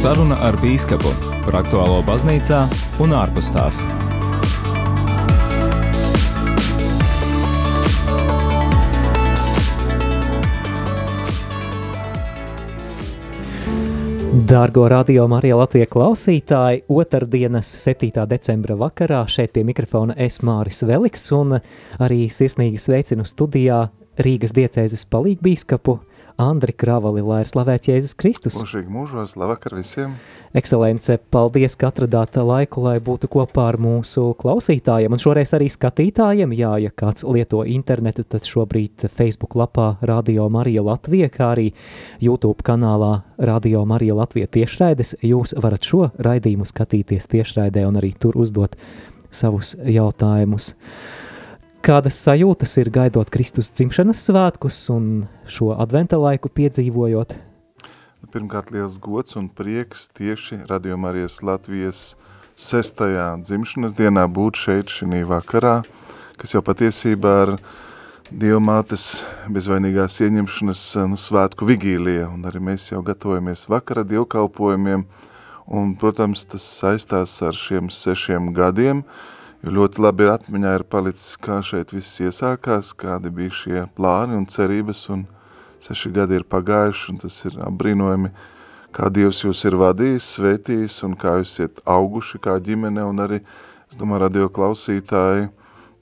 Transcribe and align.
Saruna 0.00 0.38
ar 0.40 0.56
bīskapu 0.56 1.10
par 1.44 1.58
aktuālo 1.58 1.98
baznīcā 2.06 2.62
un 3.04 3.10
ārpus 3.12 3.50
tās. 3.52 3.82
Dārgo 14.48 14.86
radio 14.88 15.28
Marija 15.28 15.60
Latvija 15.60 15.84
klausītāji, 15.92 16.86
otrdienas 16.88 17.76
7. 17.84 18.24
decembra 18.32 18.80
vakarā 18.80 19.26
šeit 19.28 19.52
pie 19.52 19.68
mikrofona 19.68 20.16
es 20.16 20.40
Māris 20.40 20.80
Veliks 20.88 21.28
un 21.36 21.58
arī 22.00 22.22
sirsnīgi 22.32 22.80
sveicinu 22.80 23.28
studijā 23.28 23.90
Rīgas 24.16 24.56
diecēzes 24.56 25.04
palīgbīskapu 25.12 26.00
Andri 26.38 26.74
Kravali, 26.76 27.22
lai 27.24 27.40
ir 27.44 27.48
slavēts 27.50 27.90
Jēzus 27.90 28.14
Kristus. 28.18 28.58
Mūžīgi 28.60 28.92
mūžos, 28.92 29.34
labvakar 29.40 29.74
visiem. 29.78 30.14
Ekscelence, 30.56 31.14
paldies, 31.30 31.76
ka 31.78 31.92
atradāt 31.92 32.34
laiku, 32.42 32.82
lai 32.82 32.96
būtu 33.02 33.28
kopā 33.30 33.68
ar 33.70 33.78
mūsu 33.78 34.32
klausītājiem 34.40 35.14
un 35.14 35.22
šoreiz 35.22 35.54
arī 35.54 35.68
skatītājiem. 35.70 36.54
Jā, 36.58 36.72
ja 36.82 36.90
kāds 36.90 37.22
lieto 37.22 37.62
internetu, 37.62 38.24
tad 38.26 38.48
šobrīd 38.50 39.06
Facebook 39.06 39.54
lapā 39.54 39.92
Radio 40.02 40.48
Marija 40.50 40.82
Latvija, 40.86 41.30
kā 41.30 41.52
arī 41.54 41.68
YouTube 42.18 42.66
kanālā 42.66 43.20
Radio 43.38 43.84
Marija 43.86 44.18
Latvija 44.18 44.50
tiešraides, 44.58 45.20
jūs 45.22 45.54
varat 45.58 45.86
šo 45.86 46.10
raidījumu 46.18 46.66
skatīties 46.66 47.30
tiešraidē 47.30 47.86
un 47.86 48.02
arī 48.02 48.12
tur 48.18 48.38
uzdot 48.40 48.74
savus 49.30 49.76
jautājumus. 49.86 50.74
Kādas 51.80 52.18
sajūtas 52.20 52.74
ir 52.82 52.90
gaidot 52.92 53.30
Kristus 53.32 53.70
dzimšanas 53.72 54.20
svētkus 54.26 54.82
un 54.92 55.04
šo 55.48 55.70
adventa 55.80 56.18
laiku 56.20 56.50
piedzīvojot? 56.52 57.32
Pirmkārt, 58.30 58.68
liels 58.74 58.98
gods 59.00 59.38
un 59.40 59.46
prieks 59.48 60.10
tieši 60.12 60.58
Radio 60.68 60.98
Marijas 61.00 61.38
Latvijas 61.40 62.02
sestajā 62.52 63.30
dzimšanas 63.40 63.96
dienā 63.96 64.26
būt 64.28 64.60
šeit 64.60 64.92
šī 64.92 65.22
vakarā, 65.32 65.78
kas 66.36 66.52
jau 66.52 66.60
patiesībā 66.66 67.34
ar 67.46 67.54
Dievmātes 68.30 69.24
bezvainīgās 69.50 70.20
ieņemšanas 70.22 70.84
nu, 71.10 71.16
svētku 71.18 71.66
vigīlija, 71.66 72.28
un 72.28 72.44
arī 72.46 72.60
mēs 72.62 72.90
jau 72.92 73.00
gatavojamies 73.02 73.64
vakara 73.72 74.04
dievkalpojumiem, 74.06 75.08
un, 75.66 75.96
protams, 75.98 76.44
tas 76.44 76.62
saistās 76.76 77.40
ar 77.42 77.56
šiem 77.56 77.88
sešiem 77.90 78.52
gadiem, 78.54 79.00
Jo 79.60 79.74
ļoti 79.76 80.00
labi 80.00 80.24
atmiņā 80.32 80.70
ir 80.78 80.82
palicis, 80.88 81.34
kā 81.36 81.58
šeit 81.60 81.90
viss 81.92 82.22
iesākās, 82.24 82.94
kādi 82.96 83.28
bija 83.28 83.52
šie 83.52 83.82
plāni 83.92 84.38
un 84.38 84.46
cerības, 84.48 85.02
un 85.12 85.26
seši 85.84 86.12
gadi 86.16 86.38
ir 86.38 86.46
pagājuši, 86.48 87.10
un 87.12 87.18
tas 87.20 87.36
ir 87.44 87.58
apbrīnojami, 87.66 88.30
kā 88.96 89.10
Dievs 89.12 89.42
jūs 89.44 89.60
ir 89.68 89.76
vadījis, 89.82 90.28
svētījis, 90.38 90.96
un 91.04 91.16
kā 91.20 91.34
jūs 91.42 91.58
iet 91.60 91.82
auguši 91.84 92.40
kā 92.40 92.54
ģimene, 92.56 93.04
un 93.04 93.20
arī, 93.20 93.42
es 93.92 94.00
domāju, 94.00 94.22
radio 94.24 94.48
klausītāji 94.48 95.50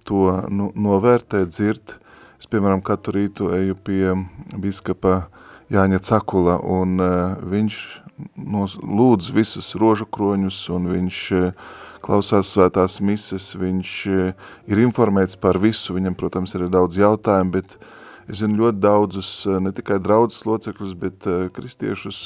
to 0.07 0.39
nu, 0.55 0.71
novērtē, 0.79 1.43
dzird. 1.51 1.99
Es, 2.39 2.47
piemēram, 2.47 2.79
katru 2.87 3.17
rītu 3.19 3.51
eju 3.59 3.75
pie 3.83 4.15
biskapa 4.55 5.25
Jāņa 5.75 5.99
Cakula, 6.07 6.61
un 6.63 6.95
uh, 7.03 7.35
viņš 7.43 7.83
nos, 8.39 8.79
lūdz 8.87 9.35
visus 9.35 9.75
rožu 9.83 10.07
kroņus, 10.07 10.63
un 10.79 10.87
viņš 10.95 11.21
uh, 11.43 11.69
klausās 12.05 12.51
svētās 12.55 12.99
mises, 13.05 13.53
viņš 13.59 13.93
eh, 14.13 14.33
ir 14.71 14.81
informēts 14.83 15.39
par 15.41 15.59
visu, 15.63 15.97
viņam, 15.97 16.17
protams, 16.19 16.55
ir 16.57 16.69
daudz 16.73 16.99
jautājumu, 17.01 17.55
bet 17.59 17.77
es 18.29 18.43
zinu 18.43 18.63
ļoti 18.65 18.83
daudzus, 18.83 19.31
eh, 19.47 19.59
ne 19.63 19.73
tikai 19.75 20.01
draudzes 20.03 20.47
locekļus, 20.49 20.95
bet 20.99 21.29
eh, 21.29 21.49
kristiešus, 21.55 22.21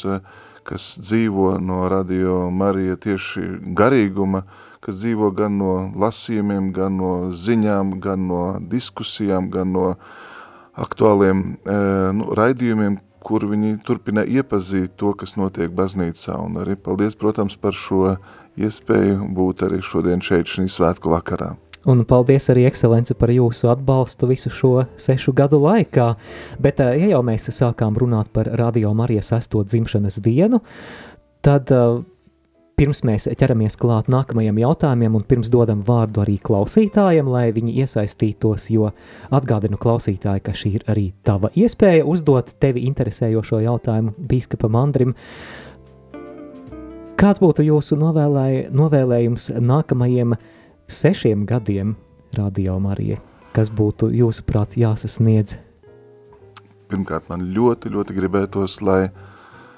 kas 0.63 0.89
dzīvo 1.03 1.57
no 1.59 1.85
radio 1.91 2.47
Marija 2.55 2.95
tieši 2.97 3.75
garīguma, 3.75 4.45
kas 4.83 5.01
dzīvo 5.03 5.33
gan 5.35 5.57
no 5.59 5.73
lasījumiem, 5.99 6.71
gan 6.75 6.99
no 6.99 7.15
ziņām, 7.35 7.97
gan 8.03 8.29
no 8.31 8.43
diskusijām, 8.71 9.51
gan 9.51 9.75
no 9.75 9.89
aktuāliem 10.79 11.43
nu, 12.15 12.29
raidījumiem, 12.39 13.01
kur 13.23 13.47
viņi 13.47 13.79
turpina 13.87 14.25
iepazīt 14.27 14.97
to, 14.99 15.13
kas 15.19 15.37
notiek 15.39 15.73
baznīcā. 15.75 16.37
Un 16.43 16.59
arī 16.63 16.77
paldies, 16.79 17.17
protams, 17.19 17.57
par 17.61 17.77
šo 17.77 18.17
iespēju 18.61 19.29
būt 19.35 19.67
arī 19.69 19.83
šodien 19.85 20.23
šeit 20.25 20.51
šī 20.51 20.69
svētku 20.71 21.13
vakarā. 21.13 21.55
Un 21.83 22.05
paldies 22.07 22.47
arī, 22.53 22.63
ekscelence, 22.69 23.15
par 23.19 23.33
jūsu 23.35 23.73
atbalstu 23.73 24.29
visu 24.31 24.53
šo 24.55 24.85
sešu 25.03 25.33
gadu 25.35 25.59
laikā. 25.65 26.13
Bet, 26.63 26.81
eh, 26.81 26.95
ja 27.03 27.17
jau 27.17 27.23
mēs 27.27 27.51
sākām 27.51 27.99
runāt 27.99 28.31
par 28.33 28.47
Radio 28.47 28.95
Marijas 28.95 29.33
sesto 29.35 29.65
dzimšanas 29.65 30.21
dienu, 30.23 30.61
tad 31.43 31.73
uh, 31.73 32.05
pirms 32.79 33.03
mēs 33.03 33.27
ķeramies 33.35 33.75
klāt 33.77 34.07
nākamajiem 34.07 34.61
jautājumiem 34.63 35.17
un 35.19 35.27
pirms 35.27 35.51
dodam 35.51 35.83
vārdu 35.83 36.23
arī 36.23 36.39
klausītājiem, 36.39 37.27
lai 37.27 37.51
viņi 37.51 37.75
iesaistītos, 37.83 38.69
jo 38.71 38.93
atgādinu 39.35 39.75
klausītāji, 39.75 40.45
ka 40.47 40.55
šī 40.55 40.75
ir 40.79 40.87
arī 40.87 41.09
tava 41.27 41.51
iespēja 41.51 42.07
uzdot 42.07 42.55
tevi 42.63 42.87
interesējošo 42.87 43.59
jautājumu 43.67 44.15
bīskapam 44.31 44.79
Andrim. 44.79 45.17
Uh, 45.17 45.62
Kāds 47.21 47.43
būtu 47.43 47.65
jūsu 47.67 47.97
novēlēj, 48.01 48.71
novēlējums 48.75 49.51
nākamajiem 49.63 50.35
sešiem 50.89 51.45
gadiem 51.47 51.95
Radio 52.37 52.79
Marija? 52.83 53.21
Kas 53.53 53.69
būtu 53.69 54.09
jūsuprāt 54.17 54.79
jāsasniedz? 54.81 55.59
Pirmkārt, 56.89 57.29
man 57.29 57.45
ļoti, 57.53 57.93
ļoti 57.93 58.17
gribētos, 58.17 58.81
lai 58.85 59.11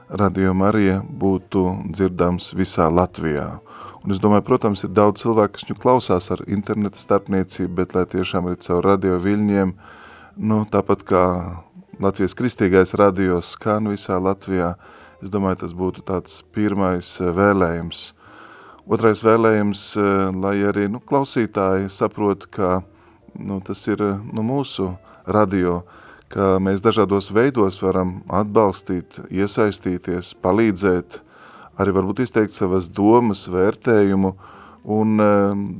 Radio 0.08 0.54
Marija 0.54 1.00
būtu 1.02 1.66
dzirdams 1.90 2.52
visā 2.54 2.86
Latvijā. 2.92 3.48
Un 4.04 4.12
es 4.12 4.20
domāju, 4.20 4.44
protams, 4.46 4.84
ir 4.84 4.92
daudz 4.92 5.22
cilvēku, 5.24 5.56
kas 5.56 5.64
viņu 5.68 5.80
klausās 5.80 6.30
ar 6.34 6.42
interneta 6.46 7.00
starpniecību, 7.00 7.70
bet 7.78 7.94
lai 7.96 8.04
tiešām 8.14 8.50
arī 8.50 8.60
caur 8.60 8.84
radio 8.84 9.16
viļņiem, 9.22 9.72
nu, 10.44 10.58
tāpat 10.70 11.06
kā 11.08 11.24
Latvijas 12.02 12.36
kristīgais 12.36 12.94
radio 13.00 13.40
skan 13.40 13.88
visā 13.88 14.18
Latvijā, 14.20 14.74
Es 15.24 15.30
domāju, 15.32 15.62
tas 15.62 15.72
būtu 15.72 16.02
tāds 16.04 16.42
pirmais 16.52 17.08
eh, 17.22 17.30
vēlējums. 17.32 18.00
Otrais 18.84 19.22
vēlējums, 19.24 19.84
eh, 19.96 20.10
lai 20.36 20.58
arī 20.68 20.84
nu, 20.92 21.00
klausītāji 21.00 21.88
saprot, 21.88 22.44
ka 22.52 22.82
nu, 23.32 23.56
tas 23.64 23.86
ir 23.88 24.02
eh, 24.04 24.18
nu, 24.36 24.44
mūsu 24.44 24.90
radio, 25.24 25.78
ka 26.28 26.58
mēs 26.60 26.84
dažādos 26.84 27.30
veidos 27.32 27.80
varam 27.80 28.18
atbalstīt, 28.28 29.22
iesaistīties, 29.32 30.34
palīdzēt, 30.44 31.22
arī 31.80 31.96
varbūt 31.96 32.20
izteikt 32.26 32.52
savas 32.52 32.92
domas, 32.92 33.48
vērtējumu 33.48 34.36
un 34.92 35.16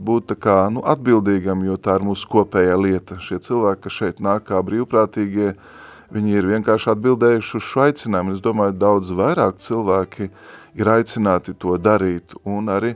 būt 0.09 0.31
tā 0.32 0.41
kā 0.41 0.59
nu, 0.72 0.81
atbildīgam, 0.88 1.66
jo 1.69 1.76
tā 1.76 1.99
ir 1.99 2.09
mūsu 2.09 2.32
kopējā 2.32 2.81
lieta. 2.81 3.21
Šie 3.21 3.43
cilvēki, 3.44 3.84
kas 3.84 3.99
šeit 4.00 4.25
nāk 4.25 4.47
kā 4.49 4.65
brīvprātīgie, 4.65 5.53
uh, 5.53 5.82
Viņi 6.12 6.37
ir 6.37 6.48
vienkārši 6.50 6.91
atbildējuši 6.92 7.56
uz 7.59 7.65
šo 7.65 7.84
aicinājumu. 7.87 8.34
Es 8.37 8.42
domāju, 8.44 8.76
daudz 8.76 9.12
vairāk 9.16 9.60
cilvēki 9.62 10.28
ir 10.78 10.91
aicināti 10.91 11.54
to 11.56 11.76
darīt 11.81 12.34
un 12.44 12.69
arī, 12.72 12.94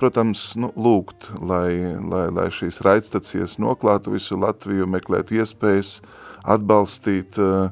protams, 0.00 0.52
nu, 0.60 0.72
lūgt, 0.76 1.30
lai, 1.40 1.96
lai, 2.00 2.26
lai 2.32 2.48
šīs 2.52 2.80
raidstacijas 2.84 3.58
noklātu 3.60 4.14
visu 4.14 4.38
Latviju, 4.40 4.88
meklētu 4.88 5.38
iespējas, 5.40 5.98
atbalstīt 6.44 7.38
uh, 7.40 7.70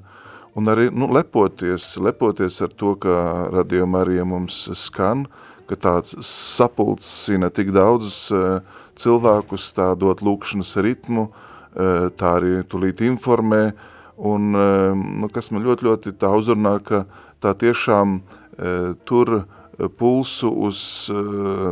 un 0.59 0.73
arī 0.73 0.89
nu, 0.93 1.09
lepoties, 1.13 1.95
lepoties 2.03 2.61
ar 2.65 2.73
to, 2.77 2.95
ka 3.01 3.49
Radio 3.55 3.87
Marija 3.89 4.27
mums 4.29 4.67
skan, 4.77 5.27
ka 5.69 5.77
tāds 5.77 6.17
sapulcina 6.25 7.51
tik 7.53 7.73
daudzus 7.77 8.29
uh, 8.33 8.61
cilvēkus, 8.99 9.69
tā 9.77 9.93
dot 10.01 10.25
lūkšanas 10.25 10.75
ritmu, 10.85 11.29
uh, 11.29 12.09
tā 12.17 12.35
arī 12.41 12.61
tulīt 12.69 13.05
informē, 13.09 13.71
Un, 14.19 14.55
ehm, 14.55 15.03
nu, 15.23 15.29
kas 15.31 15.53
man 15.55 15.63
ļoti, 15.63 15.87
ļoti 15.87 16.13
tā 16.19 16.33
uzrunā, 16.35 16.79
ka 16.83 17.05
tā 17.39 17.53
tiešām 17.55 18.19
e, 18.19 18.73
tur 19.07 19.31
e, 19.39 19.43
pulsu 19.87 20.51
uz 20.67 20.81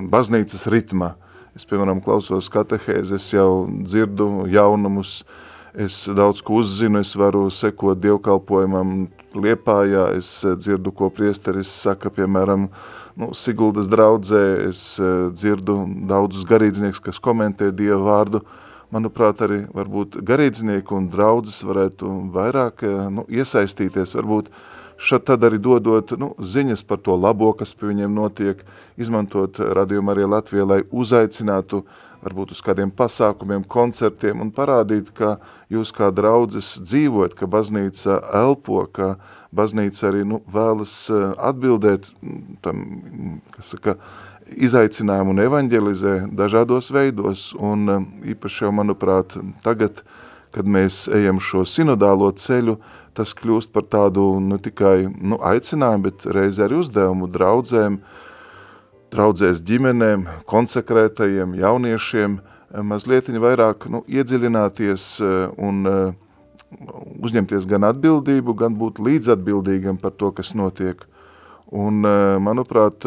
baznīcas 0.07 0.69
ritma. 0.71 1.17
Es, 1.59 1.65
piemēram, 1.67 1.99
klausos 2.05 2.47
katehēzi, 2.53 3.17
es 3.19 3.27
jau 3.33 3.67
dzirdu 3.67 4.47
jaunumus, 4.53 5.25
es 5.75 6.05
daudz 6.07 6.43
ko 6.45 6.61
uzzinu, 6.61 7.01
es 7.03 7.17
varu 7.19 7.49
sekot 7.51 7.99
dievkalpojumam 8.05 9.09
Liepājā, 9.37 10.07
es 10.17 10.29
dzirdu, 10.47 10.93
ko 10.95 11.11
priesteris 11.13 11.73
saka, 11.83 12.13
piemēram, 12.15 12.69
nu, 13.19 13.33
Siguldas 13.37 13.91
draudzē, 13.91 14.45
es 14.69 14.85
dzirdu 15.35 15.81
daudzus 16.09 16.47
garīdznieks, 16.49 17.03
kas 17.09 17.19
komentē 17.21 17.73
Dievu 17.75 18.07
vārdu, 18.07 18.45
uh, 18.45 18.63
manuprāt, 18.95 19.43
arī 19.45 19.65
varbūt 19.75 20.21
garīdznieki 20.27 20.95
un 20.97 21.11
draudzes 21.13 21.63
varētu 21.67 22.11
vairāk 22.35 22.87
eh, 22.87 22.97
nu, 23.13 23.27
iesaistīties, 23.29 24.17
varbūt 24.19 24.51
šad 24.97 25.27
tad 25.29 25.45
arī 25.45 25.61
dodot 25.61 26.17
nu, 26.21 26.33
ziņas 26.41 26.85
par 26.89 27.03
to 27.05 27.17
labo, 27.19 27.53
kas 27.57 27.75
pie 27.77 27.91
viņiem 27.91 28.15
notiek, 28.17 28.63
izmantot 28.97 29.61
radījumu 29.61 30.13
arī 30.15 30.29
Latvijā, 30.31 30.65
lai 30.65 30.83
uzaicinātu 30.91 31.83
varbūt 32.25 32.55
uz 32.57 32.63
kādiem 32.65 32.91
pasākumiem, 32.91 33.67
koncertiem 33.69 34.41
un 34.43 34.51
parādīt, 34.55 35.13
ka 35.15 35.37
jūs 35.71 35.93
kā 35.95 36.09
draudzes 36.15 36.79
dzīvojat, 36.83 37.37
ka 37.39 37.47
baznīca 37.51 38.21
elpo, 38.41 38.87
ka 38.89 39.17
baznīca 39.57 40.09
arī 40.11 40.25
nu, 40.29 40.41
vēlas 40.53 40.95
eh, 41.11 41.27
atbildēt 41.51 42.09
tam, 42.65 42.87
kas 43.57 43.75
saka, 43.77 43.99
izaicinājumu 44.55 45.35
un 45.35 45.43
evaņģelizē 45.47 46.15
dažādos 46.37 46.91
veidos, 46.95 47.51
un 47.59 47.89
eh, 47.91 48.07
īpaši 48.35 48.67
jau, 48.67 48.73
manuprāt, 48.75 49.39
tagad, 49.65 50.03
kad 50.55 50.69
mēs 50.69 51.07
ejam 51.13 51.41
šo 51.43 51.65
sinodālo 51.69 52.31
ceļu, 52.33 52.79
tas 53.17 53.35
kļūst 53.37 53.73
par 53.73 53.87
tādu 53.91 54.29
ne 54.45 54.59
tikai 54.63 55.09
nu, 55.09 55.41
aicinājumu, 55.41 56.07
bet 56.09 56.29
reiz 56.37 56.61
arī 56.63 56.81
uzdevumu 56.81 57.29
draudzēm, 57.33 57.99
draudzēs 59.13 59.63
ģimenēm, 59.65 60.27
konsekrētajiem, 60.49 61.57
jauniešiem, 61.61 62.39
mazliet 62.85 63.29
vairāk 63.31 63.89
nu, 63.93 64.03
iedziļināties 64.09 65.11
eh, 65.25 65.35
un 65.59 65.83
eh, 65.91 66.23
uzņemties 67.23 67.67
gan 67.69 67.87
atbildību, 67.89 68.55
gan 68.59 68.77
būt 68.79 69.01
līdzatbildīgam 69.03 70.01
par 70.03 70.17
to, 70.19 70.33
kas 70.35 70.55
notiek. 70.59 71.07
Un, 71.75 72.05
eh, 72.07 72.37
manuprāt, 72.39 73.03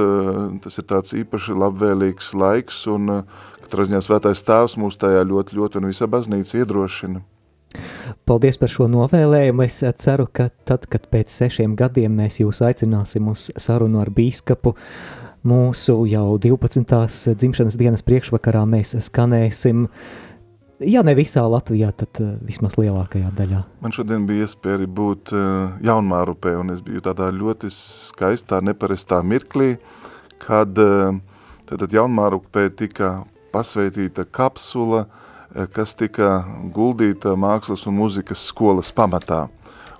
tas 0.64 0.78
ir 0.78 0.86
tāds 0.90 1.16
īpaši 1.16 1.56
labvēlīgs 1.56 2.34
laiks, 2.36 2.86
un 2.92 3.24
katrā 3.64 3.86
ziņā 3.88 4.02
svētais 4.04 4.44
tēvs 4.44 4.76
mūs 4.82 5.00
tajā 5.00 5.24
ļoti, 5.24 5.56
ļoti 5.56 5.80
un 5.80 5.92
visa 5.92 6.08
baznīca 6.08 6.64
iedrošina. 6.64 7.22
Paldies 8.26 8.58
par 8.58 8.72
šo 8.72 8.88
novēlējumu. 8.90 9.64
Es 9.66 9.80
ceru, 10.02 10.28
ka 10.34 10.50
tad, 10.66 10.88
kad 10.90 11.06
pēc 11.12 11.34
sešiem 11.34 11.76
gadiem 11.78 12.16
mēs 12.18 12.42
jūs 12.42 12.64
aicināsim 12.66 13.30
uz 13.32 13.50
sarunu 13.58 14.02
ar 14.02 14.10
bīskapu, 14.14 14.74
mūsu 15.46 15.96
jau 16.10 16.38
12. 16.42 17.36
dzimšanas 17.40 17.78
dienas 17.80 18.04
priekšvakarā 18.06 18.66
mēs 18.70 18.98
skanēsim 19.06 19.88
Ja 20.80 21.02
ne 21.04 21.12
visā 21.18 21.42
Latvijā, 21.44 21.90
tad 21.92 22.22
uh, 22.24 22.36
vismaz 22.48 22.78
lielākajā 22.80 23.34
daļā. 23.36 23.64
Man 23.84 23.96
šodien 23.96 24.24
bija 24.30 24.48
iespēja 24.48 24.88
būt 24.88 25.34
uh, 25.36 25.74
jaunmārupē, 25.84 26.54
un 26.62 26.72
es 26.72 26.84
biju 26.86 27.04
tādā 27.04 27.28
ļoti 27.36 27.72
skaistā, 27.74 28.62
neparastā 28.64 29.20
mirklī, 29.28 29.74
kad 30.40 30.80
uh, 30.80 31.18
tad 31.68 31.84
jaunmārupē 31.92 32.70
tika 32.80 33.18
pasveitīta 33.52 34.24
kapsula 34.24 35.04
uh, 35.04 35.28
kas 35.74 35.96
tika 35.98 36.44
guldīta 36.74 37.36
mākslas 37.36 37.86
un 37.90 37.98
mūzikas 38.00 38.48
skolas 38.52 38.94
pamatā. 38.96 39.48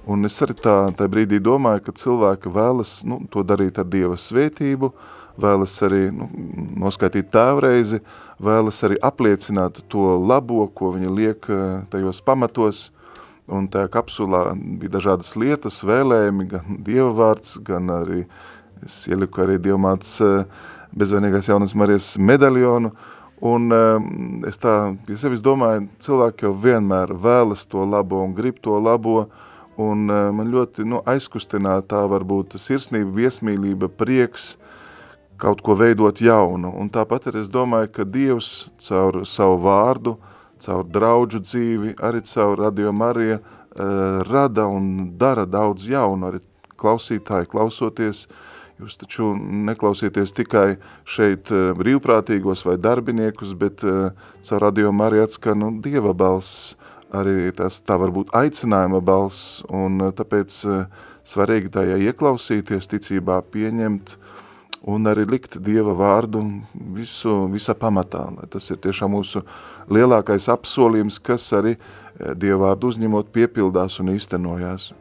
Un 0.10 0.26
es 0.26 0.40
arī 0.42 0.56
tā, 0.58 0.76
tā 0.98 1.06
brīdī 1.12 1.42
domāju, 1.44 1.84
ka 1.86 1.94
cilvēki 2.02 2.52
vēlas 2.54 3.02
nu, 3.06 3.20
to 3.30 3.44
darīt 3.46 3.78
ar 3.82 3.88
Dieva 3.90 4.18
svētību, 4.18 4.94
vēlas 5.42 5.74
arī 5.88 6.08
nu, 6.16 6.30
noskaitīt 6.84 7.32
tēvreizi, 7.34 8.02
vēlas 8.44 8.82
arī 8.88 9.00
apliecināt 9.04 9.84
to 9.92 10.16
labo, 10.20 10.66
ko 10.74 10.94
viņi 10.96 11.14
liek 11.16 11.50
eh, 11.52 11.68
tajos 11.92 12.22
pamatos, 12.26 12.90
un 13.50 13.68
tajā 13.72 13.90
kapsulā 13.92 14.44
bija 14.56 14.98
dažādas 15.00 15.34
lietas, 15.40 15.82
vēlējumi, 15.88 16.50
gan 16.52 16.82
Dieva 16.86 17.12
vārds, 17.18 17.58
gan 17.66 17.90
arī, 17.94 18.26
es 18.86 19.02
ieliku 19.10 19.46
arī 19.46 19.58
Dievmāts 19.62 20.20
eh, 20.26 20.44
bezvainīgās 20.96 21.50
jaunas 21.50 21.76
Marijas 21.78 22.14
medaļonu, 22.22 22.94
uh, 22.94 23.16
Un 23.40 23.72
um, 23.72 24.42
es 24.48 24.60
tā 24.60 24.74
pie 25.08 25.16
sevis 25.16 25.40
domāju, 25.44 25.86
cilvēki 26.04 26.44
jau 26.44 26.52
vienmēr 26.60 27.14
vēlas 27.16 27.64
to 27.72 27.86
labo 27.88 28.20
un 28.26 28.34
grib 28.36 28.58
to 28.60 28.76
labo, 28.84 29.30
un 29.80 30.10
uh, 30.12 30.28
man 30.36 30.52
ļoti 30.52 30.84
nu, 30.84 31.00
aizkustināja 31.08 31.86
tā 31.88 32.02
varbūt 32.12 32.58
sirsnība, 32.60 33.14
viesmīlība, 33.22 33.88
prieks, 33.88 34.58
kaut 35.40 35.64
ko 35.66 35.78
veidot 35.80 36.22
jaunu. 36.22 36.74
Un 36.76 36.92
tāpat 36.94 37.30
arī 37.32 37.44
es 37.46 37.50
domāju, 37.54 37.92
ka 37.96 38.06
Dievs 38.06 38.70
caur 38.84 39.22
savu 39.30 39.58
vārdu, 39.64 40.18
caur 40.60 40.84
draudžu 40.84 41.42
dzīvi, 41.46 41.96
arī 42.04 42.22
caur 42.28 42.60
Radio 42.60 42.92
Marija 42.92 43.40
uh, 43.40 44.22
rada 44.28 44.68
un 44.68 45.18
dara 45.18 45.48
daudz 45.48 45.88
jaunu, 45.90 46.30
arī 46.30 46.44
klausītāji 46.80 47.52
klausoties, 47.52 48.28
uh, 48.28 48.46
Jūs 48.80 48.96
taču 48.96 49.34
neklausieties 49.36 50.32
tikai 50.38 50.78
šeit 51.04 51.52
eh, 51.52 51.72
brīvprātīgos 51.76 52.64
vai 52.64 52.78
darbiniekus, 52.80 53.52
bet 53.60 53.84
eh, 53.84 54.14
caur 54.48 54.64
radiomu 54.64 55.04
arī 55.04 55.20
atskan 55.26 55.60
nu, 55.60 55.72
Dieva 55.84 56.14
balss, 56.16 56.78
arī 57.12 57.52
tas 57.56 57.82
tā 57.84 57.98
varbūt 58.00 58.32
aicinājuma 58.40 59.02
balss, 59.04 59.60
un 59.68 60.00
tāpēc 60.16 60.56
svarīgi 61.28 61.74
tajā 61.76 61.98
ieklausīties, 62.08 62.88
ticībā 62.94 63.42
pieņemt 63.52 64.16
un 64.88 65.08
arī 65.10 65.26
likt 65.30 65.58
Dieva 65.64 65.94
vārdu 65.98 66.44
visu, 66.96 67.48
visā 67.52 67.76
pamatā, 67.76 68.28
tas 68.52 68.70
ir 68.72 68.80
tiešām 68.84 69.14
mūsu 69.18 69.44
lielākais 69.92 70.50
apsolījums, 70.54 71.20
kas 71.20 71.50
arī 71.58 71.76
Dieva 72.36 72.70
vārdu 72.70 72.92
uzņemot 72.94 73.32
piepildās 73.36 74.00
un 74.04 74.14
īstenojās. 74.16 74.92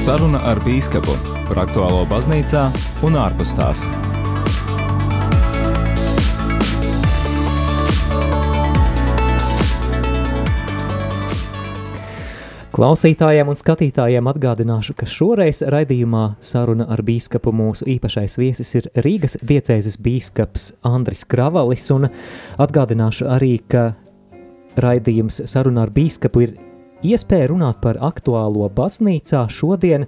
Saruna 0.00 0.40
ar 0.48 0.60
Bīskapu 0.64 1.16
par 1.48 1.66
aktuālo 1.66 2.06
baznīcā 2.08 2.68
un 3.04 3.20
ārpus 3.20 3.52
tās. 3.58 3.84
Klausītājiem 12.70 13.48
un 13.50 13.56
skatītājiem 13.58 14.28
atgādināšu, 14.30 14.94
ka 14.94 15.06
šoreiz 15.10 15.64
raidījumā 15.74 16.36
saruna 16.38 16.84
ar 16.94 17.00
bīskapu 17.02 17.50
mūsu 17.50 17.88
īpašais 17.96 18.38
viesis 18.38 18.70
ir 18.78 18.86
Rīgas 19.02 19.34
diecēzes 19.42 19.96
bīskaps 19.98 20.68
Andris 20.86 21.26
Kravalis, 21.26 21.88
un 21.90 22.06
atgādināšu 22.62 23.26
arī, 23.26 23.56
ka 23.66 23.88
raidījums 24.78 25.42
saruna 25.50 25.82
ar 25.88 25.90
bīskapu 25.96 26.44
ir 26.46 26.54
iespēja 27.02 27.50
runāt 27.50 27.82
par 27.82 27.98
aktuālo 28.06 28.70
baznīcā 28.76 29.48
šodien, 29.50 30.06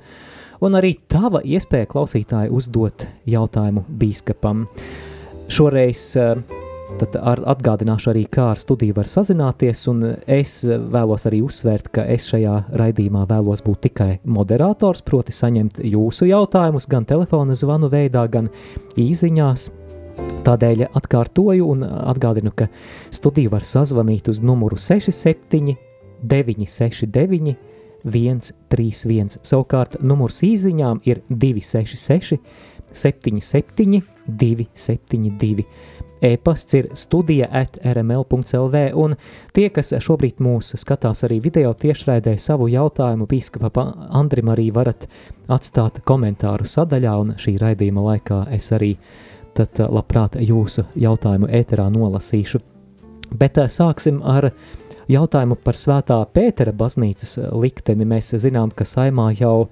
un 0.63 0.79
arī 0.79 0.95
tava 1.11 1.43
iespēja 1.43 1.91
klausītāji 1.91 2.55
uzdot 2.55 3.09
jautājumu 3.27 3.89
bīskapam. 3.91 4.69
Šoreiz 5.51 6.13
eh, 6.15 6.62
tad 7.01 7.17
atgādināšu 7.23 8.11
arī, 8.13 8.23
kā 8.31 8.51
ar 8.53 8.61
studiju 8.61 8.97
var 8.97 9.09
sazināties, 9.11 9.85
un 9.91 10.05
es 10.27 10.61
vēlos 10.67 11.27
arī 11.31 11.43
uzsvērt, 11.47 11.91
ka 11.95 12.05
es 12.15 12.29
šajā 12.31 12.55
raidījumā 12.79 13.25
vēlos 13.31 13.65
būt 13.67 13.85
tikai 13.89 14.11
moderators, 14.25 15.05
proti 15.07 15.35
saņemt 15.37 15.83
jūsu 15.85 16.29
jautājumus 16.31 16.89
gan 16.91 17.07
telefona 17.09 17.57
zvanu 17.59 17.91
veidā, 17.93 18.27
gan 18.31 18.51
īziņās. 19.01 19.71
Tādēļ 20.47 20.89
atkārtoju 20.91 21.69
un 21.73 21.87
atgādinu, 21.87 22.53
ka 22.55 22.69
studiju 23.15 23.55
var 23.55 23.65
sazvanīt 23.67 24.29
uz 24.29 24.43
numuru 24.45 24.77
67 24.77 25.77
969, 26.23 27.57
131. 28.05 29.39
Savukārt 29.47 30.01
numurs 30.03 30.43
īsiņām 30.47 31.03
ir 31.07 31.23
266, 31.31 32.39
77, 32.93 34.03
272. 34.27 35.67
E-pasts 36.23 36.77
ir 36.79 36.89
studija 36.95 37.49
at 37.51 37.79
rml.lv, 37.83 38.83
un 38.95 39.17
tie, 39.55 39.67
kas 39.75 39.91
šobrīd 39.99 40.39
mūs 40.43 40.77
skatās 40.79 41.25
arī 41.27 41.41
video 41.43 41.73
tiešraidē, 41.75 42.37
savu 42.39 42.69
jautājumu 42.71 43.27
bīskapa 43.31 43.87
Andrim 44.15 44.53
arī 44.55 44.69
varat 44.75 45.09
atstāt 45.51 45.99
komentāru 46.07 46.69
sadaļā, 46.69 47.17
un 47.19 47.35
šī 47.43 47.57
raidījuma 47.59 48.07
laikā 48.13 48.45
es 48.55 48.71
arī 48.77 48.95
tad 49.57 49.83
labprāt 49.83 50.39
jūsu 50.41 50.87
jautājumu 50.95 51.51
ēterā 51.51 51.89
nolasīšu. 51.93 52.63
Bet 53.37 53.59
sāksim 53.73 54.23
ar 54.23 54.53
jautājumu 55.11 55.59
par 55.59 55.77
svētā 55.79 56.21
Pētera 56.35 56.73
baznīcas 56.77 57.39
likteni. 57.51 58.07
Mēs 58.09 58.33
zinām, 58.43 58.71
ka 58.71 58.87
saimā 58.89 59.33
jau 59.39 59.69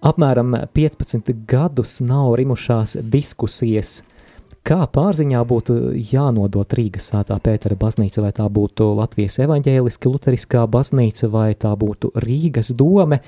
apmēram 0.00 0.56
15 0.74 1.44
gadus 1.48 2.00
nav 2.04 2.34
rimušās 2.40 2.98
diskusijas, 3.12 4.00
kā 4.70 4.84
pārziņā 4.94 5.40
būtu 5.50 5.76
jānodot 6.12 6.78
Rīgas 6.78 7.10
svētā 7.10 7.40
Pētera 7.42 7.74
baznīca, 7.78 8.22
vai 8.22 8.30
tā 8.36 8.46
būtu 8.46 8.92
Latvijas 9.00 9.40
evaņģēliski 9.42 10.12
luteriskā 10.12 10.64
baznīca, 10.70 11.30
vai 11.32 11.50
tā 11.58 11.74
būtu 11.78 12.14
Rīgas 12.26 12.74
dome. 12.78 13.20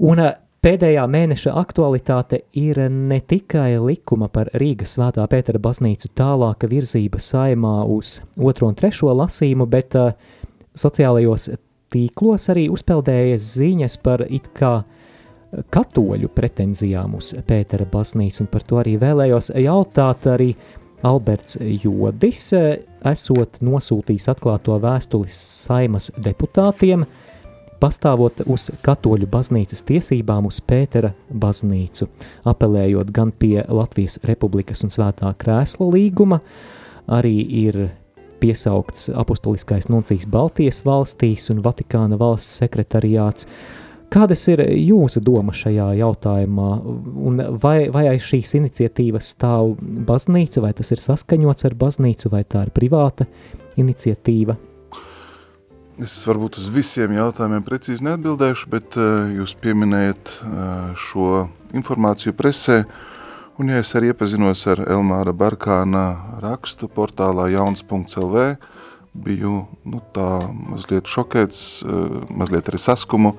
Un 0.00 0.24
Pēdējā 0.66 1.04
mēneša 1.06 1.52
aktualitāte 1.60 2.40
ir 2.58 2.80
ne 2.90 3.20
tikai 3.20 3.76
likuma 3.78 4.26
par 4.32 4.48
Rīgas 4.58 4.96
svētā 4.96 5.22
Pētera 5.30 5.60
baznīcu 5.62 6.08
tālāka 6.16 6.66
virzība 6.66 7.20
saimā 7.22 7.84
uz 7.92 8.16
otro 8.34 8.72
un 8.72 8.74
trešo 8.74 9.12
lasījumu, 9.14 9.68
bet 9.70 9.94
uh, 9.94 10.16
sociālajos 10.74 11.52
tīklos 11.92 12.50
arī 12.50 12.66
uzpeldējas 12.72 13.52
ziņas 13.60 13.98
par 14.02 14.24
it 14.26 14.48
kā 14.56 14.80
katoļu 15.70 16.30
pretenzijām 16.34 17.16
uz 17.18 17.34
Pētera 17.46 17.86
baznīcu, 17.90 18.44
un 18.44 18.50
par 18.50 18.64
to 18.66 18.80
arī 18.82 18.96
vēlējos 19.00 19.52
jautāt 19.62 20.26
arī 20.32 20.50
Alberts 21.06 21.58
Jodis, 21.60 22.48
esot 23.06 23.60
nosūtījis 23.64 24.30
atklāto 24.32 24.78
vēstuli 24.82 25.30
saimas 25.32 26.10
deputātiem, 26.22 27.04
pastāvot 27.80 28.40
uz 28.48 28.70
katoļu 28.84 29.28
baznīcas 29.30 29.84
tiesībām 29.86 30.48
uz 30.48 30.62
Pētera 30.64 31.12
baznīcu, 31.28 32.08
apelējot 32.48 33.12
gan 33.14 33.32
pie 33.36 33.60
Latvijas 33.68 34.18
Republikas 34.24 34.82
un 34.86 34.94
Svētā 34.94 35.32
krēsla 35.38 35.90
līguma, 35.92 36.40
arī 37.06 37.36
ir 37.66 37.80
piesaukts 38.40 39.10
apustuliskais 39.16 39.88
nuncijs 39.92 40.26
Baltijas 40.28 40.82
valstīs 40.86 41.50
un 41.52 41.62
Vatikāna 41.64 42.18
valsts 42.20 42.60
sekretariāts. 42.62 43.48
Kādas 44.16 44.46
ir 44.48 44.62
jūsu 44.64 45.20
doma 45.20 45.52
šajā 45.52 45.90
jautājumā, 45.98 46.68
un 47.28 47.42
vai, 47.60 47.90
vai 47.92 48.06
aiz 48.14 48.24
šīs 48.24 48.54
iniciatīvas 48.56 49.34
stāv 49.34 49.74
baznīca, 50.08 50.62
vai 50.64 50.70
tas 50.78 50.88
ir 50.94 51.02
saskaņots 51.04 51.66
ar 51.68 51.74
baznīcu, 51.76 52.30
vai 52.32 52.40
tā 52.48 52.62
ir 52.64 52.70
privāta 52.72 53.26
iniciatīva? 53.76 54.56
Es 56.00 56.14
varbūt 56.28 56.56
uz 56.62 56.70
visiem 56.72 57.12
jautājumiem 57.12 57.66
precīzi 57.66 58.06
neatbildēšu, 58.06 58.70
bet 58.72 58.96
uh, 58.96 59.28
jūs 59.36 59.52
pieminējat 59.60 60.32
uh, 60.32 60.96
šo 60.96 61.44
informāciju 61.76 62.32
presē, 62.40 62.78
un 63.60 63.74
ja 63.74 63.82
es 63.84 63.92
arī 64.00 64.14
iepazinos 64.14 64.64
ar 64.72 64.80
Elmāra 64.96 65.36
Barkāna 65.36 66.06
rakstu 66.40 66.88
portālā 66.88 67.50
jauns.lv, 67.52 68.48
biju 69.28 69.62
nu, 69.84 70.02
tā 70.16 70.32
mazliet 70.72 71.12
šokēts, 71.12 71.62
uh, 71.84 72.18
mazliet 72.32 72.72
arī 72.72 72.80
saskumu, 72.80 73.36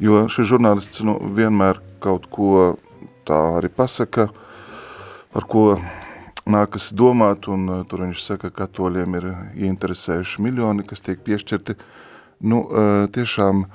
jo 0.00 0.24
šis 0.32 0.48
žurnālists 0.54 1.02
nu, 1.04 1.18
vienmēr 1.36 1.80
kaut 2.00 2.26
ko 2.32 2.74
tā 3.28 3.38
arī 3.58 3.68
pasaka, 3.72 4.30
par 5.34 5.46
ko 5.50 5.64
nākas 6.50 6.90
domāt, 6.96 7.46
un 7.52 7.68
uh, 7.68 7.82
tur 7.86 8.06
viņš 8.06 8.24
saka, 8.24 8.50
ka 8.50 8.64
katoļiem 8.64 9.18
ir 9.20 9.28
ieinteresējuši 9.66 10.42
miljoni, 10.42 10.86
kas 10.88 11.04
tiek 11.04 11.20
piešķirti. 11.26 11.76
Nu, 12.48 12.64
uh, 12.64 13.04
tiešām 13.12 13.66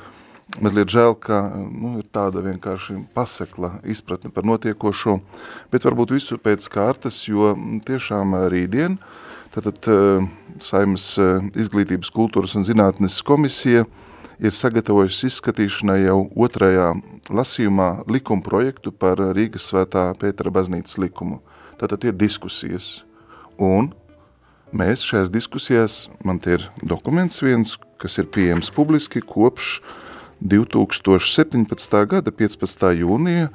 mazliet 0.62 0.92
žēl, 0.92 1.14
ka 1.22 1.44
nu, 1.62 1.96
ir 2.02 2.08
tāda 2.14 2.44
vienkārši 2.46 2.98
pasekla 3.16 3.76
izpratne 3.88 4.34
par 4.34 4.48
notiekošo, 4.50 5.20
bet 5.72 5.86
varbūt 5.88 6.16
visu 6.18 6.40
pēc 6.42 6.68
kārtas, 6.74 7.22
jo 7.30 7.54
tiešām 7.86 8.36
rītdien, 8.54 9.00
tātad 9.56 9.88
Saimas 10.62 11.08
izglītības 11.58 12.12
kultūras 12.14 12.54
un 12.56 12.64
zinātnes 12.68 13.18
komisija 13.26 13.84
ir 14.40 14.56
sagatavojusi 14.56 15.30
izskatīšanai 15.30 16.00
jau 16.06 16.20
otrajā 16.46 16.92
lasījumā 17.34 18.06
likuma 18.12 18.44
projektu 18.46 18.92
par 18.92 19.20
Rīgas 19.36 19.70
svētā 19.72 20.10
Pētera 20.20 20.54
baznīcas 20.54 21.00
likumu. 21.02 21.42
Tātad 21.80 22.06
ir 22.08 22.16
diskusijas. 22.18 23.04
Un 23.60 23.92
mēs 24.76 25.04
šajās 25.08 25.32
diskusijās, 25.32 26.00
man 26.24 26.40
te 26.40 26.58
ir 26.58 26.68
dokuments 26.84 27.42
viens, 27.44 27.76
kas 28.02 28.18
ir 28.20 28.28
pieejams 28.32 28.72
publiski 28.76 29.24
kopš 29.24 29.80
2017. 30.44 32.02
gada 32.12 32.32
15. 32.32 32.92
jūnija, 33.00 33.50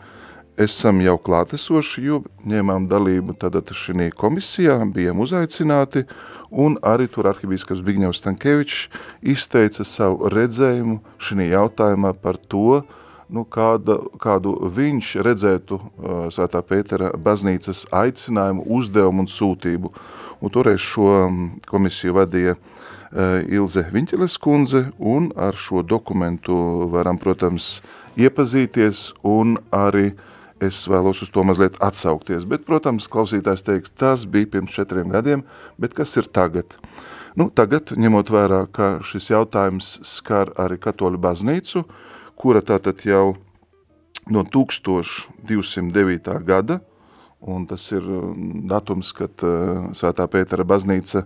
esam 0.58 1.00
jau 1.04 1.16
klātesoši, 1.20 2.04
jo 2.06 2.20
ņēmām 2.48 2.88
dalību 2.90 3.36
tātad 3.40 3.70
šī 3.76 4.10
komisijā, 4.16 4.78
bijām 4.94 5.22
uzaicināti, 5.24 6.04
un 6.50 6.76
arī 6.82 7.06
tur 7.08 7.30
arhibīskaps 7.30 7.82
Bigņevs 7.86 8.22
Stankevičs 8.22 8.88
izteica 9.22 9.86
savu 9.86 10.30
redzējumu 10.32 11.00
šī 11.20 11.50
jautājumā 11.52 12.14
par 12.18 12.38
to, 12.50 12.82
nu, 13.30 13.44
kāda, 13.46 13.98
kādu 14.18 14.56
viņš 14.74 15.12
redzētu 15.24 15.78
uh, 15.78 16.24
Svētā 16.34 16.62
Pētera 16.66 17.12
baznīcas 17.14 17.86
aicinājumu, 17.94 18.66
uzdevumu 18.66 19.24
un 19.24 19.30
sūtību. 19.30 19.92
Un 20.40 20.52
toreiz 20.52 20.80
šo 20.80 21.28
komisiju 21.68 22.16
vadīja 22.16 22.56
uh, 22.56 23.38
Ilze 23.46 23.84
Viņķeles 23.92 24.38
kundze, 24.42 24.86
un 24.98 25.30
ar 25.36 25.54
šo 25.54 25.84
dokumentu 25.86 26.88
varam, 26.90 27.20
protams, 27.20 27.78
iepazīties, 28.18 29.12
un 29.22 29.58
arī 29.70 30.10
es 30.62 30.82
vēlos 30.90 31.22
uz 31.24 31.32
to 31.32 31.44
mazliet 31.46 31.78
atsaukties. 31.84 32.44
Bet, 32.48 32.66
protams, 32.68 33.08
klausītājs 33.10 33.66
teiks, 33.66 33.94
tas 33.96 34.26
bija 34.28 34.50
pirms 34.56 34.74
četriem 34.76 35.10
gadiem, 35.12 35.46
bet 35.80 35.96
kas 35.96 36.16
ir 36.20 36.28
tagad? 36.28 36.76
Nu, 37.38 37.48
tagad, 37.54 37.94
ņemot 37.96 38.30
vērā, 38.30 38.64
ka 38.74 38.98
šis 39.06 39.30
jautājums 39.32 39.98
skar 40.06 40.50
arī 40.60 40.80
katoļu 40.82 41.20
baznīcu, 41.22 41.84
uh, 41.84 42.06
kura 42.40 42.62
tātad 42.64 43.02
jau 43.04 43.34
no 44.32 44.44
1209. 44.48 46.44
gada, 46.46 46.80
un 47.40 47.66
tas 47.68 47.84
ir 47.92 48.04
um, 48.04 48.66
datums, 48.68 49.12
kad 49.16 49.44
uh, 49.44 49.90
Svētā 49.96 50.26
Pētera 50.30 50.64
baznīca 50.68 51.24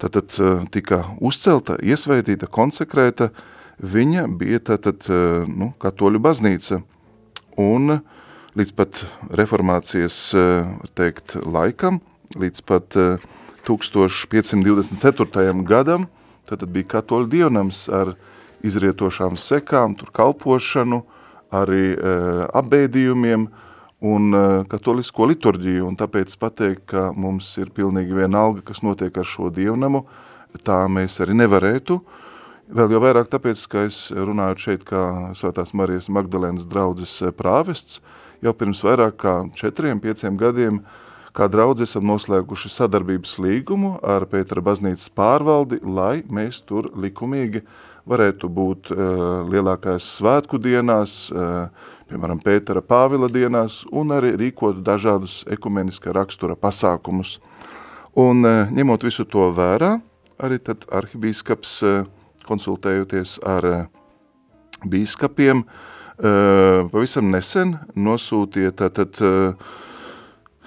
tātad 0.00 0.32
uh, 0.40 0.64
tika 0.72 1.02
uzcelta, 1.20 1.76
iesvētīta, 1.84 2.48
konsekrēta, 2.52 3.30
viņa 3.80 4.26
bija 4.40 4.62
tātad, 4.72 5.08
uh, 5.10 5.44
nu, 5.48 5.72
katoļu 5.82 6.22
baznīca, 6.24 6.80
un 7.60 7.98
līdz 8.56 8.72
pat 8.76 9.02
reformācijas, 9.36 10.32
var 10.32 10.90
teikt, 10.96 11.36
laikam, 11.44 12.00
līdz 12.40 12.62
pat 12.64 12.96
1524. 13.68 15.64
gadam, 15.68 16.06
tātad 16.48 16.68
bija 16.72 16.86
katoļu 16.96 17.28
dievnams 17.32 17.88
ar 17.92 18.14
izrietošām 18.64 19.36
sekām, 19.36 19.94
tur 19.98 20.08
kalpošanu, 20.16 21.02
arī 21.54 21.94
e, 21.94 21.96
apbēdījumiem 22.56 23.46
un 24.06 24.22
katolisko 24.70 25.26
liturģiju, 25.32 25.86
un 25.88 25.96
tāpēc 25.98 26.36
pateikt, 26.40 26.84
ka 26.92 27.12
mums 27.16 27.58
ir 27.60 27.68
pilnīgi 27.76 28.12
vienalga, 28.16 28.60
kas 28.64 28.82
notiek 28.84 29.16
ar 29.18 29.26
šo 29.28 29.50
dievnamu, 29.52 30.06
tā 30.64 30.88
mēs 30.88 31.20
arī 31.24 31.34
nevarētu. 31.36 32.00
Vēl 32.76 32.88
jau 32.96 33.00
vairāk 33.04 33.28
tāpēc, 33.30 33.58
ka 33.70 33.84
es 33.86 34.08
runāju 34.10 34.56
šeit 34.58 34.82
kā 34.86 35.02
Svētās 35.38 35.70
Marijas 35.76 36.08
Magdalēnas 36.10 36.66
draudzes 36.66 37.22
prāvests, 37.38 38.00
jau 38.44 38.52
pirms 38.56 38.82
vairāk 38.84 39.18
kā 39.20 39.34
četriem, 39.56 40.00
pieciem 40.02 40.36
gadiem, 40.40 40.80
kā 41.36 41.48
draudzi 41.52 41.84
esam 41.86 42.06
noslēguši 42.08 42.70
sadarbības 42.72 43.36
līgumu 43.42 43.96
ar 44.04 44.26
Pētera 44.30 44.64
baznīcas 44.64 45.10
pārvaldi, 45.16 45.80
lai 45.84 46.22
mēs 46.28 46.62
tur 46.66 46.90
likumīgi 46.96 47.62
varētu 48.06 48.48
būt 48.52 48.92
uh, 48.94 49.00
lielākais 49.50 50.06
svētku 50.20 50.60
dienās, 50.62 51.26
uh, 51.34 51.66
piemēram, 52.10 52.40
Pētera 52.44 52.82
Pāvila 52.84 53.28
dienās, 53.32 53.82
un 53.90 54.14
arī 54.14 54.36
rīkot 54.38 54.78
dažādus 54.86 55.42
ekumeniskā 55.50 56.14
rakstura 56.14 56.56
pasākumus. 56.56 57.36
Un 58.16 58.46
uh, 58.46 58.70
ņemot 58.72 59.08
visu 59.08 59.26
to 59.28 59.50
vērā, 59.56 59.96
arī 60.38 60.60
tad 60.62 60.86
arhibīskaps, 60.94 61.74
uh, 61.82 62.06
konsultējoties 62.46 63.40
ar 63.44 63.66
uh, 63.66 63.84
bīskapiem, 64.86 65.66
uh, 65.66 65.95
pavisam 66.16 67.28
nesen 67.32 67.76
nosūtīja 67.96 68.72
tātad 68.78 69.18
uh, 69.20 69.74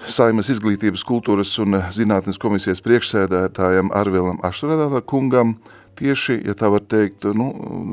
Saimas 0.08 0.48
izglītības 0.48 1.02
kultūras 1.04 1.50
un 1.60 1.76
zinātnes 1.92 2.38
komisijas 2.40 2.80
priekšsēdētājam 2.86 3.90
Arvilam 3.92 4.38
Ašradāta 4.46 5.02
kungam 5.04 5.58
tieši, 6.00 6.38
ja 6.48 6.54
tā 6.56 6.70
var 6.72 6.86
teikt, 6.88 7.26
nu, 7.36 7.50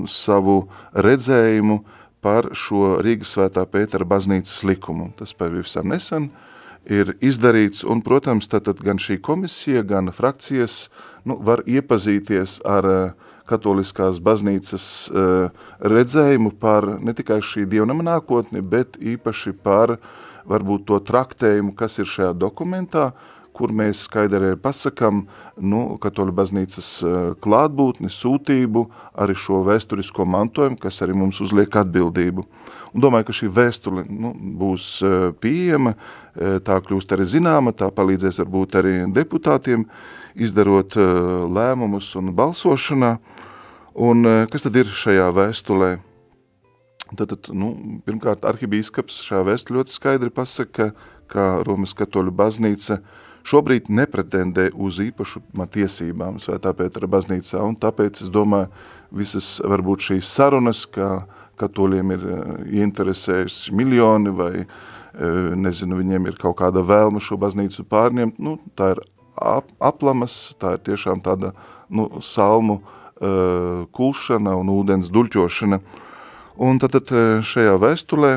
savu 0.07 0.69
redzējumu 0.95 1.81
par 2.23 2.47
šo 2.55 3.01
Rīgas 3.03 3.35
svētā 3.35 3.65
Pētera 3.67 4.07
baznīcas 4.07 4.63
likumu. 4.63 5.09
Tas 5.19 5.35
pavisam 5.35 5.91
nesen 5.91 6.29
ir 6.87 7.11
izdarīts, 7.19 7.83
un, 7.83 7.99
protams, 8.05 8.47
tātad 8.47 8.79
gan 8.79 9.01
šī 9.03 9.19
komisija, 9.19 9.83
gan 9.83 10.07
frakcijas 10.15 10.85
nu, 11.27 11.35
var 11.43 11.65
iepazīties 11.67 12.61
ar 12.63 12.87
uh, 12.87 13.26
katoliskās 13.47 14.21
baznīcas 14.23 14.85
uh, 15.09 15.65
redzējumu 15.79 16.53
par 16.59 16.87
ne 17.01 17.15
tikai 17.17 17.39
šī 17.43 17.65
dievnama 17.69 18.05
nākotni, 18.11 18.61
bet 18.61 18.99
īpaši 18.99 19.55
par 19.63 19.97
varbūt 20.47 20.85
to 20.87 20.99
traktējumu, 21.03 21.73
kas 21.75 21.99
ir 21.99 22.07
šajā 22.07 22.35
dokumentā, 22.39 23.11
kur 23.57 23.73
mēs 23.73 24.03
skaidri 24.05 24.53
pasakam 24.61 25.23
nu, 25.57 25.81
katoļu 26.01 26.33
baznīcas 26.37 26.89
e, 27.01 27.13
klātbūtni, 27.41 28.11
sūtību, 28.13 28.83
arī 29.17 29.35
šo 29.37 29.63
vēsturisko 29.65 30.27
mantojumu, 30.29 30.77
kas 30.81 31.01
arī 31.05 31.15
mums 31.17 31.41
uzliek 31.41 31.79
atbildību. 31.81 32.45
Un 32.93 33.03
domāju, 33.03 33.27
ka 33.29 33.37
šī 33.39 33.49
vēstule 33.55 34.05
nu, 34.05 34.33
būs 34.61 34.91
e, 35.01 35.13
pieejama, 35.41 35.95
e, 35.95 36.59
tā 36.65 36.77
kļūst 36.85 37.17
arī 37.17 37.25
zināma, 37.33 37.73
tā 37.73 37.89
palīdzēs 37.93 38.43
varbūt 38.43 38.77
arī 38.81 38.95
deputātiem 39.15 39.87
izdarot 40.37 40.93
lēmumus 41.49 42.11
un 42.19 42.29
balsošanā. 42.37 43.15
Un 43.97 44.27
kas 44.51 44.61
tad 44.61 44.75
ir 44.77 44.89
šajā 44.93 45.31
vēstulē? 45.33 45.95
Tātad, 47.17 47.47
nu, 47.55 47.71
pirmkārt, 48.05 48.43
arhibīskaps 48.45 49.23
šajā 49.25 49.45
vēstulē 49.47 49.79
ļoti 49.79 49.93
skaidri 49.95 50.29
pasaka, 50.33 50.91
ka 51.31 51.45
Romas 51.65 51.95
katoļu 51.97 52.33
baznīca 52.35 52.99
šobrīd 53.47 53.89
nepretendē 53.89 54.67
uz 54.75 54.99
īpašuma 55.01 55.65
tiesībām 55.73 56.37
Svētā 56.43 56.75
Pētera 56.77 57.09
baznīcā, 57.09 57.63
un 57.63 57.77
tāpēc 57.79 58.21
es 58.21 58.29
domāju, 58.33 58.69
visas 59.17 59.47
varbūt 59.65 60.11
šīs 60.11 60.29
sarunas, 60.29 60.83
ka 60.85 61.25
katoļiem 61.57 62.13
ir 62.13 62.27
eh, 62.27 62.43
ieinteresējusi 62.81 63.73
miljoni 63.73 64.35
vai, 64.35 64.51
eh, 64.61 65.39
nezinu, 65.57 65.97
viņiem 66.03 66.29
ir 66.29 66.37
kaut 66.37 66.59
kāda 66.61 66.85
vēlme 66.85 67.23
šo 67.23 67.39
baznīcu 67.41 67.87
pārņemt, 67.89 68.37
nu, 68.37 68.59
tā 68.77 68.93
ir 68.93 69.01
ap, 69.41 69.73
aplamas, 69.81 70.37
tā 70.61 70.75
ir 70.77 70.85
tiešām 70.91 71.23
tāda 71.25 71.55
nu, 71.89 72.09
salmu 72.21 72.81
uh, 72.81 73.06
kulšana 73.19 74.53
un 74.59 74.69
ūdens 74.73 75.11
duļķošana. 75.13 75.79
Un 76.67 76.79
tad, 76.81 76.97
tad 76.97 77.13
šajā 77.45 77.75
vēstulē, 77.81 78.31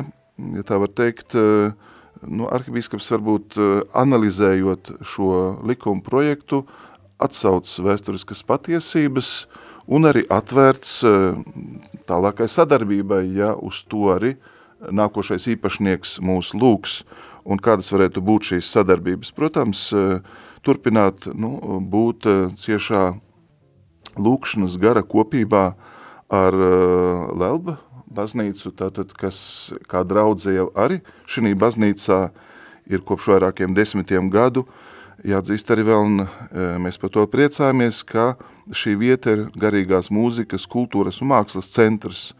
ja 0.57 0.65
tā 0.69 0.77
var 0.81 0.93
teikt, 0.93 1.37
nu, 1.37 2.49
arhibīskaps 2.53 3.09
varbūt 3.15 3.57
analizējot 3.97 4.93
šo 5.05 5.31
likumu 5.69 6.05
projektu, 6.05 6.65
atsauc 7.21 7.69
vēsturiskas 7.85 8.45
patiesības 8.49 9.31
un 9.89 10.09
arī 10.09 10.25
atvērts 10.33 11.01
tālākai 12.09 12.49
sadarbībai, 12.49 13.25
ja 13.37 13.55
uz 13.57 13.83
to 13.89 14.11
arī 14.15 14.35
nākošais 14.81 15.49
īpašnieks 15.57 16.19
mūs 16.25 16.55
lūgs. 16.57 17.03
Un 17.45 17.61
kādas 17.61 17.89
varētu 17.93 18.21
būt 18.25 18.51
šīs 18.51 18.69
sadarbības. 18.69 19.33
Protams, 19.33 19.87
turpināt 20.65 21.25
nu, 21.33 21.81
būt 21.81 22.29
ciešā 22.61 23.05
lūkšanas 24.19 24.79
gara 24.81 25.02
kopībā 25.07 25.64
ar 26.31 26.55
eh, 26.55 27.25
Lelba 27.38 27.79
baznīcu, 28.11 28.73
tātad, 28.75 29.12
kas 29.14 29.71
kā 29.90 30.02
draudze 30.02 30.57
jau 30.57 30.71
arī 30.75 30.99
šī 31.31 31.55
baznīcā 31.55 32.21
ir 32.90 33.05
kopš 33.07 33.29
vairākiem 33.31 33.75
desmitiem 33.76 34.33
gadu, 34.35 34.64
jāatzīst 35.23 35.71
arī 35.71 35.85
vēl, 35.87 36.09
un 36.09 36.81
mēs 36.83 36.99
par 36.99 37.12
to 37.14 37.23
priecājamies, 37.31 38.00
ka 38.02 38.33
šī 38.75 38.97
vieta 38.99 39.37
ir 39.37 39.45
garīgās 39.55 40.11
mūzikas, 40.11 40.67
kultūras 40.67 41.21
un 41.23 41.31
mākslas 41.31 41.71
centrs, 41.71 42.33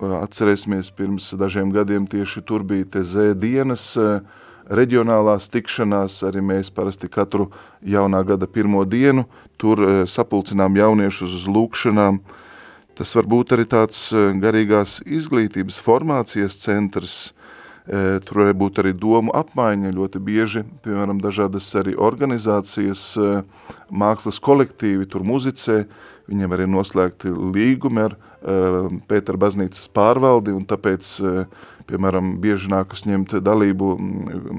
Atcerēsimies, 0.00 0.88
pirms 0.96 1.26
dažiem 1.36 1.68
gadiem 1.74 2.06
tieši 2.08 2.40
tur 2.48 2.62
bija 2.64 2.86
TZ 2.88 3.34
dienas, 3.36 3.82
reģionālās 4.72 5.50
tikšanās, 5.52 6.22
arī 6.24 6.40
mēs 6.40 6.70
parasti 6.72 7.10
katru 7.12 7.50
jaunā 7.84 8.22
gada 8.24 8.48
pirmo 8.48 8.86
dienu 8.88 9.26
tur 9.60 9.82
sapulcinām 10.10 10.78
jauniešus 10.78 11.36
uz 11.40 11.48
lūkšanām. 11.50 12.20
Tas 12.98 13.12
var 13.16 13.28
būt 13.30 13.54
arī 13.56 13.66
tāds 13.70 14.08
garīgās 14.42 14.98
izglītības 15.06 15.78
formācijas 15.84 16.58
centrs, 16.60 17.18
tur 18.26 18.42
var 18.42 18.52
būt 18.60 18.82
arī 18.82 18.92
domu 18.92 19.32
apmaiņa 19.36 19.94
ļoti 19.96 20.20
bieži, 20.24 20.64
piemēram, 20.84 21.22
dažādas 21.22 21.68
arī 21.80 21.94
organizācijas, 21.96 23.04
mākslas 23.88 24.40
kolektīvi 24.42 25.08
tur 25.08 25.24
muzicē, 25.24 25.84
viņiem 26.30 26.54
arī 26.54 26.68
noslēgti 26.70 27.32
līgumi 27.32 28.04
ar 28.08 28.18
Pētera 29.10 29.40
baznīcas 29.40 29.90
pārvaldi, 29.92 30.54
un 30.56 30.62
tāpēc, 30.64 31.08
uh, 31.20 31.42
piemēram, 31.88 32.34
bieži 32.42 32.70
nākas 32.72 33.04
ņemt 33.08 33.36
dalību, 33.44 33.92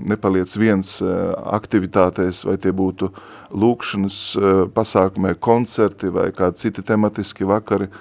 nepaliec 0.10 0.54
viens 0.58 0.94
uh, 1.04 1.34
aktivitātēs, 1.58 2.46
vai 2.48 2.58
tie 2.62 2.74
būtu 2.76 3.12
lūkšanas 3.52 4.22
uh, 4.38 4.48
pasākumai, 4.74 5.36
koncerti 5.36 6.12
vai 6.14 6.30
kādi 6.36 6.66
citi 6.66 6.86
tematiski 6.86 7.48
vakari. 7.50 7.92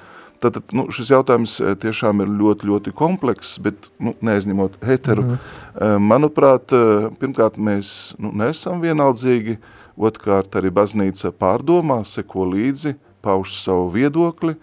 Tātad 0.41 0.73
nu, 0.73 0.87
šis 0.89 1.11
jautājums 1.13 1.59
tiešām 1.83 2.23
ir 2.25 2.31
ļoti, 2.33 2.65
ļoti 2.71 2.95
komplekss, 2.97 3.59
bet 3.61 3.91
nu, 4.01 4.15
neaizņemot 4.25 4.79
heteru. 4.89 5.27
Mm 5.27 5.37
-hmm. 5.37 6.07
Manuprāt, 6.09 6.73
pirmkārt, 7.21 7.59
mēs 7.61 8.15
nu, 8.17 8.33
neesam 8.33 8.81
vienaldzīgi, 8.81 9.59
otrkārt 10.01 10.57
arī 10.57 10.73
baznīca 10.73 11.33
pārdomā, 11.37 12.01
seko 12.09 12.47
līdzi, 12.55 12.95
pauž 13.21 13.53
savu 13.61 13.91
viedokli, 13.93 14.57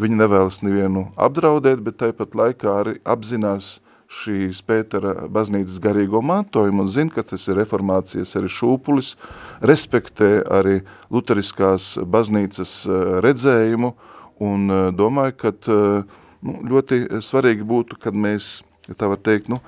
viņi 0.00 0.20
nevēlas 0.20 0.60
nevienu 0.62 1.06
apdraudēt, 1.16 1.80
bet 1.80 1.96
tāpat 2.02 2.36
laikā 2.36 2.72
arī 2.82 2.96
apzinās 3.04 3.78
šīs 4.06 4.62
Pētera 4.66 5.26
baznīcas 5.32 5.80
garīgo 5.82 6.22
mantojumu 6.22 6.84
un 6.84 6.90
zina, 6.90 7.12
ka 7.12 7.24
tas 7.26 7.46
ir 7.48 7.58
reformācijas 7.60 8.36
arī 8.38 8.50
šūpulis, 8.52 9.14
respektē 9.66 10.30
arī 10.58 10.78
luteriskās 11.12 11.96
baznīcas 12.06 12.76
eh, 12.86 13.04
redzējumu 13.26 13.92
un 14.46 14.70
eh, 14.70 14.86
domāju, 14.96 15.36
ka 15.42 15.52
eh, 15.52 16.16
nu, 16.46 16.56
ļoti 16.72 17.22
svarīgi 17.24 17.66
būtu, 17.66 17.98
kad 18.02 18.14
mēs, 18.14 18.60
ja 18.88 18.98
tā 18.98 19.10
var 19.10 19.22
teikt, 19.22 19.50
nu, 19.52 19.60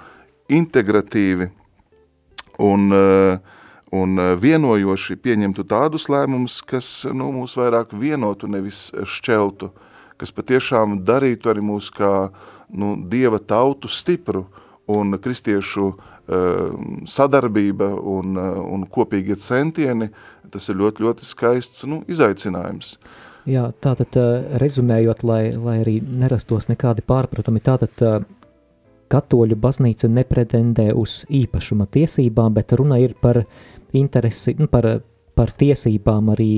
integratīvi 0.49 1.50
un 2.64 2.90
uh, 2.95 3.57
un 3.95 4.21
vienojoši 4.40 5.16
pieņemtu 5.23 5.64
tādus 5.68 6.09
lēmumus, 6.12 6.59
kas 6.66 7.07
nu, 7.09 7.30
mūs 7.33 7.54
vairāk 7.57 7.95
vienotu, 7.97 8.49
nevis 8.50 8.88
šķeltu, 8.92 9.70
kas 10.18 10.35
patiešām 10.35 11.00
darītu 11.07 11.52
arī 11.52 11.64
mūs 11.64 11.90
kā 11.94 12.28
nu, 12.68 12.96
dieva 13.11 13.38
tautu 13.38 13.90
stipru 13.90 14.46
un 14.88 15.18
kristiešu 15.22 15.87
uh, 15.88 15.96
sadarbība 17.09 17.92
un, 17.96 18.37
uh, 18.37 18.61
un 18.66 18.87
kopīgie 18.90 19.38
centieni, 19.40 20.11
tas 20.50 20.68
ir 20.68 20.81
ļoti, 20.81 21.04
ļoti 21.07 21.28
skaists 21.28 21.87
nu, 21.88 22.02
izaicinājums. 22.09 22.96
Jā, 23.48 23.70
tātad 23.81 24.12
rezumējot, 24.61 25.22
lai, 25.24 25.42
lai 25.57 25.78
arī 25.81 25.94
nerastos 26.04 26.66
nekādi 26.68 27.00
pārpratumi, 27.09 27.62
tātad 27.64 28.26
katoļu 29.12 29.57
baznīca 29.57 30.09
nepretendē 30.12 30.90
uz 30.96 31.22
īpašuma 31.33 31.88
tiesībām, 31.92 32.54
bet 32.57 32.74
runa 32.76 33.00
ir 33.00 33.14
par 33.20 33.42
interesi, 33.96 34.54
nu, 34.59 34.68
par, 34.70 34.88
par 35.38 35.52
tiesībām 35.57 36.33
arī 36.35 36.52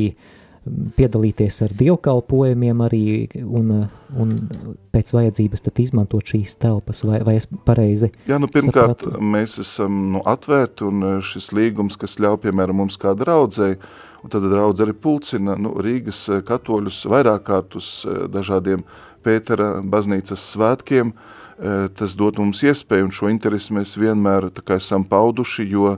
piedalīties 0.96 1.62
ar 1.64 1.72
dievkalpojumiem 1.78 2.82
arī 2.84 3.04
un, 3.40 3.72
un 4.20 4.34
pēc 4.92 5.14
vajadzības 5.16 5.64
tad 5.64 5.80
izmantot 5.80 6.34
šīs 6.34 6.58
telpas, 6.60 7.00
vai, 7.08 7.22
vai 7.24 7.38
es 7.38 7.48
pareizi 7.66 8.10
Jā, 8.28 8.36
nu 8.42 8.50
pirmkārt, 8.52 9.06
sapratu? 9.06 9.24
mēs 9.24 9.56
esam 9.62 10.00
nu, 10.14 10.22
atvērti 10.28 10.86
un 10.88 11.06
šis 11.24 11.50
līgums, 11.56 11.96
kas 12.00 12.18
ļauj, 12.20 12.42
piemēram, 12.44 12.82
mums 12.82 13.00
kā 13.00 13.14
draudzēji, 13.18 13.80
un 14.20 14.32
tad 14.32 14.44
draudz 14.52 14.84
arī 14.84 14.96
pulcina 15.00 15.56
nu, 15.56 15.74
Rīgas 15.80 16.26
katoļus 16.46 17.04
vairāk 17.10 17.46
kārt 17.48 17.80
uz 17.80 17.92
dažādiem 18.32 18.84
Pētera 19.24 19.78
baznīcas 19.84 20.44
svētkiem, 20.54 21.12
tas 21.96 22.16
dot 22.16 22.38
mums 22.40 22.62
iespēju, 22.64 23.08
un 23.08 23.12
šo 23.12 23.28
interesi 23.32 23.74
mēs 23.76 23.96
vienmēr 24.00 24.48
tā 24.56 24.64
kā 24.64 24.78
esam 24.80 25.04
pauduši, 25.08 25.66
jo 25.68 25.96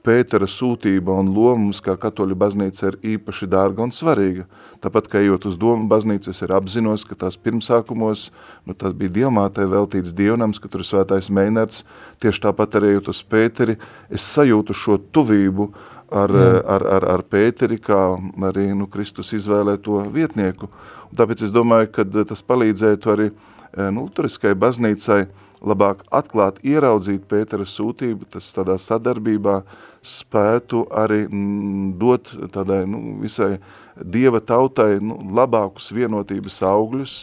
Pētera 0.00 0.46
sūtība 0.48 1.12
un 1.20 1.28
loma 1.34 1.58
mums 1.60 1.82
kā 1.84 1.92
katoļu 2.00 2.36
baznīca 2.40 2.86
ir 2.88 2.96
īpaši 3.14 3.48
dārga 3.52 3.84
un 3.84 3.92
svarīga. 3.92 4.46
Tāpat, 4.80 5.10
kā 5.12 5.20
ejot 5.20 5.44
uz 5.50 5.58
domu 5.60 5.90
baznīcu, 5.90 6.32
es 6.32 6.40
ir 6.40 6.54
apzinos, 6.56 7.04
ka 7.04 7.18
tās 7.20 7.36
pirmsākumos, 7.36 8.30
nu, 8.64 8.72
tas 8.72 8.94
bija 8.96 9.12
diamātē 9.18 9.66
veltīts 9.68 10.14
dievnams, 10.16 10.60
ka 10.62 10.70
tur 10.72 10.80
ir 10.80 10.88
svētais 10.88 11.28
Meinerts, 11.28 11.84
tieši 12.24 12.46
tāpat 12.46 12.78
arī 12.80 12.94
ejot 12.94 13.12
uz 13.12 13.20
Pēteri, 13.28 13.76
es 14.08 14.24
sajūtu 14.24 14.76
šo 14.76 14.96
tuvību 15.12 15.68
ar, 16.08 16.32
mm. 16.32 16.62
ar, 16.64 16.86
ar, 16.96 17.08
ar 17.18 17.26
Pēteri, 17.28 17.76
kā 17.84 18.00
arī 18.48 18.70
nu, 18.72 18.88
Kristus 18.88 19.34
izvēlē 19.36 19.76
to 19.84 20.00
vietnieku. 20.14 20.70
Un 21.10 21.20
tāpēc 21.20 21.44
es 21.44 21.52
domāju, 21.52 21.92
ka 21.92 22.08
tas 22.24 22.40
palīdzētu 22.46 23.12
arī 23.12 23.28
eh, 23.28 23.90
nu, 23.92 24.06
luteriskai 24.06 24.56
baznīcai, 24.56 25.26
labāk 25.60 26.02
atklāt, 26.08 26.62
ieraudzīt 26.64 27.28
Pētera 27.28 27.66
sūtību, 27.68 28.30
tas 28.32 28.48
tādā 28.56 28.78
sadarbībā 28.80 29.60
spētu 30.02 30.86
arī 30.96 31.24
mm, 31.28 31.92
dot 32.00 32.32
tādai 32.52 32.84
nu, 32.88 33.18
visai 33.20 33.58
dieva 34.00 34.40
tautai 34.40 34.98
nu, 35.04 35.18
labākus 35.36 35.90
vienotības 35.92 36.60
augļus, 36.64 37.16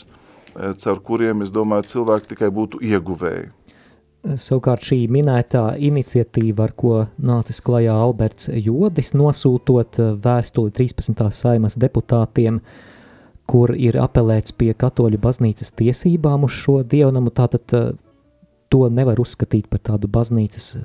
eh, 0.56 0.74
caur 0.78 1.02
kuriem, 1.02 1.42
es 1.42 1.54
domāju, 1.54 1.90
cilvēki 1.94 2.34
tikai 2.36 2.52
būtu 2.54 2.82
ieguvēji. 2.86 3.50
Savukārt 4.28 4.84
šī 4.84 5.06
minētā 5.14 5.78
iniciatīva, 5.80 6.66
ar 6.68 6.74
ko 6.76 6.96
nācis 7.22 7.62
klajā 7.64 7.94
Alberts 7.96 8.50
Jodis, 8.52 9.14
nosūtot 9.18 10.00
eh, 10.04 10.14
vēstuli 10.28 10.74
13. 10.76 11.32
saimas 11.32 11.78
deputātiem, 11.80 12.62
kur 13.48 13.72
ir 13.74 13.96
apelēts 14.04 14.52
pie 14.52 14.74
katoļu 14.76 15.18
baznīcas 15.24 15.72
tiesībām 15.72 16.44
uz 16.44 16.54
šo 16.54 16.82
dievnamu, 16.84 17.32
tātad 17.32 17.74
eh, 17.74 17.94
to 18.70 18.90
nevar 18.92 19.18
uzskatīt 19.24 19.70
par 19.72 19.80
tādu 19.80 20.10
baznīcas 20.12 20.76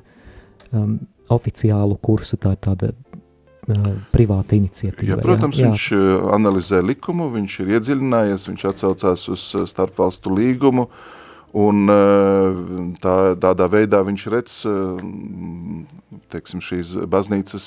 um, 0.71 1.01
oficiālu 1.35 1.97
kursu, 2.03 2.39
tā 2.41 2.55
ir 2.57 2.61
tāda 2.63 2.93
uh, 2.93 3.89
privāta 4.15 4.57
iniciatīva. 4.59 5.17
Jā, 5.17 5.19
protams, 5.23 5.61
jā. 5.61 5.71
viņš 5.71 5.89
uh, 5.97 6.05
analizē 6.37 6.83
likumu, 6.85 7.31
viņš 7.35 7.59
ir 7.65 7.75
iedziļinājies, 7.79 8.47
viņš 8.51 8.65
atsaucās 8.73 9.27
uz 9.33 9.49
uh, 9.57 9.67
starpvalstu 9.69 10.33
līgumu, 10.37 10.89
un 11.53 11.85
tā, 12.97 13.15
tādā 13.37 13.67
veidā 13.69 13.99
viņš 14.07 14.23
redz, 14.33 14.55
teiksim, 16.33 16.63
šīs 16.65 16.95
baznīcas, 17.13 17.67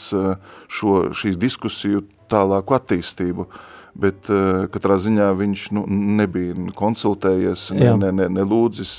šo, 0.66 0.94
šīs 1.14 1.38
diskusiju 1.38 2.02
tālāku 2.26 2.74
attīstību, 2.80 3.46
bet 3.94 4.32
katrā 4.74 4.98
ziņā 5.04 5.28
viņš 5.38 5.68
nu, 5.78 5.86
nebija 6.18 6.58
konsultējies, 6.74 7.68
ne, 7.78 7.94
ne, 8.02 8.10
ne, 8.24 8.28
ne 8.40 8.48
lūdzis, 8.50 8.96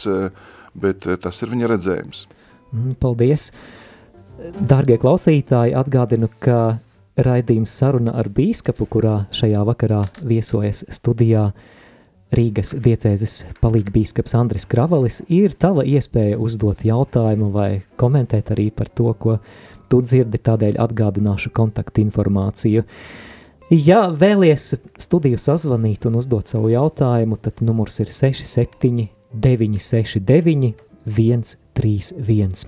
bet 0.79 1.11
tas 1.19 1.43
ir 1.43 1.51
viņa 1.57 1.73
redzējums. 1.75 2.23
Mm, 2.71 2.95
paldies! 3.03 3.51
Dārgie 4.37 4.99
klausītāji, 5.01 5.73
atgādinu, 5.79 6.29
ka 6.45 6.79
raidījums 7.17 7.73
saruna 7.73 8.13
ar 8.21 8.29
bīskapu, 8.29 8.85
kurā 8.91 9.17
šajā 9.35 9.63
vakarā 9.65 10.03
viesojas 10.21 10.85
studijā 10.93 11.51
Rīgas 12.37 12.75
diecēzes 12.83 13.37
palīgbīskaps 13.63 14.35
Andris 14.37 14.67
Kravalis, 14.69 15.23
ir 15.33 15.55
tava 15.57 15.87
iespēja 15.87 16.41
uzdot 16.43 16.83
jautājumu 16.85 17.53
vai 17.55 17.71
komentēt 17.97 18.51
arī 18.53 18.69
par 18.75 18.91
to, 18.91 19.13
ko 19.15 19.39
tu 19.89 20.03
dzirdi, 20.03 20.43
tādēļ 20.43 20.81
atgādināšu 20.85 21.55
kontaktu 21.57 22.03
informāciju. 22.03 22.83
Ja 23.71 24.05
vēlies 24.11 24.75
studiju 25.01 25.39
sazvanīt 25.43 26.05
un 26.11 26.19
uzdot 26.21 26.51
savu 26.51 26.69
jautājumu, 26.75 27.39
tad 27.41 27.63
numurs 27.65 28.03
ir 28.05 28.13
67 28.13 29.09
969 29.33 30.75
131. 31.07 32.67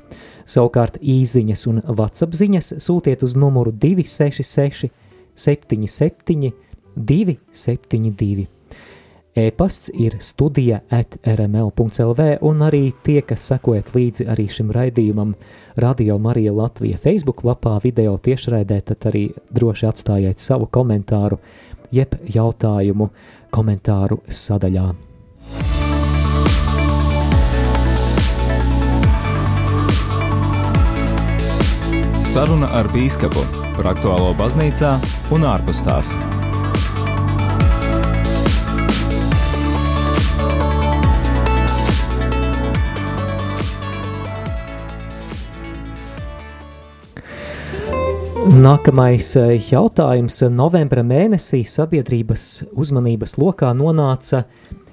Savukārt 0.48 0.96
īziņas 1.02 1.66
un 1.68 1.82
WhatsApp 1.84 2.36
ziņas 2.36 2.78
sūtiet 2.80 3.24
uz 3.26 3.36
numuru 3.36 3.72
266 3.72 4.88
77 5.38 6.52
272. 6.96 8.46
E-pasts 9.38 9.90
ir 9.94 10.16
studija 10.20 10.80
at 10.90 11.16
rml.lv 11.22 12.24
un 12.42 12.62
arī 12.66 12.88
tie, 13.06 13.20
kas 13.22 13.44
sekojat 13.52 13.92
līdzi 13.94 14.26
arī 14.32 14.48
šim 14.50 14.72
raidījumam 14.74 15.36
Radio 15.78 16.18
Marija 16.18 16.52
Latvija 16.56 16.98
Facebook 16.98 17.44
lapā 17.46 17.76
video 17.84 18.16
tiešraidē, 18.18 18.80
tad 18.90 19.10
arī 19.12 19.28
droši 19.54 19.86
atstājiet 19.92 20.42
savu 20.42 20.66
komentāru 20.66 21.38
jeb 21.94 22.18
jautājumu 22.34 23.12
komentāru 23.54 24.24
sadaļā. 24.26 24.88
Saruna 32.28 32.66
ar 32.76 32.84
bīskapu 32.92 33.40
par 33.72 33.86
aktuālo 33.88 34.34
baznīcā 34.36 34.88
un 35.32 35.46
ārpus 35.48 35.78
tās. 35.80 36.10
Nākamais 48.58 49.30
eh, 49.40 49.54
jautājums. 49.70 50.42
Novembra 50.52 51.00
mēnesī 51.00 51.62
sabiedrības 51.64 52.44
uzmanības 52.76 53.38
lokā 53.40 53.72
nonāca 53.72 54.42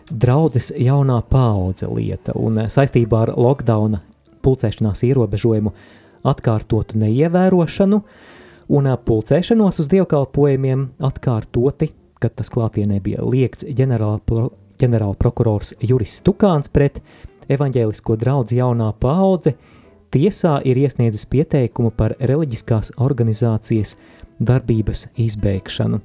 draudzes 0.08 0.72
jaunā 0.72 1.20
paudze 1.28 1.92
lieta 1.92 2.40
un 2.40 2.64
eh, 2.64 2.72
saistībā 2.72 3.26
ar 3.28 3.36
lockdowna 3.36 4.00
pulcēšanās 4.40 5.04
ierobežojumu 5.12 5.76
atkārtotu 6.26 7.00
neievērošanu 7.02 8.02
un 8.76 8.90
pulcēšanos 9.06 9.82
uz 9.84 9.92
dievkalpojumiem 9.92 10.88
atkārtoti, 11.06 11.92
kad 12.20 12.36
tas 12.40 12.50
klātienē 12.54 13.00
bija 13.04 13.26
liekts 13.26 13.68
ģenerāla, 13.68 14.20
pro, 14.26 14.50
ģenerāla 14.82 15.18
prokurors 15.22 15.76
Juris 15.84 16.18
Stukāns 16.22 16.72
pret 16.74 17.02
evaņģēlisko 17.52 18.20
draudzi 18.22 18.62
jaunā 18.64 18.92
paudze– 19.00 19.56
tiesā 20.16 20.60
ir 20.64 20.80
iesniedzis 20.80 21.28
pieteikumu 21.28 21.92
par 21.96 22.16
reliģiskās 22.20 22.94
organizācijas 23.04 23.98
darbības 24.40 25.10
izbeigšanu. 25.20 26.00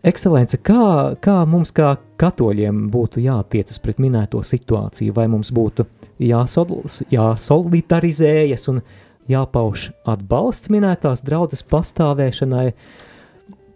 Ekscelence, 0.00 0.56
kā, 0.64 1.14
kā 1.20 1.36
mums 1.44 1.74
kā 1.76 1.92
katoļiem 2.20 2.86
būtu 2.92 3.20
jātiecas 3.20 3.80
pret 3.84 3.98
minēto 4.00 4.40
situāciju, 4.40 5.12
vai 5.12 5.26
mums 5.28 5.50
būtu 5.52 5.84
jāsol, 6.24 6.86
jāsolidarizējas 7.12 8.64
un 8.72 8.80
jāpauž 9.28 9.90
atbalsts 10.08 10.72
minētās 10.72 11.20
draudzes 11.26 11.62
pastāvēšanai, 11.68 12.70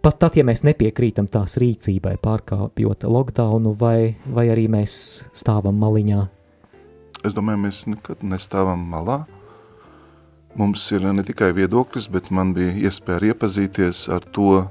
pat 0.01 0.17
tad, 0.21 0.39
ja 0.39 0.45
mēs 0.47 0.65
nepiekrītam 0.65 1.29
tās 1.29 1.59
rīcībai, 1.61 2.17
pārkāpjot 2.23 3.05
lockdownu, 3.05 3.75
vai, 3.77 4.15
vai 4.25 4.49
arī 4.53 4.65
mēs 4.71 4.97
stāvam 5.29 5.77
maliņā? 5.81 6.25
Es 7.25 7.37
domāju, 7.37 7.61
mēs 7.67 7.85
nekad 7.89 8.25
nestāvam 8.25 8.81
malā. 8.89 9.23
Mums 10.55 10.83
ir 10.95 11.03
ne 11.05 11.23
tikai 11.25 11.49
viedoklis, 11.53 12.07
bet 12.09 12.29
man 12.31 12.53
bija 12.55 12.73
iespēja 12.87 13.33
iepazīties 13.33 14.05
ar 14.13 14.23
to, 14.33 14.63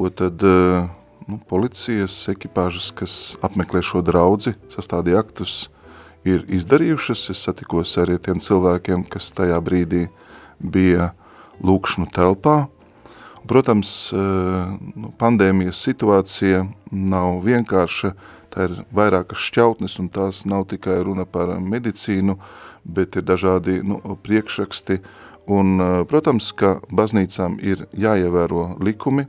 ko 0.00 0.08
tad 0.10 0.40
eh, 0.42 0.88
nu, 1.28 1.36
policijas 1.44 2.14
ekipāžas, 2.32 2.88
kas 2.96 3.14
apmeklē 3.44 3.82
šo 3.84 4.00
draudzi, 4.00 4.54
sastādīja 4.72 5.20
aktus, 5.20 5.66
ir 6.24 6.46
izdarījušas. 6.48 7.26
Es 7.34 7.42
satikos 7.44 7.92
arī 8.00 8.16
tiem 8.16 8.40
cilvēkiem, 8.40 9.04
kas 9.12 9.28
tajā 9.36 9.58
brīdī 9.60 10.06
bija 10.56 11.10
lūkšanu 11.60 12.08
telpā. 12.16 12.54
Protams, 13.44 13.90
eh, 14.16 14.70
nu, 14.96 15.10
pandēmijas 15.20 15.82
situācija 15.84 16.62
nav 16.88 17.42
vienkārša, 17.44 18.14
tā 18.54 18.70
ir 18.70 18.78
vairākas 18.96 19.42
šķautnes, 19.50 19.98
un 20.00 20.08
tās 20.08 20.46
nav 20.48 20.64
tikai 20.70 20.96
runa 21.04 21.26
par 21.28 21.58
medicīnu, 21.60 22.38
bet 22.88 23.20
ir 23.20 23.26
dažādi 23.28 23.82
nu, 23.84 24.00
priekšraksti, 24.24 24.96
un, 25.52 25.76
protams, 26.08 26.48
ka 26.56 26.78
baznīcām 26.88 27.60
ir 27.60 27.84
jāievēro 27.92 28.80
likumi, 28.80 29.26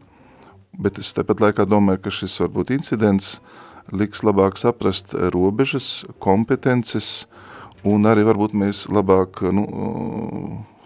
bet 0.78 1.00
es 1.02 1.14
tepat 1.16 1.42
laikā 1.44 1.66
domāju, 1.70 2.04
ka 2.06 2.14
šis 2.14 2.38
varbūt 2.44 2.74
incidents 2.76 3.40
liks 3.92 4.24
labāk 4.24 4.60
saprast 4.60 5.16
robežas, 5.34 6.06
kompetences, 6.24 7.26
un 7.84 8.06
arī 8.08 8.24
varbūt 8.28 8.54
mēs 8.56 8.86
labāk 8.94 9.42
nu, 9.52 9.66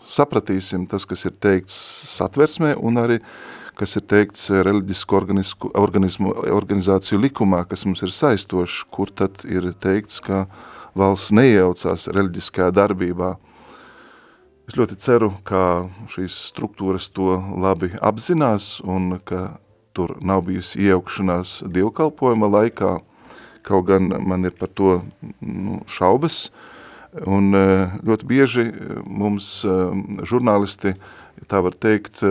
sapratīsim 0.07 0.87
tas, 0.89 1.05
kas 1.05 1.25
ir 1.27 1.35
teikts 1.41 1.75
satversmē, 2.15 2.75
un 2.79 3.01
arī 3.01 3.19
kas 3.75 3.97
ir 3.99 4.05
teikts 4.07 4.47
reliģisku 4.49 5.17
organismu, 5.19 6.31
organizāciju 6.55 7.19
likumā, 7.25 7.65
kas 7.67 7.83
mums 7.87 8.05
ir 8.05 8.13
saistošs, 8.15 8.85
kur 8.91 9.11
tad 9.11 9.43
ir 9.49 9.73
teikts, 9.83 10.21
ka 10.23 10.45
valsts 10.95 11.33
neiejaucās 11.35 12.07
reliģiskajā 12.15 12.71
darbībā. 12.75 13.35
Es 14.65 14.79
ļoti 14.79 14.95
ceru, 14.97 15.29
ka 15.45 15.89
šīs 16.09 16.37
struktūras 16.53 17.11
to 17.13 17.35
labi 17.61 17.91
apzinās 18.01 18.79
un 18.81 19.19
ka 19.27 19.59
tur 19.95 20.15
nav 20.21 20.45
bijusi 20.49 20.83
iejaukšanās 20.85 21.57
dievkalpojuma 21.71 22.51
laikā, 22.59 22.97
kaut 23.65 23.89
gan 23.89 24.11
man 24.21 24.45
ir 24.45 24.53
par 24.59 24.69
to 24.75 24.99
nu, 25.41 25.81
šaubas, 25.89 26.49
un 27.25 27.53
eh, 27.55 27.99
ļoti 28.03 28.27
bieži 28.27 28.65
mums 29.07 29.61
eh, 29.63 30.01
žurnālisti 30.27 30.93
uh, 30.93 31.13
tā 31.49 31.59
var 31.63 31.75
teikt, 31.77 32.23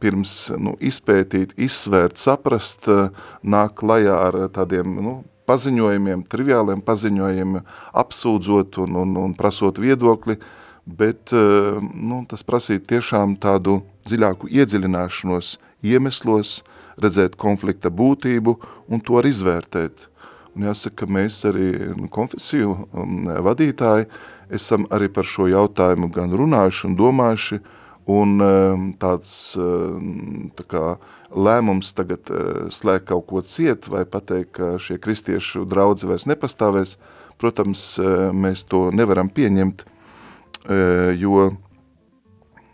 pirms 0.00 0.34
nu, 0.60 0.74
izpētīt, 0.80 1.56
izsvērt, 1.60 2.18
saprast, 2.20 2.88
nāk 3.42 3.76
klajā 3.80 4.14
ar 4.28 4.38
tādiem 4.54 4.94
nu, 5.02 5.14
paziņojumiem, 5.48 6.24
triviāliem 6.30 6.82
paziņojumiem, 6.84 7.60
apsūdzot 8.02 8.80
un, 8.84 8.98
un, 9.02 9.14
un 9.24 9.36
prasot 9.36 9.80
viedokli, 9.82 10.38
bet 10.86 11.32
nu, 11.32 12.22
tas 12.28 12.44
prasīt 12.46 12.86
tiešām 12.88 13.36
tādu 13.40 13.80
dziļāku 14.08 14.50
iedziļināšanos 14.52 15.56
iemeslos, 15.84 16.60
redzēt 17.02 17.38
konflikta 17.40 17.90
būtību 17.90 18.54
un 18.88 19.02
to 19.04 19.18
arī 19.20 19.32
izvērtēt. 19.34 20.08
Un 20.56 20.66
jāsaka, 20.66 21.04
ka 21.04 21.12
mēs 21.18 21.40
arī 21.46 21.70
nu, 21.94 22.08
konfesiju 22.10 22.74
um, 22.74 23.28
vadītāji 23.46 24.08
esam 24.54 24.88
arī 24.90 25.10
par 25.12 25.28
šo 25.28 25.46
jautājumu 25.50 26.08
gan 26.14 26.32
runājuši 26.34 26.88
un 26.88 26.96
domājuši, 26.98 27.60
uh, 27.60 27.74
Un 28.08 28.40
ehm, 28.40 28.84
tāds 28.96 29.30
ehm, 29.60 30.48
tā 30.56 30.64
kā, 30.64 30.82
lēmums 31.28 31.92
tagad 31.92 32.30
eh, 32.32 32.60
slēgt 32.72 33.10
kaut 33.10 33.26
ko 33.28 33.42
ciet 33.44 33.90
vai 33.92 34.06
pateikt, 34.08 34.54
ka 34.56 34.68
šie 34.80 34.96
kristiešu 35.04 35.66
draudzi 35.68 36.08
vairs 36.08 36.24
nepastāvēs, 36.30 36.96
protams, 37.36 37.82
eh, 38.00 38.30
mēs 38.32 38.64
to 38.70 38.86
nevaram 38.96 39.28
pieņemt, 39.28 39.84
eh, 40.72 41.12
jo, 41.20 41.50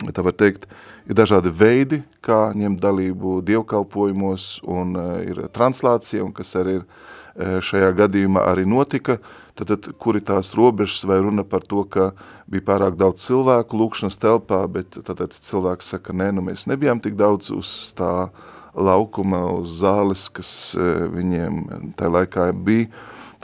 tā 0.07 0.23
var 0.23 0.39
teikt, 0.39 0.69
ir 1.09 1.19
dažādi 1.19 1.53
veidi, 1.53 2.03
kā 2.25 2.53
ņemt 2.57 2.81
dalību 2.81 3.41
dievkalpojumos, 3.45 4.61
un 4.65 4.97
ir 5.25 5.47
translācija, 5.55 6.25
un 6.25 6.33
kas 6.37 6.55
arī 6.61 6.79
ir 6.81 6.87
šajā 7.35 7.91
gadījumā 7.99 8.45
arī 8.47 8.65
notika, 8.69 9.19
tad, 9.59 9.71
tad 9.73 9.89
kuri 9.99 10.23
tās 10.23 10.53
robežas 10.55 11.03
vai 11.09 11.19
runa 11.23 11.45
par 11.45 11.65
to, 11.67 11.83
ka 11.85 12.13
bija 12.51 12.67
pārāk 12.69 12.99
daudz 12.99 13.25
cilvēku 13.27 13.79
lūkšanas 13.81 14.21
telpā, 14.23 14.63
bet 14.71 15.01
tad, 15.07 15.23
cilvēks 15.35 15.95
saka, 15.97 16.15
nē, 16.15 16.31
nu 16.37 16.45
mēs 16.47 16.69
nebijām 16.71 17.03
tik 17.03 17.19
daudz 17.19 17.51
uz 17.55 17.73
tā 17.99 18.29
laukuma, 18.75 19.45
uz 19.59 19.81
zāles, 19.83 20.29
kas 20.35 20.75
viņiem 20.79 21.93
tajā 21.99 22.15
laikā 22.21 22.49
bija. 22.55 22.89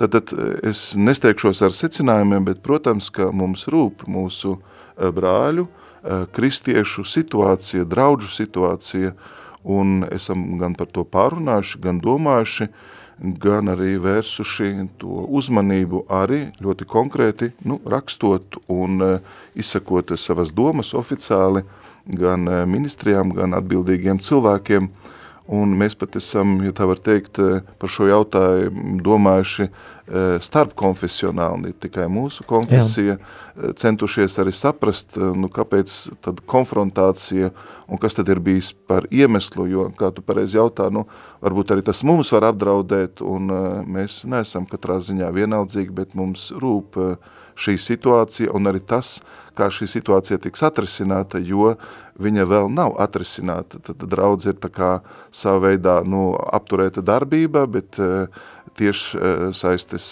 Tad, 0.01 0.15
tad 0.17 0.33
es 0.65 0.95
nesteigšos 0.97 1.61
ar 1.67 1.75
secinājumiem, 1.77 2.47
bet, 2.47 2.63
protams, 2.65 3.11
ka 3.13 3.29
mums 3.37 3.67
rūp 3.71 4.07
mūsu 4.09 4.57
brāļu, 4.97 5.67
kristiešu 6.33 7.05
situācija, 7.05 7.85
draudžu 7.85 8.31
situācija, 8.33 9.13
un 9.65 10.05
esam 10.13 10.59
gan 10.61 10.75
par 10.75 10.89
to 10.93 11.05
pārunājuši, 11.05 11.81
gan 11.85 12.01
domājuši, 12.01 12.69
gan 13.21 13.69
arī 13.69 13.99
vērsuši 14.01 14.71
to 15.01 15.27
uzmanību 15.29 16.07
arī 16.09 16.47
ļoti 16.63 16.87
konkrēti 16.89 17.51
nu, 17.69 17.77
rakstot 17.85 18.57
un 18.73 19.03
e, 19.05 19.11
izsakot 19.61 20.15
savas 20.17 20.55
domas 20.57 20.95
oficiāli 20.97 21.63
gan 22.07 22.49
e, 22.49 22.63
ministrijām, 22.65 23.35
gan 23.37 23.59
atbildīgiem 23.59 24.23
cilvēkiem. 24.25 24.89
Un 25.51 25.75
mēs 25.77 25.97
pat 25.99 26.17
esam, 26.17 26.61
ja 26.65 26.73
tā 26.73 26.87
var 26.87 27.01
teikt, 27.03 27.41
par 27.83 27.91
šo 27.91 28.07
jautājumu 28.07 29.01
domājuši 29.03 29.67
starpkonfesionāli, 30.43 31.69
ne 31.69 31.75
tikai 31.79 32.09
mūsu 32.11 32.45
konfesija, 32.49 33.17
Jā. 33.17 33.73
centušies 33.79 34.39
arī 34.43 34.55
saprast, 34.55 35.15
nu, 35.17 35.51
kāpēc 35.53 35.97
tad 36.25 36.43
konfrontācija 36.51 37.53
un 37.91 37.99
kas 38.01 38.15
tad 38.17 38.31
ir 38.31 38.41
bijis 38.43 38.71
par 38.87 39.09
iemeslu, 39.11 39.67
jo, 39.71 39.89
kā 39.99 40.13
tu 40.15 40.23
pareizi 40.23 40.59
jautā, 40.61 40.89
nu, 40.95 41.07
varbūt 41.43 41.75
arī 41.75 41.85
tas 41.87 42.05
mums 42.07 42.31
var 42.37 42.51
apdraudēt, 42.53 43.25
un 43.27 43.51
mēs 43.91 44.23
neesam 44.31 44.69
katrā 44.71 45.01
ziņā 45.03 45.33
vienaldzīgi, 45.35 45.91
bet 45.95 46.15
mums 46.19 46.51
rūp 46.55 46.99
šī 47.61 47.75
situācija 47.83 48.55
un 48.57 48.71
arī 48.71 48.81
tas, 48.81 49.19
kā 49.59 49.69
šī 49.75 49.91
situācija 49.91 50.39
tiks 50.41 50.63
atrisināta, 50.65 51.43
jo 51.43 51.75
viņa 52.21 52.47
vēl 52.49 52.71
nav 52.73 52.95
atrisināta. 53.03 53.83
Tad 53.85 54.07
draudz 54.09 54.49
ir 54.49 54.57
tā 54.63 54.71
kā 54.73 54.93
savā 55.35 55.67
veidā 55.69 56.01
nu, 56.07 56.31
apturēta 56.39 57.05
darbība, 57.05 57.67
bet 57.69 58.01
uh, 58.01 58.31
tieši 58.81 59.53
saistes 59.57 60.07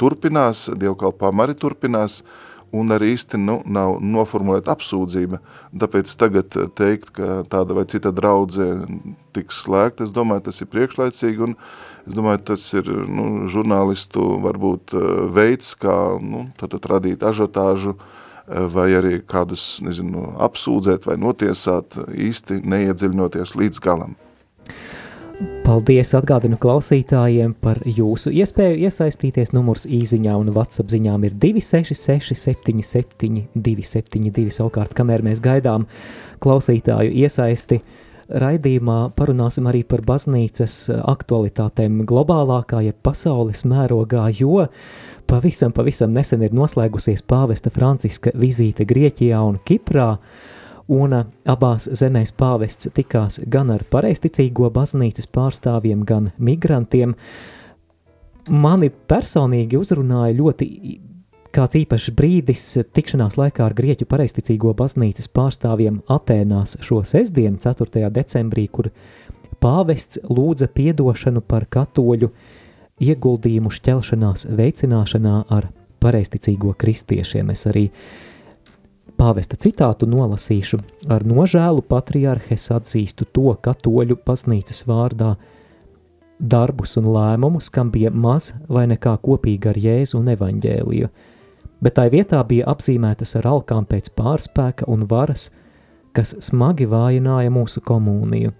turpinās, 0.00 0.66
dievkalpām 0.76 1.44
arī 1.44 1.56
turpinās, 1.58 2.22
un 2.72 2.94
arī 2.94 3.12
īsti 3.16 3.40
nu, 3.40 3.58
nav 3.68 3.98
noformulēta 4.00 4.74
apsūdzība. 4.74 5.40
Tāpēc 5.82 6.14
tagad 6.20 6.56
eh, 6.56 6.70
teikt, 6.78 7.12
ka 7.16 7.42
tāda 7.52 7.76
vai 7.76 7.86
cita 7.90 8.12
draudze 8.14 8.68
tiks 9.36 9.62
slēgta, 9.66 10.06
es 10.06 10.14
domāju, 10.16 10.46
tas 10.48 10.62
ir 10.64 10.70
priekšlaicīgi, 10.72 11.46
un 11.46 11.56
es 12.06 12.16
domāju, 12.16 12.42
tas 12.52 12.66
ir 12.78 12.90
nu, 13.08 13.46
žurnālistu 13.52 14.24
varbūt 14.42 14.96
veids, 15.32 15.76
kā 15.78 15.96
nu, 16.20 16.48
tad, 16.60 16.74
tad 16.74 16.90
radīt 16.90 17.24
ažotāžu, 17.24 17.96
vai 18.74 18.88
arī 18.98 19.20
kādus, 19.22 19.78
nezinu, 19.86 20.32
apsūdzēt 20.42 21.06
vai 21.06 21.14
notiesāt 21.20 21.94
īsti 22.10 22.58
neiedziļinoties 22.66 23.54
līdz 23.56 23.80
galam. 23.84 24.16
Paldies 25.62 26.10
atgādinu 26.18 26.58
klausītājiem 26.60 27.54
par 27.62 27.78
jūsu 27.86 28.32
iespēju 28.36 28.82
iesaistīties. 28.86 29.54
Numurs 29.56 29.86
īziņā 29.88 30.34
un 30.36 30.50
WhatsApp 30.52 30.92
ziņām 30.92 31.24
ir 31.28 31.36
266 31.40 32.36
77 32.36 33.46
272. 33.54 34.52
Savukārt, 34.58 34.92
kamēr 34.98 35.24
mēs 35.24 35.40
gaidām 35.44 35.86
klausītāju 36.42 37.14
iesaisti, 37.22 37.80
raidījumā 38.42 38.98
parunāsim 39.16 39.68
arī 39.70 39.82
par 39.88 40.04
baznīcas 40.06 40.76
aktualitātēm 41.00 42.02
globālākā, 42.08 42.82
ja 42.86 42.92
pasaules 42.92 43.64
mērogā, 43.68 44.28
jo 44.38 44.66
pavisam, 45.30 45.72
pavisam 45.72 46.12
nesen 46.12 46.44
ir 46.44 46.56
noslēgusies 46.56 47.24
pāvesta 47.28 47.72
Franciska 47.72 48.34
vizīte 48.38 48.86
Grieķijā 48.88 49.40
un 49.46 49.60
Kiprā, 49.64 50.16
un 50.90 51.14
abās 51.48 51.88
zemēs 51.98 52.32
pāvests 52.38 52.90
tikās 52.94 53.40
gan 53.50 53.70
ar 53.74 53.84
pareisticīgo 53.90 54.70
baznīcas 54.74 55.28
pārstāvjiem, 55.32 56.04
gan 56.06 56.30
migrantiem. 56.38 57.14
Mani 58.50 58.90
personīgi 58.90 59.78
uzrunāja 59.78 60.34
ļoti 60.38 60.68
kāds 61.54 61.78
īpašs 61.82 62.14
brīdis 62.16 62.64
tikšanās 62.96 63.36
laikā 63.38 63.66
ar 63.66 63.76
Grieķu 63.76 64.08
pareisticīgo 64.10 64.72
baznīcas 64.74 65.28
pārstāvjiem 65.36 66.00
Atēnās 66.10 66.78
šo 66.82 67.02
sestdienu, 67.06 67.60
4. 67.62 68.08
decembrī, 68.10 68.66
kur 68.72 68.90
pāvests 69.62 70.24
lūdza 70.26 70.66
piedošanu 70.74 71.44
par 71.46 71.68
katoļu 71.70 72.32
ieguldījumu 73.02 73.70
šķelšanās 73.70 74.48
veicināšanā 74.58 75.36
ar 75.54 75.70
pareisticīgo 76.02 76.72
kristiešiem. 76.78 77.52
Es 77.54 77.68
arī 77.70 77.86
uh, 77.86 78.31
Pāvesta 79.18 79.58
citātu 79.58 80.06
nolasīšu 80.10 80.80
ar 81.10 81.24
nožēlu 81.26 81.82
patriarhes 81.86 82.68
atzīstu 82.74 83.26
to 83.34 83.52
katoļu 83.62 84.16
baznīcas 84.26 84.82
vārdā 84.88 85.34
darbus 86.38 86.96
un 86.98 87.06
lēmumus, 87.14 87.68
kam 87.70 87.92
bija 87.94 88.10
maz 88.10 88.52
vai 88.68 88.88
nekā 88.90 89.14
kopīga 89.22 89.70
ar 89.70 89.78
Jēzu 89.78 90.18
un 90.18 90.32
evaņģēliju, 90.34 91.10
bet 91.82 91.96
tai 91.98 92.08
vietā 92.14 92.42
bija 92.46 92.66
apzīmētas 92.72 93.36
ar 93.38 93.50
alkām 93.52 93.86
pēc 93.86 94.10
pārspēka 94.18 94.90
un 94.90 95.06
varas, 95.10 95.50
kas 96.12 96.34
smagi 96.42 96.88
vājināja 96.90 97.52
mūsu 97.54 97.82
komuniju. 97.86 98.52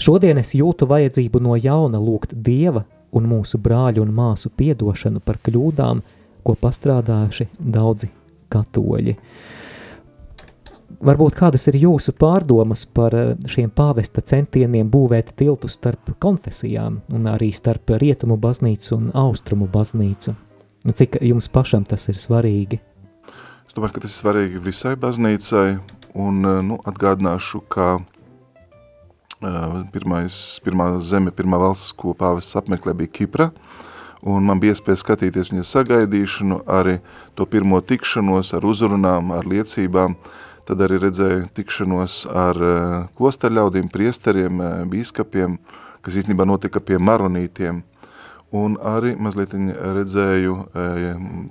Šodien 0.00 0.40
es 0.40 0.54
jūtu 0.56 0.88
vajadzību 0.88 1.40
no 1.44 1.56
jauna 1.60 2.00
lūgt 2.00 2.36
Dieva 2.36 2.84
un 3.16 3.26
mūsu 3.28 3.60
brāļu 3.60 4.04
un 4.04 4.14
māsu 4.16 4.52
piedošanu 4.52 5.20
par 5.24 5.40
kļūdām, 5.44 6.00
ko 6.44 6.56
pastrādājuši 6.60 7.50
daudzi 7.60 8.08
katoļi. 8.50 9.16
Varbūt 11.00 11.36
kādas 11.38 11.64
ir 11.70 11.78
jūsu 11.80 12.12
pārdomas 12.18 12.82
par 12.84 13.14
eh, 13.16 13.32
šiem 13.48 13.70
pāvesta 13.72 14.20
centieniem 14.20 14.90
būvēt 14.92 15.32
tiltu 15.38 15.70
starp 15.70 16.12
konfesijām 16.20 17.00
un 17.14 17.28
arī 17.30 17.52
starp 17.56 17.94
rietumu 18.02 18.36
baznīcu 18.40 18.96
un 18.98 19.10
austrumu 19.16 19.70
baznīcu? 19.70 20.34
Cik 20.84 21.20
jums 21.24 21.48
pašam 21.52 21.86
tas 21.88 22.08
ir 22.12 22.20
svarīgi? 22.20 22.80
Es 23.68 23.76
domāju, 23.76 23.96
ka 23.96 24.04
tas 24.04 24.12
ir 24.12 24.18
svarīgi 24.18 24.62
visai 24.64 24.96
baznīcai 25.00 25.68
un 26.20 26.44
eh, 26.44 26.60
nu, 26.66 26.80
atgādināšu, 26.90 27.62
ka 27.70 27.92
uh, 28.00 29.80
pirmais, 29.94 30.34
pirmā 30.66 30.92
zeme, 30.98 31.32
pirmā 31.32 31.62
valsts, 31.62 31.94
ko 31.96 32.12
pāvests 32.18 32.58
apmeklē, 32.60 32.96
bija 32.98 33.14
Kipra, 33.20 33.52
uh, 33.54 33.89
un 34.22 34.44
man 34.44 34.60
bija 34.60 34.74
iespēja 34.74 35.00
skatīties 35.00 35.52
viņa 35.52 35.64
sagaidīšanu, 35.66 36.62
arī 36.68 36.98
to 37.38 37.46
pirmo 37.48 37.80
tikšanos 37.80 38.52
ar 38.56 38.66
uzrunām, 38.68 39.32
ar 39.32 39.48
liecībām, 39.48 40.16
tad 40.68 40.82
arī 40.84 41.00
redzēju 41.02 41.48
tikšanos 41.56 42.24
ar 42.30 42.60
eh, 42.62 42.96
klosterļaudīm, 43.18 43.88
priesteriem, 43.92 44.60
eh, 44.60 44.82
bīskapiem, 44.90 45.56
kas 46.04 46.18
īstenībā 46.20 46.46
notika 46.48 46.82
pie 46.84 47.00
maronītiem, 47.00 47.82
un 48.56 48.76
arī 48.76 49.16
mazliet 49.18 49.54
redzēju 49.98 50.56
eh, 50.74 51.06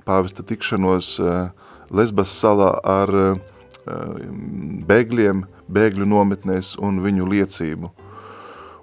pāvesta 0.05 0.45
tikšanos 0.45 1.17
Lesbas 1.89 2.29
salā 2.37 2.67
ar 2.85 3.09
bēgļiem, 4.85 5.39
bēgļu 5.73 6.05
nometnēs 6.05 6.75
un 6.85 6.99
viņu 7.01 7.25
liecību. 7.31 7.89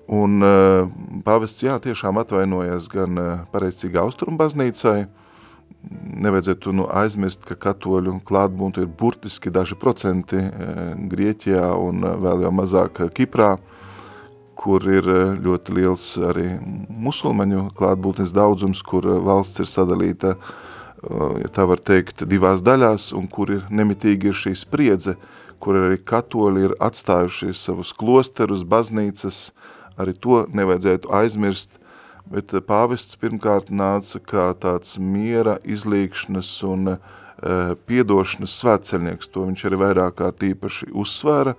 Un 0.07 0.39
uh, 0.39 0.87
pavests, 1.27 1.65
jā, 1.67 1.75
tiešām 1.83 2.21
atvainojas 2.21 2.87
gan 2.93 3.19
uh, 3.19 3.31
pareizcīgā 3.51 4.05
austrumu 4.05 4.39
baznīcai, 4.39 5.09
nevajadzētu 6.23 6.75
nu, 6.79 6.85
aizmirst, 6.95 7.43
ka 7.49 7.57
katoļu 7.59 8.21
klātbūntu 8.27 8.85
ir 8.85 8.93
burtiski 9.01 9.51
daži 9.51 9.75
procenti 9.79 10.39
uh, 10.39 10.95
Grieķijā 11.11 11.73
un 11.83 12.07
vēl 12.23 12.47
jau 12.47 12.53
mazāk 12.55 13.03
Kiprā, 13.19 13.57
kur 14.57 14.87
ir 14.87 15.11
ļoti 15.43 15.75
liels 15.75 16.05
arī 16.23 16.47
musulmaņu 16.89 17.67
klātbūtnes 17.77 18.31
daudzums, 18.35 18.87
kur 18.87 19.05
valsts 19.27 19.61
ir 19.63 19.69
sadalīta, 19.69 20.33
ja 21.43 21.51
tā 21.53 21.67
var 21.69 21.83
teikt, 21.85 22.25
divās 22.27 22.65
daļās, 22.65 23.11
un 23.15 23.29
kur 23.31 23.53
ir 23.53 23.67
nemitīgi 23.69 24.33
ir 24.33 24.39
šī 24.39 24.55
spriedze, 24.57 25.15
kur 25.63 25.77
arī 25.77 26.01
katoļi 26.01 26.65
ir 26.71 26.75
atstājuši 26.83 27.53
savus 27.55 27.93
klosterus, 27.95 28.65
baznīcas, 28.67 29.43
uh, 29.53 29.66
arī 30.01 30.15
to 30.21 30.45
nevajadzētu 30.53 31.11
aizmirst, 31.19 31.79
bet 32.31 32.55
eh, 32.55 32.63
pāvests 32.65 33.19
pirmkārt 33.21 33.71
nāca 33.71 34.21
kā 34.21 34.49
tāds 34.61 34.97
miera, 34.99 35.59
izlīkšanas 35.65 36.53
un 36.67 36.95
e, 36.95 36.97
piedošanas 37.87 38.55
svētceļnieks, 38.63 39.29
to 39.31 39.45
viņš 39.51 39.67
arī 39.69 39.79
vairāk 39.83 40.17
kārt 40.23 40.43
īpaši 40.47 40.89
uzsvēra, 40.97 41.55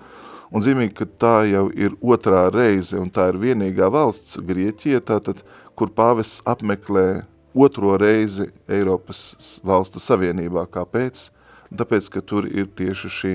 un 0.52 0.64
zīmīgi, 0.66 0.96
ka 0.98 1.08
tā 1.22 1.36
jau 1.52 1.68
ir 1.72 1.96
otrā 2.02 2.48
reize, 2.54 2.98
un 3.00 3.12
tā 3.14 3.30
ir 3.32 3.40
vienīgā 3.42 3.90
valsts, 3.94 4.40
Grieķija, 4.44 5.04
tātad, 5.06 5.44
kur 5.78 5.92
pāvests 5.94 6.42
apmeklē 6.50 7.28
otro 7.58 7.96
reizi 8.02 8.50
Eiropas 8.70 9.60
valstu 9.66 10.02
savienībā. 10.02 10.66
Kāpēc? 10.74 11.28
Tāpēc, 11.68 12.10
ka 12.14 12.24
tur 12.24 12.48
ir 12.48 12.70
tieši 12.78 13.12
šī 13.12 13.34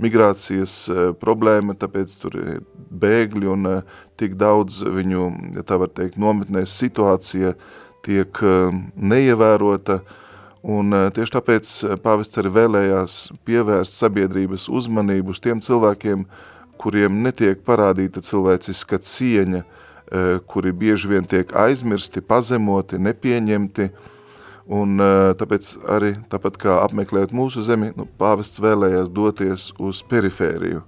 migrācijas 0.00 0.74
uh, 0.88 1.02
problēma, 1.18 1.76
tāpēc 1.78 2.14
tur 2.22 2.38
ir 2.38 2.60
bēgļi 3.02 3.50
un 3.52 3.68
uh, 3.68 4.00
tik 4.20 4.36
daudz 4.40 4.82
viņu, 4.86 5.28
ja 5.56 5.64
tā 5.66 5.78
var 5.82 5.92
teikt, 5.92 6.18
nometnēs 6.20 6.74
situācija 6.80 7.54
tiek 8.06 8.42
uh, 8.44 8.72
neievērota, 8.96 10.00
un 10.62 10.94
tieši 11.10 11.34
tāpēc 11.34 11.70
pāvests 12.04 12.38
arī 12.38 12.52
vēlējās 12.54 13.14
pievērst 13.42 13.96
sabiedrības 13.98 14.68
uzmanību 14.70 15.34
uz 15.34 15.40
tiem 15.42 15.58
cilvēkiem, 15.58 16.22
kuriem 16.78 17.16
netiek 17.24 17.64
parādīta 17.66 18.22
cilvēciska 18.22 19.00
cieņa, 19.02 19.64
kuri 20.46 20.70
bieži 20.76 21.10
vien 21.10 21.26
tiek 21.26 21.50
aizmirsti, 21.58 22.22
pazemoti, 22.22 23.00
nepieņemti, 23.02 23.88
Un 24.72 24.96
tāpēc 25.36 25.66
arī, 25.92 26.14
tāpat 26.32 26.56
kā 26.60 26.78
apmeklēt 26.86 27.34
mūsu 27.36 27.64
zemi, 27.66 27.90
nu, 27.98 28.06
pāvests 28.18 28.60
vēlējās 28.62 29.10
doties 29.12 29.66
uz 29.82 30.00
perifēriju, 30.08 30.80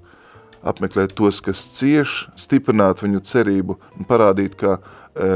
apmeklēt 0.65 1.13
tos, 1.19 1.43
kas 1.45 1.61
cieš, 1.77 2.23
stiprināt 2.41 3.03
viņu 3.05 3.21
cerību 3.29 3.77
un 3.99 4.09
parādīt, 4.09 4.57
ka 4.57 4.79
e, 4.79 5.29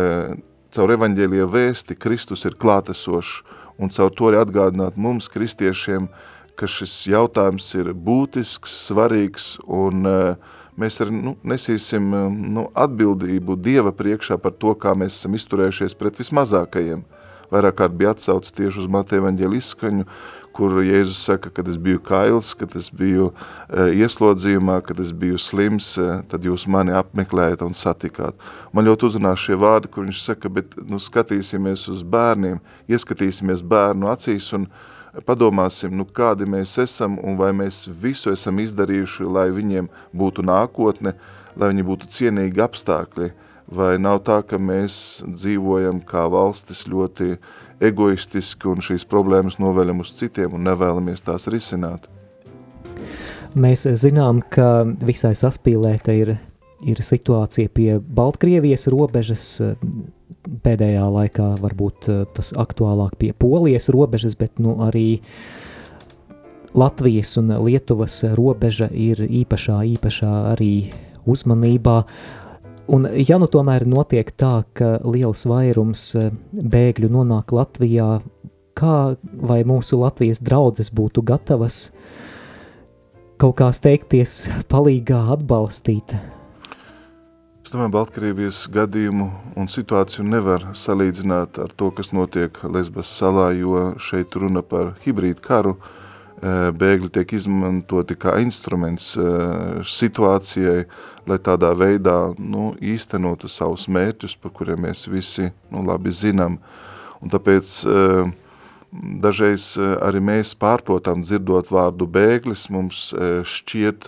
caur 0.73 0.95
evaņģēlija 0.97 1.49
vēsti 1.53 1.99
Kristus 2.01 2.47
ir 2.49 2.57
klātesošs. 2.57 3.43
Un 3.79 3.93
caur 3.95 4.09
to 4.17 4.31
arī 4.31 4.41
atgādināt 4.41 4.97
mums, 4.99 5.29
kristiešiem, 5.31 6.09
ka 6.59 6.67
šis 6.67 6.95
jautājums 7.13 7.69
ir 7.79 7.93
būtisks, 7.93 8.81
svarīgs 8.89 9.53
un 9.69 10.09
e, 10.09 10.17
mēs 10.81 11.03
arī 11.05 11.21
nu, 11.21 11.37
nesīsim 11.45 12.09
nu, 12.57 12.65
atbildību 12.73 13.61
Dieva 13.61 13.93
priekšā 13.93 14.41
par 14.41 14.57
to, 14.57 14.73
kā 14.73 14.97
mēs 14.97 15.21
esam 15.21 15.37
izturējušies 15.37 16.01
pret 16.01 16.25
vismazākajiem– 16.25 17.05
vairāk 17.53 17.79
kārt 17.81 17.97
bija 17.99 18.13
atsaucis 18.17 18.55
tieši 18.57 18.85
uz 18.85 18.91
Mateja 18.93 19.23
evaņģēļa 19.23 19.59
izskaņu, 19.59 20.07
kur 20.59 20.81
Jēzus 20.83 21.21
saka, 21.23 21.53
kad 21.55 21.69
es 21.71 21.77
biju 21.79 22.01
kails, 22.03 22.51
kad 22.59 22.73
es 22.79 22.89
biju 22.91 23.29
e, 23.31 23.85
ieslodzījumā, 24.03 24.81
kad 24.89 24.99
es 24.99 25.13
biju 25.15 25.39
slims, 25.39 25.93
e, 26.01 26.07
tad 26.31 26.47
jūs 26.49 26.67
mani 26.67 26.95
apmeklējat 26.99 27.63
un 27.67 27.77
satikāt. 27.79 28.35
Man 28.75 28.89
ļoti 28.89 29.07
uzrunā 29.07 29.37
šie 29.39 29.55
vārdi, 29.61 29.91
kur 29.93 30.09
viņš 30.09 30.23
saka, 30.25 30.51
bet 30.51 30.75
nu, 30.83 30.99
skatīsimies 31.03 31.87
uz 31.93 32.03
bērniem, 32.03 32.59
ieskatīsimies 32.91 33.63
bērnu 33.63 34.11
acīs 34.11 34.51
un 34.59 34.67
padomāsim, 35.29 35.95
nu, 35.95 36.05
kādi 36.05 36.49
mēs 36.51 36.75
esam 36.83 37.21
un 37.23 37.39
vai 37.39 37.53
mēs 37.55 37.85
visu 38.03 38.35
esam 38.35 38.59
izdarījuši, 38.63 39.29
lai 39.31 39.49
viņiem 39.55 39.87
būtu 40.11 40.43
nākotne, 40.47 41.15
lai 41.59 41.71
viņi 41.71 41.87
būtu 41.87 42.11
cienīgi 42.19 42.67
apstākļi, 42.67 43.31
vai 43.75 43.97
nav 44.01 44.23
tā, 44.27 44.41
ka 44.47 44.59
mēs 44.61 45.23
dzīvojam 45.29 46.01
kā 46.09 46.27
valstis 46.33 46.87
ļoti 46.89 47.37
egoistiski 47.85 48.71
un 48.73 48.83
šīs 48.83 49.07
problēmas 49.09 49.59
noveļam 49.63 50.03
uz 50.03 50.13
citiem 50.19 50.57
un 50.57 50.67
nevēlamies 50.67 51.23
tās 51.27 51.47
risināt. 51.53 52.09
Mēs 53.59 53.87
zinām, 53.99 54.43
ka 54.43 54.85
visai 55.05 55.33
saspīlēta 55.39 56.15
ir, 56.17 56.35
ir 56.85 57.01
situācija 57.03 57.71
pie 57.75 57.97
Baltkrievijas 57.99 58.89
robežas, 58.93 59.47
pēdējā 60.65 61.07
laikā 61.13 61.49
varbūt 61.63 62.11
tas 62.37 62.53
aktuālāk 62.57 63.17
pie 63.21 63.33
Polijas 63.33 63.89
robežas, 63.95 64.37
bet 64.39 64.61
nu 64.63 64.79
arī 64.85 65.21
Latvijas 66.79 67.37
un 67.41 67.55
Lietuvas 67.65 68.21
robeža 68.37 68.91
ir 68.93 69.25
īpašā, 69.25 69.81
īpašā 69.97 70.35
arī 70.53 70.91
uzmanībā. 71.29 72.03
Un, 72.89 73.05
ja 73.21 73.37
nu 73.37 73.49
tomēr 73.53 73.85
notiek 73.85 74.31
tā, 74.33 74.63
ka 74.73 74.95
liels 75.05 75.45
vairums 75.49 76.05
eh, 76.17 76.31
bēgļu 76.53 77.11
nonāk 77.13 77.53
Latvijā, 77.53 78.23
kā 78.79 78.97
vai 79.51 79.61
mūsu 79.69 79.99
Latvijas 80.01 80.41
draudzes 80.41 80.89
būtu 80.95 81.25
gatavas 81.27 81.91
kaut 83.39 83.59
kā 83.61 83.69
steigties, 83.77 84.47
palīgā 84.73 85.21
atbalstīt? 85.37 86.17
Es 87.69 87.75
domāju, 87.75 87.93
Baltkrievijas 87.99 88.63
gadījumu 88.73 89.27
un 89.61 89.69
situāciju 89.69 90.25
nevar 90.25 90.71
salīdzināt 90.73 91.61
ar 91.61 91.75
to, 91.77 91.91
kas 91.93 92.15
notiek 92.17 92.57
Lesbas 92.65 93.11
salā, 93.13 93.51
jo 93.53 93.91
šeit 94.01 94.33
runa 94.41 94.63
par 94.65 94.95
hibrīdu 95.05 95.45
karu, 95.45 95.75
bēgļi 96.39 97.11
tiek 97.15 97.33
izmantoti 97.35 98.17
kā 98.19 98.37
instruments 98.43 99.11
situācijai, 99.87 100.85
lai 101.29 101.39
tādā 101.43 101.73
veidā 101.77 102.35
nu, 102.39 102.73
īstenotu 102.81 103.51
savus 103.51 103.89
mērķus, 103.91 104.37
par 104.39 104.55
kuriem 104.55 104.87
mēs 104.87 105.09
visi 105.11 105.51
nu, 105.73 105.83
labi 105.87 106.13
zinām. 106.15 106.59
Un 107.19 107.33
tāpēc 107.33 107.73
dažreiz 109.23 109.73
arī 109.79 110.23
mēs 110.23 110.55
pārprotam 110.55 111.25
dzirdot 111.27 111.73
vārdu 111.75 112.07
bēglis, 112.07 112.69
mums 112.71 113.09
šķiet, 113.45 114.07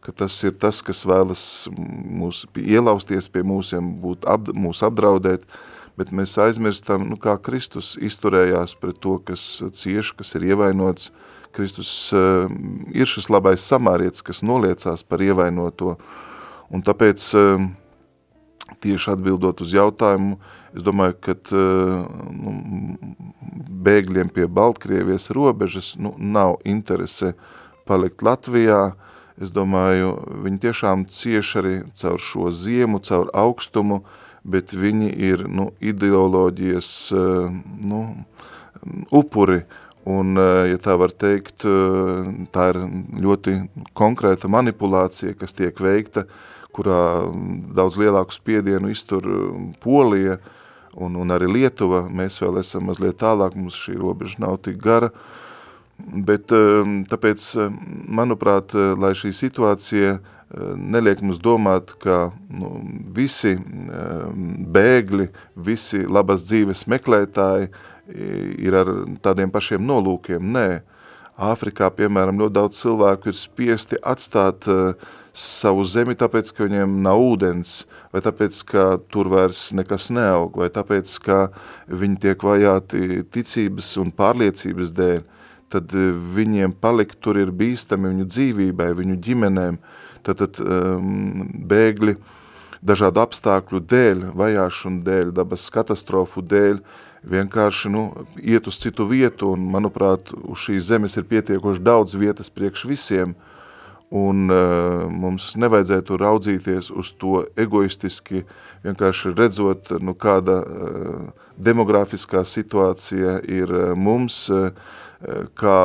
ka 0.00 0.14
tas 0.14 0.36
ir 0.46 0.54
tas, 0.56 0.78
kas 0.80 1.02
vēlas 1.08 1.42
mūs 1.74 2.44
ielausties 2.54 3.28
pie 3.28 3.42
mūsiem, 3.42 3.98
būt 4.00 4.28
ap, 4.30 4.46
mūs 4.54 4.84
apdraudēt, 4.86 5.42
bet 5.98 6.14
mēs 6.14 6.36
aizmirstam, 6.38 7.02
nu, 7.10 7.18
kā 7.18 7.34
Kristus 7.42 7.96
izturējās 7.98 8.76
pret 8.78 9.02
to, 9.02 9.18
kas 9.18 9.58
cieš, 9.74 10.14
kas 10.16 10.36
ir 10.38 10.46
ievainots, 10.54 11.10
uh, 11.10 11.27
Kristus 11.52 11.90
uh, 12.12 12.46
ir 12.94 13.08
šis 13.08 13.28
labais 13.32 13.64
samārietis, 13.64 14.24
kas 14.24 14.44
noliecās 14.46 15.04
par 15.06 15.22
ievainoto. 15.24 15.96
Un 16.74 16.84
tāpēc 16.84 17.24
uh, 17.38 17.66
tieši 18.84 19.12
atbildot 19.14 19.62
uz 19.64 19.72
jautājumu, 19.76 20.38
es 20.76 20.84
domāju, 20.86 21.16
ka 21.24 21.34
uh, 21.34 22.06
nu, 22.34 22.54
bēgļiem 23.88 24.30
pie 24.34 24.46
Baltkrievijas 24.46 25.30
robežas 25.34 25.94
nu, 26.00 26.14
nav 26.18 26.58
interese 26.68 27.34
palikt 27.88 28.24
Latvijā. 28.26 28.92
Es 29.38 29.52
domāju, 29.54 30.16
viņi 30.44 30.64
tiešām 30.66 31.04
cieši 31.14 31.58
arī 31.60 31.74
caur 31.94 32.18
šo 32.18 32.48
ziemu, 32.50 32.98
caur 33.06 33.28
augstumu, 33.38 34.00
bet 34.42 34.74
viņi 34.74 35.12
ir 35.28 35.44
nu, 35.46 35.68
ideoloģijas 35.78 36.88
nu, 37.86 38.00
upuri, 39.14 39.62
Un, 40.08 40.36
eh, 40.40 40.70
ja 40.72 40.78
tā 40.80 40.94
var 40.96 41.12
teikt, 41.12 41.66
eh, 41.68 42.28
tā 42.54 42.68
ir 42.72 42.78
ļoti 43.20 43.56
konkrēta 43.98 44.48
manipulācija, 44.48 45.34
kas 45.36 45.52
tiek 45.52 45.76
veikta, 45.76 46.24
kurā 46.72 47.28
daudz 47.76 47.98
lielāku 48.00 48.32
spiedienu 48.32 48.88
iztur 48.88 49.26
eh, 49.28 49.74
Polija 49.82 50.38
un, 50.96 51.18
un 51.18 51.34
arī 51.34 51.50
Lietuva. 51.52 52.06
Mēs 52.08 52.40
vēl 52.40 52.62
esam 52.62 52.88
mazliet 52.88 53.20
tālāk, 53.20 53.58
mums 53.58 53.76
šī 53.76 53.98
robeža 54.00 54.40
nav 54.46 54.56
tik 54.64 54.80
gara. 54.80 55.12
Bet 55.98 56.46
tāpēc, 57.10 57.44
manuprāt, 58.06 58.70
lai 59.02 59.10
šī 59.18 59.32
situācija 59.34 60.12
neliek 60.78 61.24
mums 61.26 61.40
domāt, 61.42 61.90
ka 61.98 62.28
nu, 62.54 62.70
visi 63.16 63.56
bēgļi, 64.78 65.26
visi 65.66 66.04
labas 66.06 66.46
dzīves 66.46 66.84
meklētāji 66.86 67.72
ir 68.08 68.76
ar 68.76 68.92
tādiem 69.22 69.50
pašiem 69.52 69.84
nolūkiem. 69.84 70.52
Nē, 70.54 70.68
Āfrikā, 71.38 71.86
piemēram, 71.94 72.40
ļoti 72.40 72.54
daudz 72.56 72.78
cilvēku 72.80 73.30
ir 73.30 73.36
spiesti 73.38 73.98
atstāt 74.02 74.66
uh, 74.66 74.96
savu 75.30 75.84
zemi, 75.86 76.16
tāpēc, 76.18 76.50
ka 76.50 76.66
viņiem 76.66 76.96
nav 77.04 77.22
ūdens, 77.22 77.84
vai 78.10 78.24
tāpēc, 78.24 78.58
ka 78.66 78.86
tur 79.06 79.30
vairs 79.30 79.68
nekas 79.70 80.08
neaug, 80.10 80.58
vai 80.58 80.66
tāpēc, 80.74 81.12
ka 81.22 81.38
viņi 81.86 82.18
tiek 82.26 82.42
vajāti 82.42 83.22
ticības 83.30 83.92
un 84.02 84.10
pārliecības 84.18 84.90
dēļ, 84.98 85.22
tad 85.70 85.94
uh, 85.94 86.10
viņiem 86.34 86.74
palikt 86.82 87.20
tur 87.22 87.38
ir 87.38 87.54
bīstami 87.54 88.16
viņu 88.16 88.26
dzīvībai, 88.34 88.90
viņu 88.98 89.22
ģimenēm, 89.28 89.78
tad, 90.26 90.42
tad 90.42 90.58
um, 90.66 91.44
bēgļi 91.70 92.18
dažādu 92.82 93.22
apstākļu 93.22 93.86
dēļ, 93.94 94.30
vajāšanu 94.38 95.06
dēļ, 95.06 95.36
dabas 95.38 95.70
katastrofu 95.70 96.42
dēļ, 96.42 96.82
uh, 96.82 97.04
vienkārši 97.26 97.90
nu, 97.90 98.04
iet 98.42 98.66
uz 98.68 98.78
citu 98.80 99.06
vietu, 99.08 99.52
un, 99.56 99.66
manuprāt, 99.72 100.32
uz 100.44 100.66
šīs 100.66 100.90
zemes 100.90 101.16
ir 101.18 101.26
pietiekoši 101.28 101.82
daudz 101.84 102.14
vietas 102.18 102.50
priekš 102.50 102.84
visiem, 102.88 103.34
un 104.08 104.46
uh, 104.48 105.04
mums 105.12 105.52
nevajadzētu 105.60 106.16
raudzīties 106.16 106.88
uz 106.96 107.12
to 107.20 107.42
egoistiski, 107.60 108.44
vienkārši 108.86 109.34
redzot, 109.36 109.92
nu, 110.00 110.14
kāda 110.16 110.62
uh, 110.62 111.26
demografiskā 111.60 112.44
situācija 112.48 113.38
ir 113.44 113.72
uh, 113.74 113.92
mums, 113.98 114.46
uh, 114.48 114.70
kā 115.58 115.78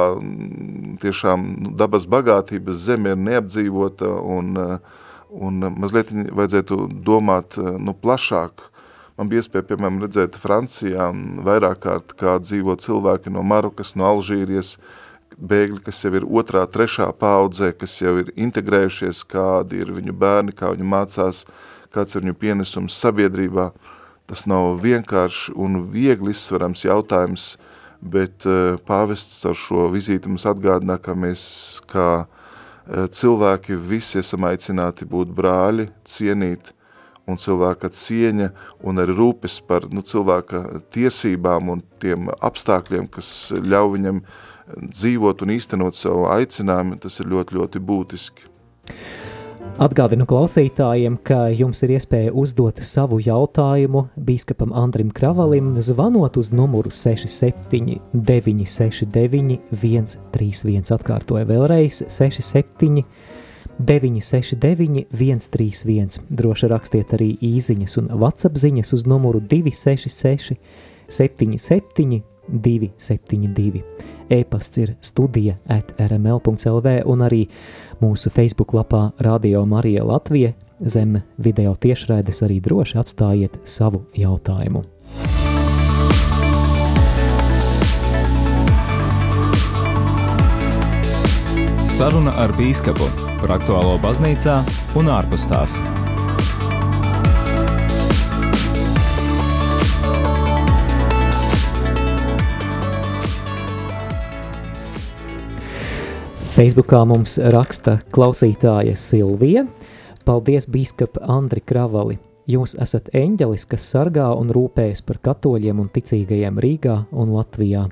tiešām 1.02 1.48
nu, 1.66 1.72
dabas 1.76 2.06
bagātības 2.08 2.86
zeme 2.86 3.16
ir 3.16 3.20
neapdzīvota, 3.20 4.12
un, 4.38 4.54
uh, 4.56 5.02
un 5.34 5.66
mazliet 5.74 6.14
vajadzētu 6.14 6.86
domāt 7.04 7.58
uh, 7.60 7.74
nu, 7.82 7.98
plašāk, 7.98 8.70
Man 9.14 9.30
bija 9.30 9.44
iespēja, 9.44 9.68
piemēram, 9.70 10.00
redzēt 10.02 10.38
Francijā 10.42 11.12
vairāk 11.46 11.84
kārt, 11.86 12.16
kā 12.18 12.40
dzīvo 12.42 12.74
cilvēki 12.82 13.34
no 13.34 13.44
Marokas, 13.46 13.94
no 14.00 14.08
Alžīrijas, 14.10 14.78
bēgļi, 15.38 15.82
kas 15.86 16.02
jau 16.02 16.14
ir 16.18 16.26
otrā, 16.26 16.64
trešā 16.70 17.12
paudzē, 17.22 17.72
kas 17.78 18.00
jau 18.02 18.16
ir 18.24 18.32
integrējušies, 18.34 19.22
kādi 19.30 19.84
ir 19.86 19.94
viņu 19.94 20.18
bērni, 20.18 20.56
kā 20.58 20.72
viņi 20.74 20.90
mācās, 20.90 21.44
kāds 21.94 22.18
ir 22.18 22.26
viņu 22.26 22.38
pienesums 22.42 22.98
sabiedrībā. 23.06 23.70
Tas 24.30 24.48
nav 24.50 24.80
vienkārši 24.82 25.54
un 25.62 25.84
viegli 25.94 26.34
izsverams 26.34 26.86
jautājums, 26.88 27.48
bet 28.02 28.48
uh, 28.50 28.80
pāvests 28.88 29.44
ar 29.46 29.58
šo 29.58 29.92
vizīti 29.94 30.32
mums 30.32 30.48
atgādinā, 30.50 30.98
ka 30.98 31.14
mēs 31.14 31.44
kā 31.92 32.24
uh, 32.24 33.06
cilvēki 33.14 33.78
visi 33.78 34.24
esam 34.24 34.50
aicināti 34.50 35.06
būt 35.06 35.30
brāļi, 35.38 35.92
cienīt, 36.08 36.74
un 37.28 37.40
cilvēka 37.40 37.92
cieņa 37.96 38.50
un 38.84 39.02
arī 39.04 39.16
rūpes 39.18 39.60
par 39.68 39.88
nu, 39.92 40.04
cilvēka 40.04 40.64
tiesībām 40.94 41.72
un 41.76 41.84
tiem 42.04 42.32
apstākļiem, 42.44 43.08
kas 43.12 43.54
ļauj 43.56 43.94
viņam 43.98 44.24
dzīvot 44.84 45.44
un 45.44 45.54
īstenot 45.58 45.98
savu 45.98 46.28
aicinājumu, 46.34 47.00
tas 47.04 47.20
ir 47.20 47.32
ļoti, 47.32 47.60
ļoti 47.60 47.84
būtiski. 47.84 48.50
Atgādinu 49.82 50.28
klausītājiem, 50.30 51.16
ka 51.26 51.48
jums 51.50 51.80
ir 51.82 51.96
iespēja 51.96 52.34
uzdot 52.38 52.78
savu 52.86 53.18
jautājumu 53.24 54.04
bīskapam 54.22 54.70
Andrim 54.78 55.10
Kravalim, 55.10 55.72
zvanot 55.82 56.38
uz 56.38 56.52
numuru 56.54 56.92
67 56.94 57.98
969 58.14 59.58
131. 59.74 60.94
Atkārtoju 60.94 61.50
vēlreiz 61.50 62.04
67 62.06 63.02
969, 63.80 65.06
131. 65.12 66.22
Droši 66.30 66.70
rakstiet 66.72 67.14
arī 67.16 67.34
īsiņas 67.42 67.98
un 68.02 68.12
WhatsApp 68.14 68.60
ziņas 68.60 68.94
uz 68.94 69.06
numuru 69.10 69.42
266, 69.42 70.58
77, 71.10 72.22
272. 72.48 73.84
E-pasts 74.30 74.78
ir 74.78 74.96
studija 75.02 75.58
at 75.68 75.94
rml.lv 76.00 77.00
un 77.06 77.26
arī 77.26 77.46
mūsu 78.02 78.32
Facebook 78.34 78.74
lapā 78.74 79.12
Radio 79.20 79.66
Marija 79.66 80.04
Latvija 80.04 80.54
zem 80.80 81.20
video 81.38 81.76
tiešraides 81.76 82.44
arī 82.46 82.60
droši 82.64 83.00
atstājiet 83.04 83.62
savu 83.64 84.06
jautājumu. 84.18 84.84
Saruna 91.94 92.32
ar 92.42 92.50
bīskapu 92.58 93.06
par 93.38 93.52
aktuālo 93.54 94.00
baznīcā 94.02 94.54
un 94.98 95.12
ārpus 95.14 95.44
tās. 95.46 95.76
Facebookā 106.56 107.04
mums 107.06 107.38
raksta 107.54 108.00
klausītāja 108.10 108.98
Silvija. 108.98 109.68
Paldies, 110.26 110.66
bīskapa 110.66 111.22
Andri 111.30 111.62
Kravali! 111.62 112.18
Jūs 112.50 112.74
esat 112.82 113.14
eņģelis, 113.14 113.70
kas 113.70 113.94
sargā 113.94 114.32
un 114.34 114.50
rūpējas 114.50 115.06
par 115.06 115.22
katoļiem 115.30 115.86
un 115.86 115.94
ticīgajiem 115.94 116.58
Rīgā 116.58 117.04
un 117.14 117.38
Latvijā. 117.38 117.86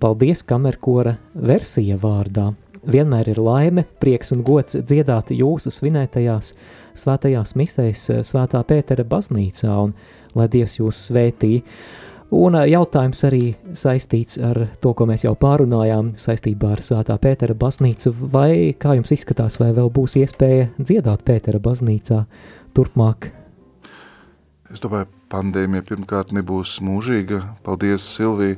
Paldies 0.00 0.48
kamerkora 0.48 1.18
versija 1.36 2.00
vārdā. 2.00 2.54
Vienmēr 2.90 3.30
ir 3.32 3.40
laime, 3.40 3.84
prieks 4.00 4.32
un 4.34 4.42
gods 4.44 4.76
dziedāt 4.76 5.32
jūsu 5.34 5.72
svinētajās 5.72 6.54
svētajās 6.94 7.54
misēs 7.58 8.08
Svētā 8.26 8.62
Pētera 8.68 9.06
baznīcā 9.08 9.76
un 9.82 9.94
lai 10.34 10.48
Dievs 10.52 10.78
jūs 10.80 11.04
svētī. 11.10 11.62
Un 12.34 12.56
jautājums 12.56 13.20
arī 13.28 13.54
saistīts 13.76 14.40
ar 14.42 14.64
to, 14.82 14.94
ko 14.96 15.06
mēs 15.06 15.26
jau 15.26 15.36
pārunājām 15.38 16.14
saistībā 16.18 16.74
ar 16.74 16.82
Svētā 16.84 17.16
Pētera 17.22 17.54
baznīcu, 17.54 18.14
vai 18.32 18.74
kā 18.78 18.96
jums 18.98 19.14
izskatās, 19.14 19.60
vai 19.62 19.70
vēl 19.76 19.92
būs 19.94 20.18
iespēja 20.22 20.72
dziedāt 20.80 21.24
Pētera 21.24 21.62
baznīcā 21.62 22.24
turpmāk 22.74 23.30
Es 24.74 24.80
domāju, 24.82 25.06
pandēmija 25.30 25.84
pirmkārt 25.86 26.32
nebūs 26.34 26.80
mūžīga. 26.82 27.44
Paldies, 27.62 28.02
Silvija! 28.16 28.56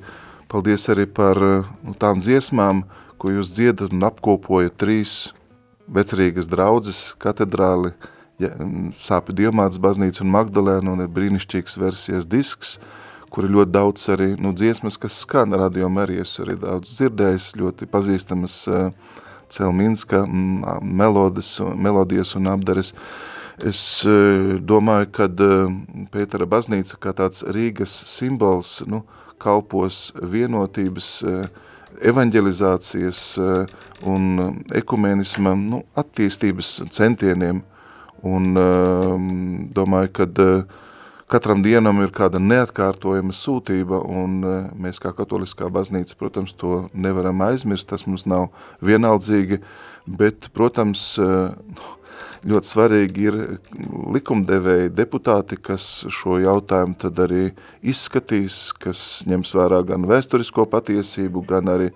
Paldies 0.48 0.86
arī 0.88 1.04
par 1.10 1.36
nu, 1.36 1.92
tām 2.00 2.22
dziesmām, 2.24 2.84
ko 3.18 3.32
jūs 3.34 3.52
dziedat 3.54 3.94
un 3.94 4.06
apkopojat 4.08 4.76
trīs 4.80 5.16
vecerīgas 5.86 6.48
draudzes, 6.50 7.00
katedrāli, 7.22 7.92
ja, 8.42 8.52
sāpju 8.98 9.36
diamāts 9.42 9.80
baznīca 9.82 10.24
un 10.24 10.32
Magdalēna 10.34 10.94
un 10.94 11.04
ir 11.04 11.12
brīnišķīgs 11.12 11.78
versijas 11.80 12.26
disks, 12.26 12.76
kur 13.30 13.46
ir 13.46 13.54
ļoti 13.56 13.74
daudz 13.74 14.08
arī 14.14 14.32
nu, 14.40 14.52
dziesmas, 14.56 14.98
kas 15.00 15.20
skan 15.22 15.54
radio 15.54 15.88
Marijas, 15.92 16.36
arī 16.42 16.58
daudz 16.60 16.96
dzirdējis, 16.98 17.52
ļoti 17.60 17.88
pazīstamas 17.90 18.60
uh, 18.70 18.90
Celminska 19.52 20.24
mm, 20.26 20.84
melodas, 20.86 21.56
melodijas 21.76 22.34
un 22.38 22.52
apdares. 22.52 22.92
Uh, 22.92 23.32
Es 23.56 24.04
e, 24.04 24.58
domāju, 24.60 25.08
ka 25.16 25.26
e, 25.32 25.46
Pētera 26.12 26.44
baznīca 26.44 26.98
kā 27.00 27.14
tāds 27.16 27.40
Rīgas 27.40 27.92
simbols 28.04 28.82
nu, 28.84 29.00
kalpos 29.40 30.10
vienotības, 30.20 31.08
e, 31.24 31.36
evanģelizācijas 32.00 33.20
un 34.06 34.26
ekumenisma 34.74 35.54
nu, 35.58 35.82
attīstības 35.98 36.82
centieniem. 36.92 37.62
Un 38.26 38.56
domāju, 39.76 40.12
ka 40.16 40.26
katram 41.30 41.62
dienam 41.62 42.00
ir 42.02 42.12
kāda 42.14 42.40
neatkārtojama 42.42 43.34
sūtība, 43.34 44.00
un 44.00 44.40
mēs 44.82 44.98
kā 45.02 45.12
katoliskā 45.14 45.68
baznīca, 45.72 46.16
protams, 46.18 46.54
to 46.58 46.86
nevaram 46.94 47.44
aizmirst, 47.46 47.88
tas 47.92 48.06
mums 48.08 48.26
nav 48.26 48.48
vienaldzīgi, 48.84 49.60
bet, 50.06 50.50
protams, 50.56 51.12
nu, 51.20 51.92
ļoti 52.44 52.68
svarīgi 52.68 53.26
ir 53.28 53.36
likumdevēji 54.16 54.92
deputāti, 54.96 55.58
kas 55.60 56.06
šo 56.12 56.38
jautājumu 56.42 56.96
tad 57.00 57.20
arī 57.24 57.48
izskatīs, 57.86 58.72
kas 58.76 59.22
ņems 59.28 59.54
vērā 59.56 59.82
gan 59.88 60.06
vēsturisko 60.08 60.66
patiesību, 60.72 61.44
gan 61.48 61.72
arī 61.72 61.88
e, 61.90 61.94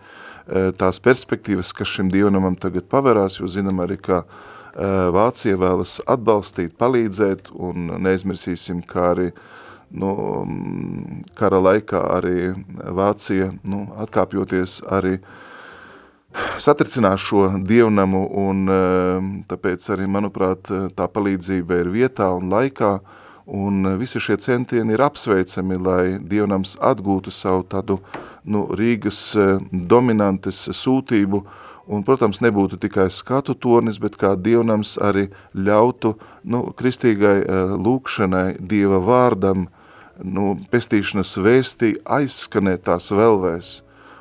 tās 0.79 1.03
perspektīvas, 1.03 1.75
kas 1.77 1.93
šim 1.97 2.11
dievnamam 2.13 2.57
tagad 2.61 2.89
paverās, 2.91 3.41
jo 3.41 3.51
zinām 3.51 3.83
arī, 3.85 3.99
ka 4.01 4.23
e, 4.23 4.27
Vācija 5.17 5.59
vēlas 5.61 5.99
atbalstīt, 6.09 6.77
palīdzēt, 6.81 7.53
un 7.55 7.95
neizmirsīsim, 8.01 8.83
kā 8.89 9.11
arī 9.13 9.31
nu, 9.91 10.17
kara 11.39 11.61
laikā 11.61 12.03
arī 12.17 12.51
Vācija, 12.97 13.53
nu, 13.67 13.89
atkāpjoties 13.99 14.81
arī 14.89 15.19
uh, 15.19 15.39
satricinās 16.59 17.21
šo 17.21 17.47
dievnamu, 17.67 18.25
un 18.47 18.69
eh, 18.71 19.31
tāpēc 19.51 19.87
arī, 19.95 20.07
manuprāt, 20.11 20.71
tā 20.97 21.09
palīdzība 21.11 21.81
ir 21.83 21.91
vietā 21.95 22.31
un 22.37 22.51
laikā, 22.53 22.99
un 23.51 23.97
visi 23.99 24.21
šie 24.23 24.37
centieni 24.39 24.95
ir 24.95 25.03
apsveicami, 25.03 25.79
lai 25.83 26.05
dievnams 26.23 26.77
atgūtu 26.79 27.33
savu 27.35 27.65
tādu 27.67 27.99
nu, 28.45 28.69
Rīgas 28.77 29.19
eh, 29.37 29.59
dominantes 29.73 30.69
sūtību, 30.77 31.43
un, 31.91 32.05
protams, 32.07 32.41
nebūtu 32.45 32.79
tikai 32.81 33.09
skatu 33.11 33.57
tornis, 33.59 33.99
bet 33.99 34.17
kā 34.21 34.37
dievnams 34.39 34.97
arī 35.03 35.29
ļautu 35.55 36.15
nu, 36.45 36.69
kristīgai 36.79 37.37
eh, 37.43 37.75
lūkšanai, 37.75 38.61
dieva 38.61 39.03
vārdam, 39.03 39.67
nu, 40.23 40.55
pestīšanas 40.71 41.37
vēstī 41.41 41.95
aizskanēt 42.05 42.87
tās 42.87 43.11
vēlvēs, 43.15 43.81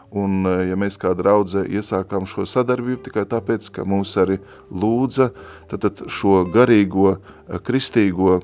Un, 0.09 0.41
e, 0.45 0.53
ja 0.71 0.77
mēs 0.79 0.97
kā 0.97 1.11
draudze 1.17 1.61
iesākām 1.69 2.25
šo 2.29 2.47
sadarbību 2.49 3.03
tikai 3.05 3.27
tāpēc, 3.29 3.67
ka 3.73 3.85
mūs 3.85 4.15
arī 4.17 4.39
lūdza, 4.73 5.29
tad, 5.69 5.85
tad 5.85 6.01
šo 6.09 6.43
garīgo, 6.49 7.19
e, 7.45 7.59
kristīgo 7.61 8.39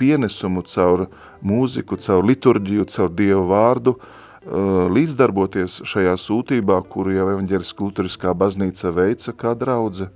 pienesumu 0.00 0.64
caur 0.68 1.06
mūziku, 1.44 1.98
caur 2.00 2.24
liturģiju, 2.24 2.88
caur 2.88 3.12
Dievu 3.12 3.44
vārdu, 3.52 3.96
e, 3.96 4.64
līdzdarboties 4.96 5.82
šajā 5.88 6.16
sūtībā, 6.20 6.80
kuru 6.88 7.12
jau 7.18 7.28
evaņģeris 7.34 7.76
kulturiskā 7.76 8.32
baznīca 8.32 8.94
veica 8.96 9.36
kā 9.36 9.52
draudze. 9.58 10.08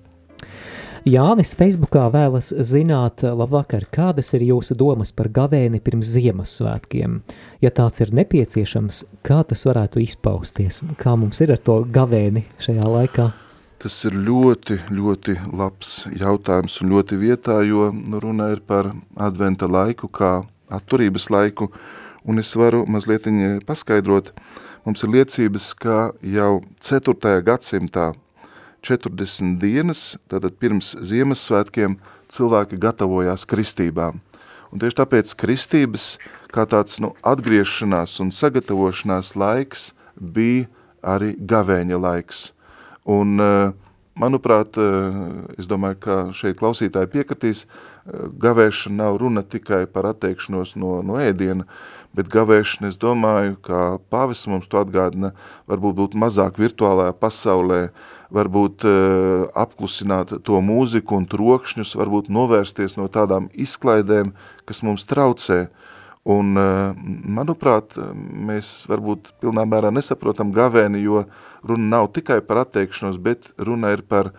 Jānis 1.04 1.50
Facebookā 1.52 2.06
vēlas 2.08 2.46
zināt, 2.64 3.20
labvakar, 3.28 3.84
kādas 3.92 4.30
ir 4.38 4.46
jūsu 4.46 4.72
domas 4.80 5.10
par 5.12 5.28
gavēni 5.28 5.76
pirms 5.84 6.08
Ziemassvētkiem? 6.14 7.18
Ja 7.60 7.68
tāds 7.76 8.00
ir 8.00 8.14
nepieciešams, 8.16 9.02
kā 9.20 9.42
tas 9.44 9.66
varētu 9.68 10.00
izpausties? 10.00 10.80
Kā 10.96 11.12
mums 11.20 11.42
ir 11.44 11.52
ar 11.52 11.60
to 11.60 11.82
gavēni 11.84 12.46
šajā 12.56 12.88
laikā? 12.88 13.28
Tas 13.84 13.98
ir 14.08 14.16
ļoti, 14.16 14.78
ļoti 14.96 15.36
labs 15.52 15.92
jautājums 16.16 16.80
un 16.80 16.96
ļoti 16.96 17.20
vietā, 17.20 17.60
jo 17.68 17.90
runa 18.24 18.48
ir 18.56 18.64
par 18.64 18.94
adventa 19.20 19.68
laiku 19.68 20.08
kā 20.08 20.38
atturības 20.72 21.28
laiku, 21.28 21.68
un 22.24 22.40
es 22.40 22.56
varu 22.56 22.86
mazliet 22.88 23.28
paskaidrot, 23.68 24.32
mums 24.88 25.04
ir 25.04 25.16
liecības, 25.20 25.72
ka 25.76 26.12
jau 26.24 26.62
4. 26.80 27.42
gadsimtā 27.44 28.14
40 28.84 29.58
dienas, 29.62 30.14
tātad 30.28 30.56
pirms 30.60 30.92
Ziemassvētkiem, 31.00 31.96
cilvēki 32.28 32.78
gatavojās 32.80 33.46
kristībām. 33.48 34.20
Un 34.74 34.82
tieši 34.82 34.98
tāpēc 34.98 35.32
kristības, 35.38 36.16
kā 36.52 36.66
tāds 36.68 36.98
nu, 37.02 37.12
atgriešanās 37.24 38.18
un 38.22 38.32
sagatavošanās 38.34 39.34
laiks, 39.38 39.92
bija 40.18 40.66
arī 41.04 41.34
gavēņa 41.38 42.00
laiks. 42.00 42.50
Un, 43.04 43.40
eh, 43.40 43.72
manuprāt, 44.18 44.76
eh, 44.78 45.54
es 45.58 45.66
domāju, 45.66 46.00
ka 46.00 46.16
šeit 46.32 46.56
klausītāji 46.56 47.12
piekatīs, 47.12 47.64
eh, 47.64 48.28
gavēšana 48.38 48.96
nav 48.96 49.18
runa 49.18 49.42
tikai 49.42 49.86
par 49.86 50.04
atteikšanos 50.04 50.76
no, 50.76 51.02
no 51.02 51.14
ēdiena, 51.14 51.64
bet 52.14 52.28
gavēšana, 52.28 52.88
es 52.88 52.96
domāju, 52.96 53.56
ka 53.62 53.98
pāvis 54.10 54.46
mums 54.46 54.68
to 54.68 54.78
atgādina, 54.84 55.32
varbūt 55.68 55.94
būt 55.94 56.14
mazāk 56.14 56.56
virtuālajā 56.56 57.12
pasaulē, 57.12 57.90
varbūt 58.34 58.84
uh, 58.88 59.46
apklusināt 59.58 60.34
to 60.46 60.60
mūziku 60.64 61.18
un 61.20 61.28
trokšņus, 61.30 61.94
varbūt 62.00 62.30
novērsties 62.34 62.98
no 62.98 63.08
tādām 63.12 63.48
izklaidēm, 63.54 64.34
kas 64.68 64.82
mums 64.86 65.06
traucē. 65.10 65.68
Un, 66.24 66.54
uh, 66.56 66.96
manuprāt, 67.38 67.98
mēs 68.16 68.86
varbūt 68.90 69.34
pilnā 69.44 69.66
mērā 69.68 69.92
nesaprotam 69.94 70.54
gavēni, 70.56 71.04
jo 71.04 71.26
runa 71.66 71.98
nav 71.98 72.10
tikai 72.16 72.40
par 72.44 72.64
atteikšanos, 72.64 73.20
bet 73.20 73.52
runa 73.60 73.92
ir 73.94 74.04
par 74.08 74.32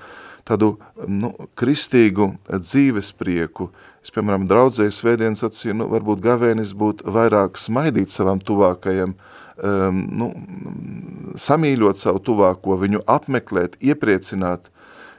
tādu 0.46 0.76
nu, 1.08 1.32
kristīgu 1.58 2.34
dzīves 2.50 3.14
prieku. 3.18 3.70
Es, 4.06 4.12
piemēram, 4.14 4.44
draudzēju 4.50 4.94
svētdienas 4.94 5.42
sacīju, 5.42 5.80
nu, 5.80 5.88
varbūt 5.90 6.22
gavēnis 6.26 6.76
būtu 6.78 7.10
vairāk 7.14 7.58
smaidīt 7.58 8.14
savam 8.14 8.42
tuvākajam, 8.42 9.16
uh, 9.16 9.45
um, 9.64 10.02
nu, 10.20 10.30
samīļot 11.40 12.00
savu 12.00 12.22
tuvāko, 12.24 12.78
viņu 12.82 13.04
apmeklēt, 13.10 13.78
iepriecināt, 13.84 14.70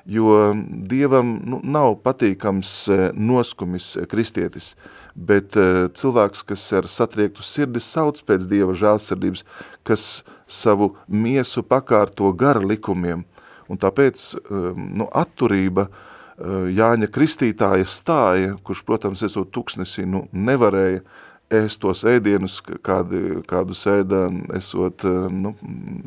jo 0.06 0.54
Dievam 0.86 1.36
nu, 1.48 1.60
nav 1.64 1.96
patīkams 2.04 2.72
eh, 2.92 3.04
noskumis 3.14 3.96
eh, 3.96 4.06
kristietis, 4.06 4.74
bet 5.16 5.56
uh, 5.56 5.86
cilvēks, 5.96 6.42
kas 6.44 6.62
ar 6.76 6.86
satriektu 6.92 7.40
sirdi 7.40 7.80
sauc 7.80 8.18
pēc 8.28 8.44
Dieva 8.50 8.74
žālsirdības, 8.76 9.46
kas 9.88 10.26
savu 10.44 10.90
miesu 11.08 11.64
pakārto 11.64 12.28
gara 12.36 12.60
likumiem, 12.60 13.22
un 13.66 13.80
tāpēc 13.80 14.26
um, 14.44 14.90
nu, 15.00 15.08
atturība 15.12 15.88
Jāņa 16.36 17.06
kristītāja 17.08 17.86
stāja, 17.88 18.58
kurš, 18.60 18.82
protams, 18.84 19.22
esot 19.24 19.48
tuksnesī, 19.56 20.02
nu, 20.04 20.26
nevarēja 20.36 20.98
uh, 21.00 21.14
ēst 21.52 21.80
tos 21.82 22.02
ēdienus, 22.08 22.58
kādi, 22.84 23.40
kādu 23.46 23.76
sēda 23.76 24.26
esot 24.56 25.04
nu, 25.30 25.54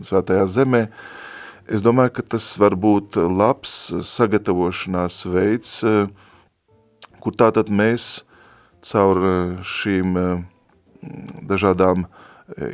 svētajā 0.03 0.45
zemē, 0.51 0.83
es 1.69 1.83
domāju, 1.85 2.17
ka 2.17 2.25
tas 2.35 2.47
var 2.59 2.75
būt 2.75 3.19
labs 3.23 3.75
sagatavošanās 4.09 5.21
veids, 5.31 5.77
kur 7.19 7.37
tātad 7.39 7.71
mēs 7.71 8.25
caur 8.83 9.21
šīm 9.63 10.19
dažādām 11.47 12.07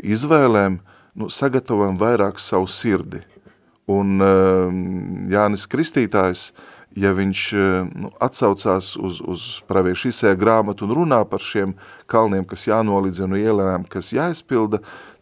izvēlēm 0.06 0.80
nu, 1.16 1.30
sagatavojam 1.30 1.98
vairāk 2.02 2.42
savu 2.42 2.70
sirdi. 2.72 3.22
Un 3.86 4.18
Jānis 5.30 5.68
Kristītājs, 5.70 6.50
ja 6.96 7.12
viņš 7.16 7.42
nu, 7.92 8.12
atsaucās 8.24 8.94
uz, 8.96 9.20
uz 9.22 9.44
praviešu 9.70 10.12
izsēja 10.14 10.40
grāmatu 10.40 10.88
un 10.88 10.96
runā 11.02 11.22
par 11.28 11.44
šiem 11.44 11.76
kalniem, 12.12 12.46
kas 12.48 12.68
jānolīdz 12.70 13.24
un 13.26 13.38
ielēm, 13.40 13.88
kas 13.92 14.14
jāizpilda, 14.16 14.80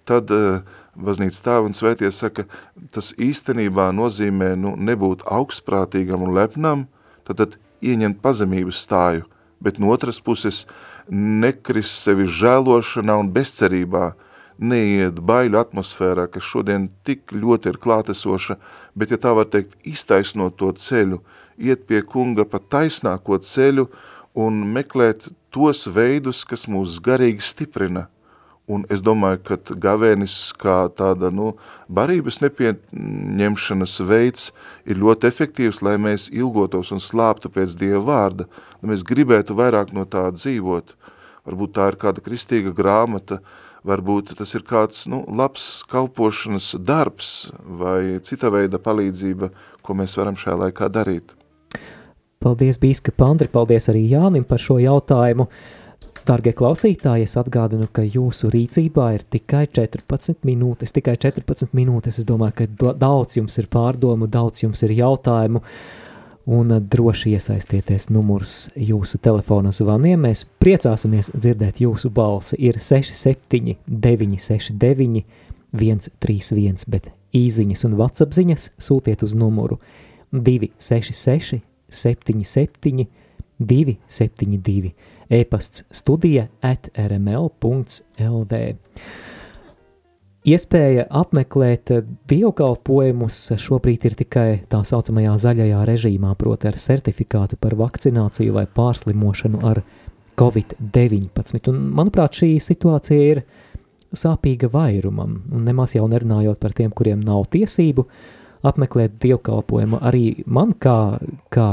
tad 0.07 0.31
uh, 0.35 0.61
baznīcas 0.99 1.43
tēvi 1.45 1.69
un 1.69 1.77
svētie 1.77 2.09
saka, 2.13 2.45
tas 2.93 3.13
īstenībā 3.21 3.89
nozīmē 3.95 4.53
nu, 4.59 4.75
nebūt 4.77 5.25
augstprātīgam 5.25 6.25
un 6.25 6.33
lepnam, 6.37 6.87
tad, 7.27 7.39
tad 7.41 7.57
ieņemt 7.83 8.21
pazemības 8.23 8.83
stāju, 8.85 9.25
bet 9.63 9.79
no 9.79 9.91
otras 9.93 10.19
puses 10.23 10.63
nekrist 11.09 12.03
sevi 12.05 12.27
žēlošanā 12.29 13.17
un 13.19 13.31
bezcerībā, 13.33 14.13
neiet 14.63 15.17
baiļu 15.25 15.57
atmosfērā, 15.59 16.27
kas 16.31 16.45
šodien 16.45 16.87
tik 17.07 17.33
ļoti 17.33 17.71
ir 17.73 17.79
klātesoša, 17.81 18.59
bet, 18.95 19.11
ja 19.11 19.19
tā 19.19 19.33
var 19.35 19.49
teikt, 19.51 19.75
iztaisnot 19.87 20.59
to 20.61 20.69
ceļu, 20.77 21.23
iet 21.57 21.87
pie 21.87 22.01
kunga 22.01 22.45
pa 22.45 22.59
taisnāko 22.59 23.39
ceļu 23.41 23.87
un 24.33 24.63
meklēt 24.73 25.29
tos 25.53 25.85
veidus, 25.87 26.43
kas 26.49 26.67
mūs 26.71 26.99
garīgi 27.03 27.45
stiprina, 27.45 28.07
Un 28.63 28.85
es 28.87 29.01
domāju, 29.03 29.41
ka 29.43 29.57
gavēnis 29.75 30.53
kā 30.55 30.85
tāda 30.95 31.27
nu, 31.35 31.49
barības 31.91 32.39
nepieņemšanas 32.45 33.95
veids 34.07 34.45
ir 34.87 35.01
ļoti 35.01 35.27
efektīvs, 35.27 35.81
lai 35.83 35.97
mēs 35.99 36.29
ilgotos 36.31 36.93
un 36.95 37.03
slāptu 37.03 37.51
pēc 37.51 37.75
Dieva 37.81 37.99
vārda, 38.07 38.47
lai 38.79 38.93
mēs 38.93 39.03
gribētu 39.03 39.57
vairāk 39.59 39.91
no 39.91 40.07
tā 40.07 40.29
dzīvot. 40.31 40.95
Varbūt 41.43 41.75
tā 41.75 41.89
ir 41.91 41.99
kāda 41.99 42.23
kristīga 42.23 42.71
grāmata, 42.71 43.41
varbūt 43.83 44.31
tas 44.39 44.55
ir 44.55 44.63
kāds 44.63 45.09
nu, 45.11 45.25
labs 45.27 45.83
kalpošanas 45.91 46.71
darbs 46.79 47.51
vai 47.59 48.21
cita 48.23 48.47
veida 48.47 48.79
palīdzība, 48.79 49.51
ko 49.83 49.99
mēs 49.99 50.15
varam 50.15 50.39
šajā 50.39 50.61
laikā 50.69 50.87
darīt. 50.87 51.35
Paldies, 52.43 52.75
Bīska 52.81 53.13
Pandri, 53.15 53.47
paldies 53.47 53.87
arī 53.91 54.03
Jānim 54.11 54.43
par 54.47 54.59
šo 54.59 54.75
jautājumu. 54.83 55.47
Dargie 56.27 56.53
klausītāji, 56.55 57.25
es 57.27 57.35
atgādinu, 57.39 57.89
ka 57.91 58.03
jūsu 58.03 58.47
rīcībā 58.51 59.09
ir 59.15 59.23
tikai 59.31 59.65
14 59.67 60.45
minūtes, 60.47 60.93
tikai 60.95 61.17
14 61.19 61.75
minūtes. 61.75 62.19
Es 62.19 62.27
domāju, 62.27 62.61
ka 62.61 62.93
daudz 62.99 63.39
jums 63.39 63.59
ir 63.59 63.67
pārdomu, 63.71 64.29
daudz 64.31 64.63
jums 64.63 64.83
ir 64.87 64.95
jautājumu, 64.95 65.63
un 66.51 66.71
droši 66.91 67.35
iesaistieties 67.37 68.09
numurs 68.11 68.69
jūsu 68.75 69.19
telefona 69.23 69.71
zvaniem. 69.75 70.23
Mēs 70.27 70.45
priecāsimies 70.63 71.33
dzirdēt 71.35 71.83
jūsu 71.83 72.11
balsi. 72.11 72.59
Ir 72.59 72.79
67 72.79 73.77
969 73.87 75.23
131, 75.73 76.87
bet 76.91 77.11
īziņas 77.35 77.87
un 77.87 77.99
WhatsApp 77.99 78.35
ziņas 78.35 78.73
sūtiet 78.83 79.23
uz 79.25 79.35
numuru 79.35 79.79
266 80.31 81.63
77 81.93 83.07
272 83.63 84.93
e-pasts 85.29 85.85
studija 85.93 86.47
at 86.61 86.89
rml.lv. 86.97 88.59
Iespēja 90.43 91.05
apmeklēt 91.07 91.91
dievkalpojumus 92.27 93.37
šobrīd 93.63 94.09
ir 94.09 94.15
tikai 94.19 94.47
tā 94.67 94.81
saucamajā 94.83 95.37
zaļajā 95.39 95.83
režīmā, 95.87 96.33
proti 96.35 96.67
ar 96.67 96.79
certifikātu 96.83 97.55
par 97.55 97.77
vakcināciju 97.79 98.57
vai 98.57 98.65
pārslimošanu 98.67 99.63
ar 99.69 99.79
Covid-19. 100.39 101.69
Un, 101.71 101.79
manuprāt, 101.95 102.35
šī 102.41 102.57
situācija 102.59 103.29
ir 103.37 103.43
sāpīga 104.13 104.67
vairumam, 104.73 105.39
un 105.53 105.63
nemaz 105.63 105.95
jau 105.95 106.09
nerunājot 106.11 106.59
par 106.59 106.75
tiem, 106.75 106.91
kuriem 106.91 107.23
nav 107.23 107.47
tiesību 107.53 108.03
apmeklēt 108.63 109.17
dievkalpojumu. 109.21 109.99
Arī 110.03 110.43
man 110.45 110.73
kā, 110.79 111.19
kā 111.53 111.69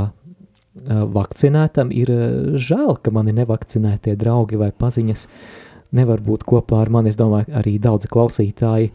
vakcinētam, 0.88 1.90
ir 1.92 2.12
žēl, 2.60 2.94
ka 3.02 3.12
mani 3.14 3.34
nevakcinētie 3.36 4.14
draugi 4.18 4.58
vai 4.60 4.70
paziņas 4.72 5.26
nevar 5.96 6.22
būt 6.22 6.44
kopā 6.48 6.80
ar 6.84 6.92
mani. 6.92 7.10
Es 7.10 7.18
domāju, 7.18 7.50
arī 7.60 7.76
daudzi 7.82 8.10
klausītāji 8.10 8.90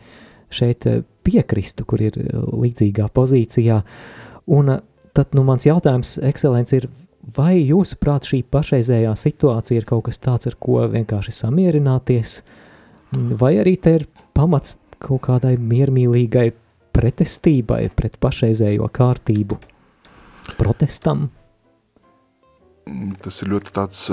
šeit 0.55 0.87
piekristu, 1.25 1.85
kur 1.87 2.03
ir 2.05 2.17
līdzīgā 2.33 3.09
pozīcijā. 3.13 3.81
Un 4.55 4.77
tad 5.15 5.35
nu, 5.35 5.43
mans 5.47 5.65
jautājums, 5.67 6.17
ekscelence, 6.23 6.77
ir, 6.77 6.87
vai 7.35 7.57
jūsuprāt 7.59 8.29
šī 8.29 8.43
pašreizējā 8.53 9.15
situācija 9.19 9.81
ir 9.81 9.87
kaut 9.89 10.07
kas 10.09 10.21
tāds, 10.21 10.49
ar 10.49 10.57
ko 10.61 10.83
vienkārši 10.91 11.33
samierināties, 11.35 12.39
vai 13.39 13.55
arī 13.61 13.75
te 13.81 13.97
ir 13.99 14.07
pamats 14.35 14.77
kaut 15.01 15.25
kādai 15.27 15.55
miermīlīgai 15.59 16.51
pretestībai 16.95 17.87
pret 17.95 18.19
pašreizējo 18.23 18.89
kārtību, 18.95 19.59
protestam? 20.59 21.29
Tas 23.25 23.39
ir 23.41 23.49
ļoti 23.49 23.71
tāds 23.73 24.03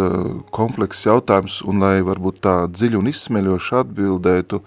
komplekss 0.54 1.04
jautājums, 1.04 1.58
un 1.68 1.82
lai 1.82 1.98
varbūt 2.06 2.40
tā 2.46 2.54
dziļi 2.72 2.96
un 2.96 3.10
izsmeļoši 3.10 3.74
atbildētu, 3.82 4.62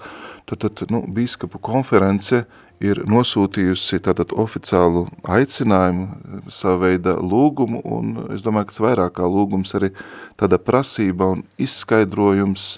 tad, 0.46 0.68
tad 0.68 0.94
nu, 0.94 1.02
bīskapu 1.10 1.58
konference 1.58 2.44
ir 2.84 3.02
nosūtījusi 3.10 4.02
tātad 4.06 4.36
oficiālu 4.38 5.08
aicinājumu, 5.24 6.06
savu 6.54 6.84
veida 6.86 7.16
lūgumu, 7.18 7.82
un 7.82 8.14
es 8.36 8.46
domāju, 8.46 8.70
ka 8.70 8.86
vairāk 8.86 9.18
kā 9.18 9.30
lūgums 9.32 9.74
arī 9.80 9.90
tāda 10.38 10.62
prasība 10.62 11.32
un 11.34 11.42
izskaidrojums 11.58 12.76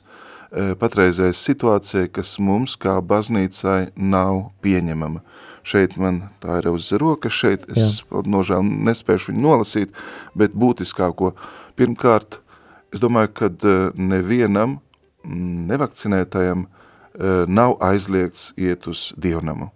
patreizējai 0.80 1.36
situācijai, 1.38 2.08
kas 2.10 2.38
mums 2.42 2.78
kā 2.82 2.96
baznīcai 3.06 3.92
nav 3.96 4.48
pieņemama 4.66 5.22
šeit 5.68 5.98
man 6.00 6.22
tā 6.44 6.60
ir 6.62 6.70
uz 6.72 6.90
rokas, 7.00 7.36
šeit 7.36 7.68
es 7.74 8.02
Jā. 8.02 8.24
nožēl 8.26 8.64
nespēšu 8.64 9.32
viņu 9.32 9.44
nolasīt, 9.44 9.96
bet 10.38 10.56
būtiskāko. 10.58 11.34
Pirmkārt, 11.78 12.40
es 12.94 13.04
domāju, 13.04 13.34
ka 13.36 13.52
eh, 13.52 13.80
nevienam 13.96 14.80
nevakcinētajam 15.28 16.68
eh, 16.68 17.44
nav 17.48 17.78
aizliegts 17.84 18.52
iet 18.58 18.88
uz 18.88 19.12
dievnamu. 19.20 19.72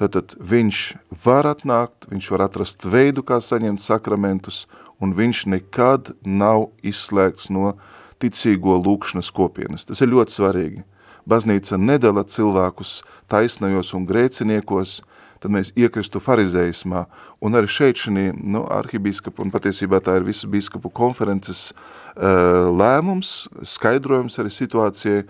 Tātad 0.00 0.34
viņš 0.42 0.78
var 1.22 1.46
atnākt, 1.46 2.08
viņš 2.10 2.30
var 2.34 2.48
atrast 2.48 2.86
veidu, 2.90 3.22
kā 3.22 3.38
saņemt 3.38 3.84
sakramentus, 3.84 4.64
un 4.98 5.12
viņš 5.14 5.44
nekad 5.52 6.14
nav 6.26 6.70
izslēgts 6.82 7.50
no 7.54 7.76
ticīgo 8.24 8.78
lūkšanas 8.80 9.30
kopienas. 9.34 9.86
Tas 9.88 10.00
ir 10.00 10.12
ļoti 10.12 10.34
svarīgi. 10.38 10.84
Baznīca 11.28 11.78
nedala 11.80 12.24
cilvēkus 12.28 12.98
taisnajos 13.32 13.94
un 13.96 14.04
grēciniekos, 14.08 14.98
tad 15.40 15.52
mēs 15.52 15.72
iekristu 15.76 16.20
farizējismā. 16.24 17.04
Un 17.44 17.56
arī 17.56 17.68
šeit 17.68 18.00
šī 18.00 18.30
nu, 18.32 18.64
arhibīskapa, 18.72 19.44
un 19.44 19.52
patiesībā 19.52 20.00
tā 20.04 20.18
ir 20.18 20.26
visu 20.28 20.48
bīskapu 20.52 20.92
konferences 20.92 21.70
uh, 21.72 22.68
lēmums, 22.72 23.46
skaidrojums 23.74 24.40
arī 24.40 24.52
situācijai, 24.52 25.24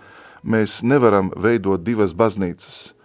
mēs 0.45 0.81
nevaram 0.87 1.31
veidot 1.35 1.83
divas 1.83 2.15
baznīcas. 2.15 2.95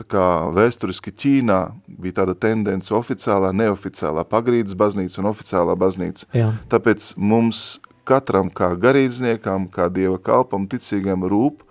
Tā 0.00 0.06
kā 0.08 0.26
vēsturiski 0.56 1.12
Ķīnā 1.12 1.58
bija 2.00 2.22
tāda 2.22 2.34
tendence 2.38 2.94
oficiālā, 2.96 3.50
neoficiālā, 3.52 4.24
pagrīdas 4.24 4.78
baznīca 4.78 5.20
un 5.20 5.28
oficiālā 5.28 5.74
baznīca. 5.76 6.24
Jā. 6.32 6.54
Tāpēc 6.72 7.12
mums 7.20 7.80
katram 8.10 8.50
kā 8.50 8.72
garīdzniekam, 8.82 9.68
kā 9.70 9.86
dieva 9.94 10.18
kalpam, 10.18 10.66
ticīgam 10.70 11.22
rūp, 11.30 11.62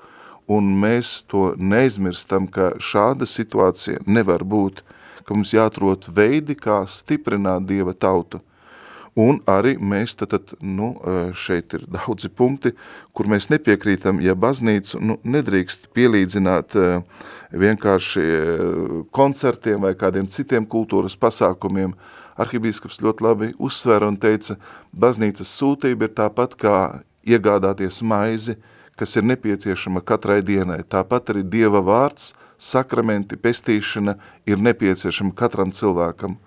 un 0.49 0.71
mēs 0.81 1.19
to 1.29 1.53
neizmirstam, 1.57 2.47
ka 2.49 2.73
šāda 2.81 3.27
situācija 3.29 4.01
nevar 4.07 4.45
būt, 4.47 4.81
ka 5.27 5.35
mums 5.37 5.53
jāatrot 5.53 6.09
veidi, 6.09 6.55
kā 6.57 6.81
stiprināt 6.89 7.67
Dieva 7.69 7.93
tautu. 7.93 8.41
Un 9.19 9.41
arī 9.49 9.75
mēs 9.81 10.15
tad, 10.17 10.31
tad 10.31 10.53
nu, 10.63 10.93
šeit 11.35 11.73
ir 11.75 11.83
daudzi 11.91 12.29
punkti, 12.31 12.71
kur 13.13 13.27
mēs 13.29 13.49
nepiekrītam, 13.51 14.21
ja 14.23 14.35
baznīcu 14.37 15.01
nu, 15.03 15.17
nedrīkst 15.27 15.89
pielīdzināt 15.97 16.77
vienkārši 17.51 18.25
koncertiem 19.13 19.85
vai 19.85 19.93
kādiem 19.97 20.29
citiem 20.29 20.65
kultūras 20.69 21.17
pasākumiem. 21.19 21.93
Arhibīskaps 22.39 23.01
ļoti 23.03 23.25
labi 23.25 23.51
uzsvēra 23.59 24.07
un 24.09 24.17
teica, 24.19 24.55
baznīcas 24.95 25.51
sūtība 25.59 26.07
ir 26.07 26.13
tāpat 26.15 26.55
kā 26.59 26.75
iegādāties 27.27 28.01
maizi, 28.01 28.55
kas 28.99 29.15
ir 29.19 29.27
nepieciešama 29.27 30.03
katrai 30.03 30.41
dienai. 30.43 30.81
Tāpat 30.83 31.33
arī 31.33 31.43
Dieva 31.43 31.81
vārds, 31.83 32.33
sakramenti, 32.59 33.39
pestīšana 33.39 34.17
ir 34.47 34.59
nepieciešama 34.59 35.35
katram 35.35 35.71
cilvēkam. 35.75 36.37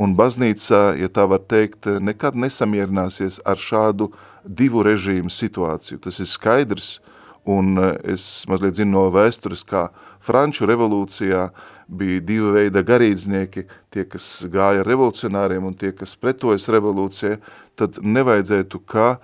Un 0.00 0.14
baznīca, 0.16 0.94
ja 0.96 1.08
tā 1.12 1.26
var 1.28 1.42
teikt, 1.44 1.86
nekad 2.00 2.36
nesamierināsies 2.38 3.42
ar 3.44 3.60
šādu 3.60 4.08
divu 4.44 4.82
režīmu 4.86 5.30
situāciju. 5.30 6.00
Tas 6.00 6.20
ir 6.24 6.30
skaidrs, 6.30 6.94
Un 7.42 7.74
es 8.06 8.44
mazliet 8.46 8.78
zinu 8.78 8.92
no 8.94 9.08
vēstures, 9.10 9.64
kā 9.66 9.88
Franču 10.22 10.66
revolūcijā 10.70 11.48
bija 11.90 12.20
divi 12.22 12.52
veida 12.54 12.84
garīdznieki, 12.86 13.64
tie, 13.90 14.04
kas 14.06 14.44
gāja 14.52 14.84
revolucionāriem 14.86 15.66
un 15.66 15.74
tie, 15.74 15.90
kas 15.90 16.14
pretojas 16.14 16.68
revolūcijai, 16.70 17.40
tad 17.74 17.98
nevajadzētu, 17.98 18.78
ka 18.86 19.16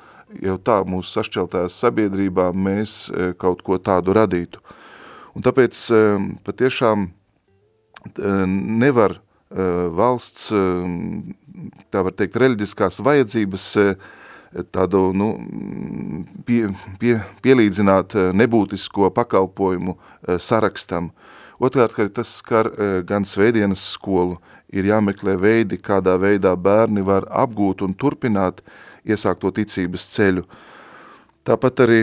jau 0.43 0.59
tā 0.59 0.81
mūsu 0.83 1.15
sašķeltās 1.15 1.79
sabiedrībā 1.79 2.51
mēs 2.53 3.07
kaut 3.39 3.63
ko 3.63 3.79
tādu 3.79 4.17
radītu. 4.19 4.61
Un 5.39 5.47
tāpēc 5.47 5.79
patiešām 6.45 7.07
nevar 8.19 9.21
valsts, 9.49 10.51
tā 11.89 12.03
var 12.05 12.19
teikt, 12.19 12.37
reļģiskās 12.43 12.99
vajadzības 13.07 13.69
tādu 14.75 15.11
nu, 15.17 15.33
pie, 16.47 16.69
pie, 17.01 17.19
pielīdzināt 17.45 18.17
nebūtisko 18.37 19.11
pakalpojumu 19.17 19.97
sarakstam. 20.41 21.13
Otrkārt, 21.59 21.97
ka 21.97 22.07
tas 22.21 22.37
skar 22.39 22.71
gan 23.07 23.27
svētdienas 23.27 23.83
skolu, 23.97 24.39
ir 24.73 24.89
jāmeklē 24.89 25.37
veidi, 25.41 25.81
kādā 25.81 26.17
veidā 26.21 26.55
bērni 26.57 27.03
var 27.05 27.27
apgūt 27.31 27.83
un 27.87 27.97
turpināt 27.97 28.63
iesākto 29.09 29.53
ticības 29.57 30.09
ceļu. 30.15 30.45
Tāpat 31.49 31.85
arī 31.85 32.01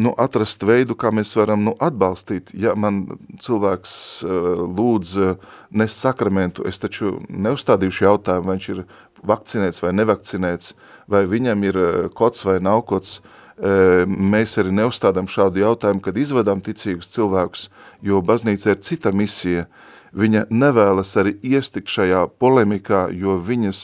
nu, 0.00 0.14
atrast 0.18 0.64
veidu, 0.66 0.96
kā 0.98 1.12
mēs 1.14 1.34
varam 1.38 1.62
nu, 1.66 1.74
atbalstīt. 1.84 2.50
Ja 2.56 2.74
man 2.74 3.04
cilvēks 3.42 3.92
uh, 4.24 4.48
lūdz 4.64 5.12
uh, 5.22 5.34
nes 5.78 5.94
sakramentu, 5.94 6.64
es 6.68 6.80
taču 6.82 7.18
neuzstādīšu 7.28 8.06
jautājumu, 8.08 8.48
vai 8.48 8.56
viņš 8.56 8.68
ir 8.74 8.82
vakcinēts 9.26 9.82
vai 9.82 9.92
nevakcinēts, 9.96 10.74
vai 11.10 11.24
viņam 11.30 11.66
ir 11.68 11.78
uh, 11.80 12.08
kods 12.14 12.44
vai 12.48 12.58
nav 12.64 12.84
kods. 12.88 13.18
Uh, 13.58 14.06
mēs 14.06 14.54
arī 14.60 14.70
neuzstādām 14.76 15.26
šādu 15.26 15.64
jautājumu, 15.64 16.02
kad 16.04 16.18
izvedām 16.18 16.62
ticīgus 16.62 17.10
cilvēkus, 17.14 17.68
jo 18.06 18.22
baznīca 18.22 18.74
ir 18.74 18.82
cita 18.86 19.12
misija. 19.12 19.66
Viņa 20.18 20.46
nevēlas 20.48 21.10
arī 21.20 21.34
iestikt 21.44 21.90
šajā 21.92 22.22
polemikā, 22.40 23.10
jo 23.12 23.34
viņas 23.44 23.80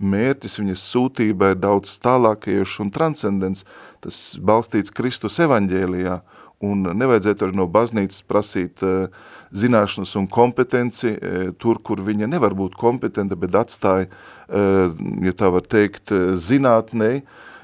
mērķis, 0.00 0.54
viņas 0.62 0.84
sūtība 0.94 1.50
ir 1.52 1.58
daudz 1.60 1.92
tālākajieši 2.00 2.78
un 2.80 2.92
transcendents 2.94 3.66
tas 4.00 4.22
balstīts 4.40 4.94
Kristus 4.96 5.36
evaņģēlijā, 5.44 6.16
un 6.62 6.86
nevajadzētu 6.96 7.46
arī 7.46 7.58
no 7.58 7.66
baznīcas 7.70 8.24
prasīt 8.28 8.82
uh, 8.86 9.12
zināšanas 9.52 10.14
un 10.20 10.28
kompetenci 10.30 11.14
uh, 11.14 11.48
tur, 11.58 11.80
kur 11.84 12.02
viņa 12.04 12.30
nevar 12.30 12.56
būt 12.58 12.76
kompetenta, 12.80 13.38
bet 13.38 13.58
atstāja, 13.58 14.08
uh, 14.08 14.92
ja 15.26 15.34
tā 15.36 15.52
var 15.54 15.66
teikt, 15.66 16.14
zinātnei, 16.38 17.22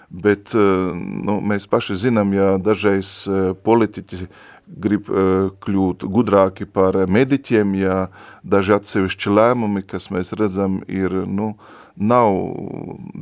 bet 0.08 0.54
nu, 0.56 1.34
mēs 1.44 1.66
paši 1.68 1.98
zinām, 2.06 2.30
ja 2.32 2.54
dažreiz 2.56 3.28
politiķi 3.60 4.28
grib 4.68 5.08
uh, 5.10 5.48
kļūt 5.64 6.04
gudrāki 6.12 6.66
par 6.68 6.96
mediķiem, 7.08 7.74
ja 7.80 7.98
daži 8.44 8.76
atsevišķi 8.76 9.34
lēmumi, 9.34 9.84
kas 9.88 10.10
mēs 10.14 10.34
redzam, 10.38 10.80
ir, 10.88 11.14
nu, 11.26 11.54
nav 11.98 12.36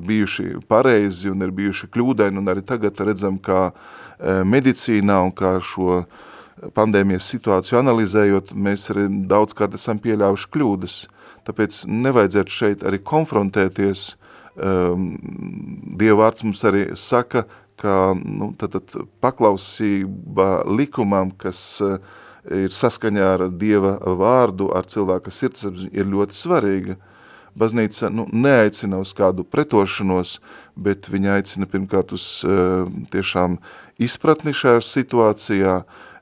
bijuši 0.06 0.60
pareizi 0.68 1.30
un 1.32 1.44
ir 1.46 1.54
bijuši 1.56 1.88
kļūdaini, 1.94 2.42
un 2.42 2.52
arī 2.52 2.64
tagad 2.66 2.98
redzam, 3.06 3.38
kā 3.38 3.70
uh, 3.70 4.42
medicīnā 4.44 5.20
un 5.28 5.34
kā 5.36 5.56
šo 5.64 6.02
pandēmijas 6.76 7.28
situāciju 7.30 7.80
analizējot, 7.82 8.54
mēs 8.56 8.88
arī 8.92 9.06
daudzkārt 9.28 9.76
esam 9.76 10.00
pieļāvuši 10.02 10.50
kļūdas. 10.52 11.00
Tāpēc 11.46 11.82
nevajadzētu 11.86 12.52
šeit 12.52 12.86
arī 12.86 12.98
konfrontēties. 13.06 14.08
Um, 14.56 15.10
Dievvārds 16.00 16.42
mums 16.46 16.64
arī 16.66 16.88
saka, 16.96 17.44
ka 17.76 18.14
nu, 18.16 18.52
tad, 18.58 18.76
tad 18.76 19.08
paklausība 19.20 20.64
likumam, 20.68 21.30
kas 21.36 21.60
uh, 21.84 21.98
ir 22.52 22.72
saskaņā 22.72 23.26
ar 23.34 23.44
Dieva 23.52 23.96
vārdu, 24.18 24.70
ar 24.76 24.88
cilvēka 24.88 25.32
sirdsapziņu, 25.32 25.92
ir 25.92 26.08
ļoti 26.10 26.36
svarīga. 26.36 26.96
Baznīca 27.56 28.10
nu, 28.12 28.26
neaicina 28.32 29.00
uz 29.00 29.14
kādu 29.16 29.44
pretošanos, 29.48 30.38
bet 30.76 31.08
viņa 31.08 31.38
aicina 31.38 31.68
pirmkārt 31.70 32.12
uz 32.16 32.26
uh, 32.44 32.88
tiešām 33.12 33.58
izpratni 34.02 34.52
šajā 34.56 34.82
situācijā, 34.84 35.76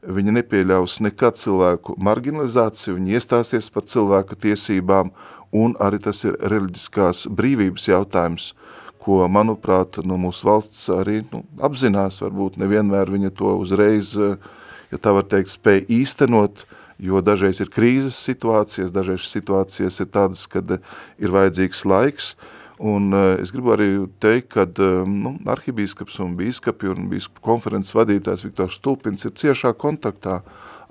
viņa 0.05 0.35
nepieļaus 0.39 1.01
nekad 1.07 1.39
cilvēku 1.41 1.97
marginalizāciju, 1.97 2.99
viņa 2.99 3.19
iestāsies 3.19 3.71
par 3.73 3.87
cilvēku 3.89 4.37
tiesībām, 4.37 5.11
un 5.55 5.75
arī 5.83 6.03
tas 6.03 6.23
ir 6.27 6.39
reliģiskās 6.43 7.29
brīvības 7.31 7.91
jautājums– 7.95 8.53
ko, 9.05 9.21
manuprāt, 9.29 10.01
nu, 10.07 10.17
mūsu 10.21 10.49
valsts 10.49 10.87
arī 10.93 11.21
nu, 11.29 11.43
apzinās, 11.65 12.23
varbūt 12.25 12.57
nevienmēr 12.63 13.13
viņa 13.13 13.35
to 13.37 13.53
uzreiz, 13.61 14.15
ja 14.17 15.01
tā 15.01 15.13
var 15.17 15.29
teikt, 15.29 15.53
spēj 15.53 15.85
īstenot, 15.93 16.65
jo 17.03 17.21
dažreiz 17.25 17.61
ir 17.61 17.73
krīzes 17.75 18.17
situācijas, 18.31 18.95
dažreiz 18.95 19.29
situācijas 19.29 20.01
ir 20.01 20.11
tādas, 20.15 20.47
kad 20.51 20.77
ir 20.79 21.35
vajadzīgs 21.35 21.85
laiks, 21.91 22.35
un 22.79 23.13
es 23.43 23.53
gribu 23.55 23.75
arī 23.75 23.89
teikt, 24.23 24.55
ka 24.55 24.67
nu, 25.07 25.37
arhibīskaps 25.53 26.21
un 26.25 26.37
bīskapi 26.39 26.91
un 26.95 27.11
bīskapu 27.13 27.45
konferences 27.45 27.97
vadītājs 27.97 28.47
Viktors 28.47 28.81
Stulpins 28.81 29.27
ir 29.29 29.37
ciešā 29.37 29.75
kontaktā 29.79 30.41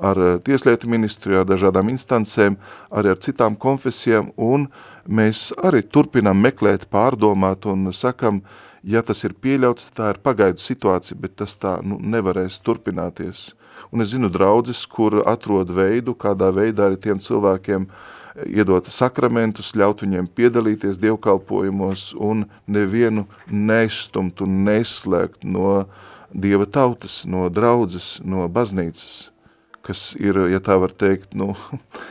ar 0.04 0.20
tieslietu 0.44 0.90
ministriju, 0.92 1.42
ar 1.42 1.48
dažādām 1.48 1.92
instancēm, 1.94 2.58
arī 2.92 3.14
ar 3.14 3.22
citām 3.24 3.56
konfesijām, 3.60 4.32
un 4.36 4.68
mēs 5.08 5.52
arī 5.64 5.84
turpinām 5.84 6.40
meklēt, 6.44 6.90
pārdomāt 6.92 7.68
un 7.72 7.92
sakam, 7.96 8.42
ja 8.84 9.02
tas 9.02 9.24
ir 9.24 9.36
pieļauts, 9.40 9.92
tā 9.96 10.12
ir 10.14 10.22
pagaidu 10.24 10.60
situācija, 10.60 11.20
bet 11.20 11.38
tas 11.40 11.56
tā 11.60 11.78
nu, 11.84 12.00
nevarēs 12.00 12.60
turpināties. 12.66 13.52
Un 13.94 14.04
es 14.04 14.12
zinu 14.14 14.30
draudzes, 14.34 14.84
kur 14.90 15.22
atrod 15.30 15.72
veidu, 15.72 16.16
kādā 16.18 16.50
veidā 16.54 16.90
arī 16.90 17.00
tiem 17.00 17.22
cilvēkiem 17.22 17.88
iedot 18.50 18.88
sakramentus, 18.90 19.76
ļaut 19.78 20.02
viņiem 20.04 20.28
piedalīties 20.36 21.00
dievkalpojumos 21.02 22.12
un 22.18 22.48
nevienu 22.68 23.28
neizstumt 23.48 24.42
un 24.42 24.64
neslēgt 24.66 25.46
no 25.46 25.84
dieva 26.34 26.66
tautas, 26.66 27.22
no 27.30 27.46
draudzes, 27.54 28.18
no 28.26 28.48
baznīcas 28.50 29.33
kas 29.84 30.14
ir, 30.20 30.38
ja 30.52 30.62
tā 30.64 30.78
var 30.82 30.94
teikt, 30.96 31.34
nu, 31.38 31.54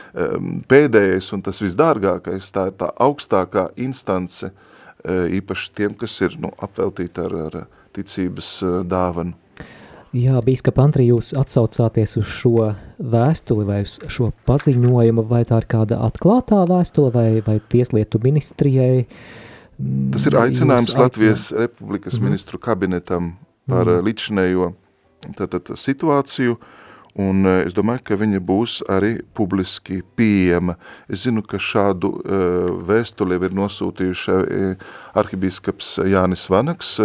pēdējais 0.71 1.31
un 1.35 1.43
tas 1.45 1.61
visdārgākais, 1.63 2.51
tā 2.53 2.69
ir 2.69 2.75
tā 2.79 2.89
augstākā 3.01 3.69
instance, 3.81 4.49
e, 4.49 5.15
īpaši 5.39 5.71
tiem, 5.77 5.95
kas 5.97 6.19
ir 6.25 6.37
nu, 6.41 6.53
apveltīti 6.63 7.23
ar, 7.25 7.39
ar 7.47 7.63
ticības 7.95 8.55
e, 8.61 8.73
dāvanu. 8.89 9.37
Jā, 10.13 10.37
bīskap 10.45 10.77
Antri, 10.77 11.07
jūs 11.09 11.31
atsaucāties 11.33 12.19
uz 12.19 12.27
šo 12.29 12.67
vēstuli 13.01 13.63
vai 13.65 13.79
uz 13.81 13.95
šo 14.13 14.29
paziņojumu, 14.45 15.23
vai 15.25 15.41
tā 15.49 15.57
ir 15.63 15.65
kāda 15.71 15.97
atklātā 16.05 16.59
vēstule 16.69 17.09
vai, 17.15 17.25
vai 17.41 17.57
tieslietu 17.73 18.21
ministrijai? 18.21 19.07
Tas 20.13 20.29
ir 20.29 20.37
aicinājums 20.37 20.93
Latvijas 21.01 21.47
aicinā... 21.47 21.65
Republikas 21.65 22.19
mm 22.19 22.29
ministru 22.29 22.61
kabinetam 22.61 23.33
par 23.65 23.87
mm 23.87 23.93
-hmm. 23.93 24.05
līdzinējo 24.05 24.71
tātad, 25.33 25.73
situāciju, 25.79 26.59
uh, 26.59 26.82
un 27.15 27.45
eh, 27.45 27.63
es 27.67 27.75
domāju, 27.77 28.01
ka 28.07 28.17
viņa 28.17 28.41
būs 28.43 28.79
arī 28.91 29.15
publiski 29.37 30.01
pieejama. 30.17 30.75
Es 31.07 31.25
zinu, 31.27 31.43
ka 31.45 31.59
šādu 31.61 32.09
uh, 32.09 32.69
vēstuli 32.87 33.37
ir 33.37 33.53
nosūtījuši 33.53 34.37
uh, 34.37 34.87
arhibīskaps 35.19 35.99
Jānis 36.09 36.47
Vanaks, 36.49 36.95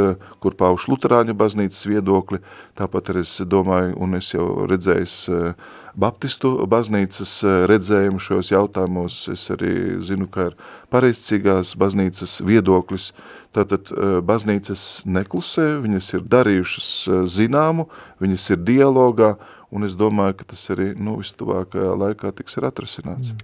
kur 0.40 0.56
pauš 0.56 0.88
Luterāņu 0.88 1.36
baznīcas 1.36 1.84
viedokli, 1.90 2.40
tāpat 2.78 3.12
arī 3.12 3.24
es 3.26 3.34
domāju, 3.44 3.98
un 4.00 4.16
es 4.16 4.32
jau 4.32 4.48
redzējis 4.70 5.18
uh, 5.32 5.76
Baptistu 5.98 6.52
baznīcas 6.70 7.32
redzējumu 7.66 8.20
šajos 8.22 8.52
jautājumos, 8.52 9.16
es 9.32 9.48
arī 9.50 9.98
zinu, 10.04 10.28
ka 10.30 10.52
ir 10.52 10.54
pareizcīgās 10.94 11.72
baznīcas 11.80 12.36
viedoklis, 12.46 13.08
tātad 13.56 13.90
baznīcas 14.22 14.84
neklusē, 15.10 15.66
viņas 15.82 16.12
ir 16.14 16.28
darījušas 16.30 16.90
zināmu, 17.34 17.88
viņas 18.22 18.46
ir 18.54 18.62
dialogā, 18.68 19.32
un 19.74 19.86
es 19.88 19.96
domāju, 19.98 20.38
ka 20.40 20.50
tas 20.54 20.64
arī 20.74 20.92
nu, 20.96 21.18
vistuvākajā 21.22 21.94
laikā 22.04 22.32
tiks 22.36 22.58
atrasināts. 22.62 23.34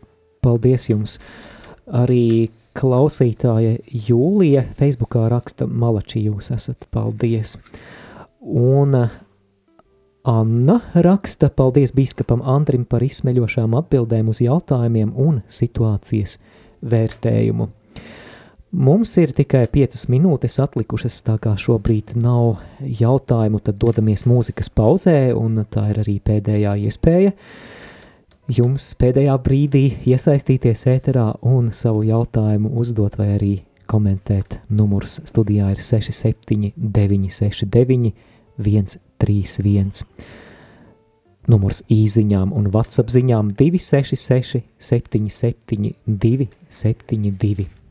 Paldies 0.44 0.88
jums! 0.90 1.18
Arī 1.84 2.50
klausītāja 2.74 3.76
Jūlija 4.08 4.64
Facebookā 4.78 5.26
raksta 5.32 5.68
Malači 5.68 6.24
jūs 6.24 6.50
esat, 6.54 6.88
paldies! 6.94 7.58
Un 8.44 8.96
uh, 8.96 9.12
Anna 10.24 10.80
raksta 10.94 11.50
paldies 11.52 11.92
biskupam 11.92 12.40
Andrim 12.48 12.86
par 12.88 13.04
izsmeļošām 13.04 13.74
atbildēm 13.76 14.30
uz 14.32 14.40
jautājumiem 14.40 15.10
un 15.20 15.42
situācijas 15.52 16.38
vērtējumu. 16.80 17.68
Mums 18.74 19.12
ir 19.22 19.30
tikai 19.36 19.68
piecas 19.70 20.08
minūtes 20.10 20.58
atlikušas, 20.58 21.20
tā 21.22 21.36
kā 21.38 21.52
šobrīd 21.60 22.16
nav 22.18 22.58
jautājumu, 22.82 23.60
tad 23.62 23.78
dodamies 23.78 24.26
mūzikas 24.26 24.72
pauzē, 24.74 25.30
un 25.38 25.62
tā 25.70 25.86
ir 25.92 26.00
arī 26.02 26.18
pēdējā 26.24 26.74
iespēja 26.88 27.34
jums 28.50 28.90
pēdējā 29.00 29.34
brīdī 29.40 29.84
iesaistīties 30.10 30.84
ēterā 30.92 31.28
un 31.48 31.70
savu 31.72 32.04
jautājumu 32.04 32.72
uzdot 32.80 33.16
vai 33.20 33.28
arī 33.38 33.52
komentēt. 33.90 34.58
Numurs 34.68 35.20
studijā 35.28 35.70
ir 35.72 35.80
679 35.80 37.30
131 37.32 38.12
931. 38.58 40.04
Numurs 41.48 41.82
īsiņām 41.92 42.52
un 42.56 42.70
WhatsApp 42.72 43.12
ziņām 43.12 43.52
266 43.58 44.64
77 44.80 45.94
272. 46.06 47.83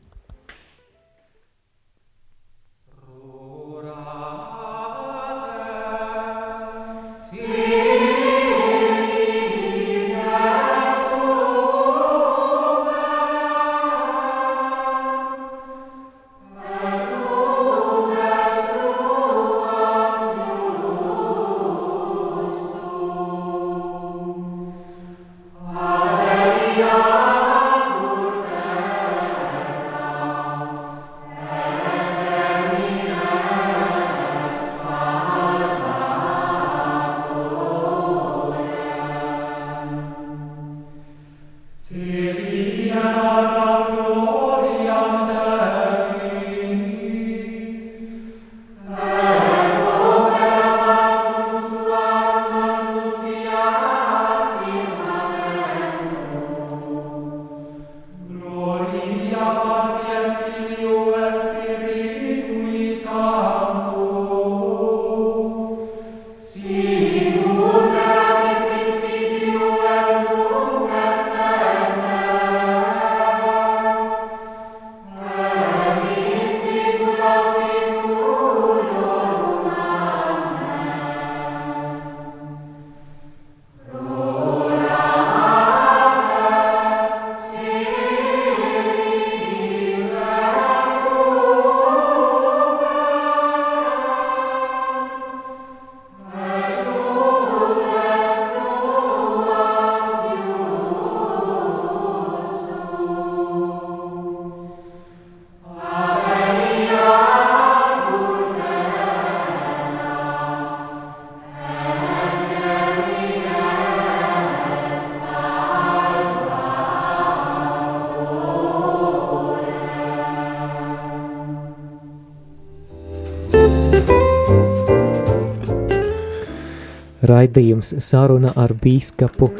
Raidījums 127.44 127.90
saruna 128.00 128.54
ar 128.56 128.72
bīskapu 128.80 129.50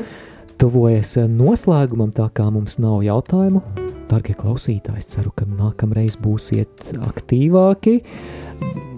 tuvojas 0.56 1.18
noslēgumam, 1.28 2.14
tā 2.16 2.30
kā 2.32 2.46
mums 2.48 2.78
nav 2.80 3.02
jautājumu. 3.04 3.60
Dargie 4.08 4.32
klausītāji, 4.40 5.04
ceru, 5.12 5.34
ka 5.36 5.44
nākamreiz 5.44 6.16
būsiet 6.16 6.94
aktīvāki. 7.04 7.98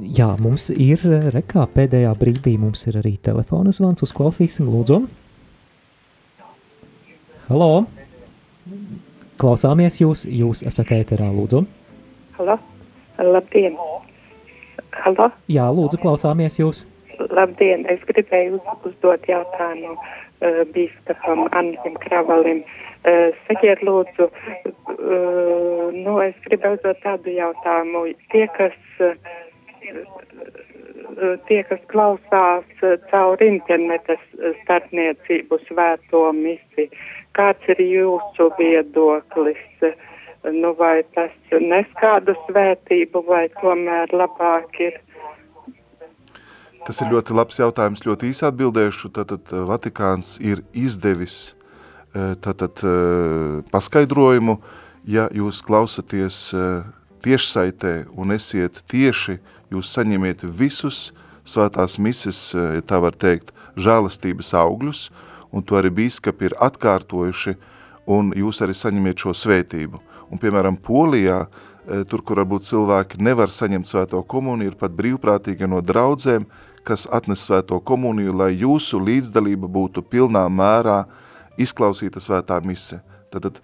Jā, 0.07 0.30
mums 0.39 0.68
ir 0.70 1.03
rekā 1.34 1.66
pēdējā 1.74 2.14
brīdī, 2.20 2.55
mums 2.62 2.87
ir 2.87 3.01
arī 3.03 3.16
telefona 3.18 3.74
zvans, 3.74 4.07
uzklausīsim, 4.07 4.70
lūdzu. 4.70 5.03
Halo! 7.51 7.70
Klausāmies 9.43 9.99
jūs, 9.99 10.28
jūs 10.30 10.62
esat 10.62 10.95
ēterā, 10.95 11.32
lūdzu. 11.34 11.66
Halo! 12.39 12.61
Labdien! 13.18 13.80
Halo! 15.03 15.32
Jā, 15.51 15.72
lūdzu, 15.74 16.07
klausāmies 16.07 16.62
jūs. 16.62 16.87
Labdien! 17.19 17.87
Es 17.91 18.03
gribēju 18.09 18.59
uz, 18.59 18.69
uzdot 18.91 19.25
jautājumu 19.31 19.95
uh, 19.97 20.61
bīskapam 20.75 21.47
Annim 21.57 21.97
Kravalim. 22.05 22.62
Uh, 23.07 23.33
sakiet, 23.47 23.83
lūdzu, 23.87 24.29
uh, 24.29 25.95
nu, 25.95 26.19
es 26.25 26.37
gribēju 26.47 26.81
uzdot 26.81 27.03
tādu 27.05 27.35
jautājumu. 27.37 28.05
Tie, 28.35 28.45
kas, 28.57 28.77
uh, 29.01 29.14
tie, 31.49 31.61
kas 31.71 31.83
klausās 31.93 32.67
uh, 32.83 32.97
caur 33.12 33.43
internetas 33.45 34.23
starpniecību 34.64 35.61
svēto 35.69 36.27
misi, 36.37 36.91
kāds 37.39 37.73
ir 37.77 37.83
jūsu 37.87 38.51
viedoklis? 38.61 39.64
Nu, 40.47 40.77
vai 40.79 41.01
tas 41.17 41.33
nes 41.59 41.89
kādu 41.99 42.37
svētību, 42.45 43.25
vai 43.27 43.49
tomēr 43.59 44.12
labāk 44.14 44.79
ir 44.79 45.01
Tas 46.87 47.01
ir 47.03 47.11
ļoti 47.11 47.34
labs 47.34 47.59
jautājums, 47.59 48.05
ļoti 48.07 48.30
īsi 48.30 48.45
atbildēšu. 48.47 49.11
Tātad 49.16 49.51
Vatikāns 49.66 50.37
ir 50.39 50.62
izdevis 50.70 51.57
tātad 52.14 52.80
paskaidrojumu, 53.72 54.61
ja 55.07 55.26
jūs 55.34 55.61
klausaties 55.66 56.39
tiešsaitē 57.26 57.95
un 58.14 58.34
esiet 58.37 58.82
tieši, 58.89 59.41
jūs 59.74 59.91
saņemiet 59.97 60.47
visus 60.47 61.11
svētās 61.47 61.99
mises, 62.03 62.39
tā 62.87 63.01
var 63.03 63.18
teikt, 63.18 63.53
žēlastības 63.76 64.53
augļus, 64.57 65.09
un 65.53 65.64
to 65.66 65.76
arī 65.78 65.91
bīskapi 65.95 66.49
ir 66.49 66.57
atkārtojuši, 66.62 67.57
un 68.07 68.30
jūs 68.39 68.62
arī 68.62 68.74
saņemiet 68.78 69.26
šo 69.26 69.34
svētību. 69.34 70.01
Un, 70.30 70.41
piemēram, 70.43 70.78
Polijā, 70.82 71.45
tur, 72.11 72.22
kur 72.26 72.41
varbūt 72.43 72.66
cilvēki 72.66 73.20
nevar 73.22 73.53
saņemt 73.53 73.87
svēto 73.87 74.22
komuniju, 74.26 74.72
ir 74.72 74.78
pat 74.78 74.95
brīvprātīgi 74.97 75.68
no 75.70 75.82
draudzēm, 75.84 76.47
kas 76.87 77.07
atnes 77.12 77.43
svēto 77.47 77.80
komuniju, 77.82 78.34
lai 78.37 78.53
jūsu 78.55 79.01
līdzdalība 79.03 79.68
būtu 79.70 80.05
pilnā 80.07 80.47
mērā 80.53 81.03
izklausīta 81.61 82.22
svētā 82.22 82.61
mise. 82.64 83.01
Tātad, 83.32 83.59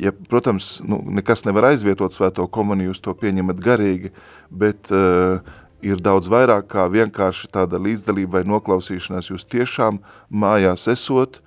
ja, 0.00 0.12
protams, 0.30 0.76
nu, 0.86 1.00
nekas 1.18 1.42
nevar 1.44 1.72
aizvietot 1.72 2.14
svēto 2.14 2.46
komuniju, 2.48 2.92
jūs 2.92 3.02
to 3.02 3.14
pieņemat 3.18 3.58
garīgi, 3.60 4.12
bet 4.48 4.92
uh, 4.94 5.42
ir 5.84 6.00
daudz 6.00 6.30
vairāk 6.30 6.70
kā 6.70 6.86
vienkārši 6.92 7.50
tāda 7.52 7.80
līdzdalība 7.82 8.38
vai 8.38 8.46
noklausīšanās 8.46 9.32
jūs 9.32 9.48
tiešām 9.56 10.00
mājās 10.30 10.88
esot, 10.92 11.42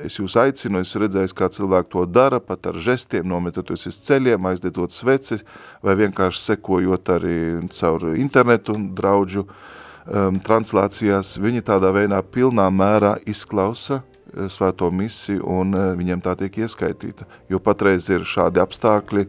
Es 0.00 0.14
jūs 0.16 0.32
aicinu, 0.40 0.80
es 0.80 0.94
redzēju, 0.96 1.28
kā 1.36 1.50
cilvēki 1.52 1.90
to 1.92 2.06
dara, 2.08 2.38
pat 2.40 2.70
ar 2.70 2.78
žestiem, 2.80 3.26
nometoties 3.28 3.82
uz 3.90 3.98
ceļiem, 4.06 4.46
aizdedot 4.48 4.94
sveci, 4.96 5.36
vai 5.84 5.92
vienkārši 5.98 6.40
sekojot 6.40 7.10
arī 7.18 7.34
caur 7.76 8.06
internetu 8.16 8.78
draudžu 8.96 9.44
uh, 9.44 9.58
um, 10.10 10.40
translācijās, 10.44 11.36
viņi 11.40 11.64
tādā 11.66 11.92
veidā 11.94 12.20
pilnā 12.22 12.66
mērā 12.74 13.16
izklausa 13.30 14.00
uh, 14.00 14.48
svēto 14.50 14.90
misiju 14.94 15.46
un 15.58 15.76
uh, 15.76 15.92
viņiem 15.98 16.22
tā 16.24 16.36
tiek 16.40 16.60
ieskaitīta. 16.64 17.28
Jo 17.50 17.62
patreiz 17.62 18.10
ir 18.12 18.26
šādi 18.26 18.62
apstākļi 18.62 19.28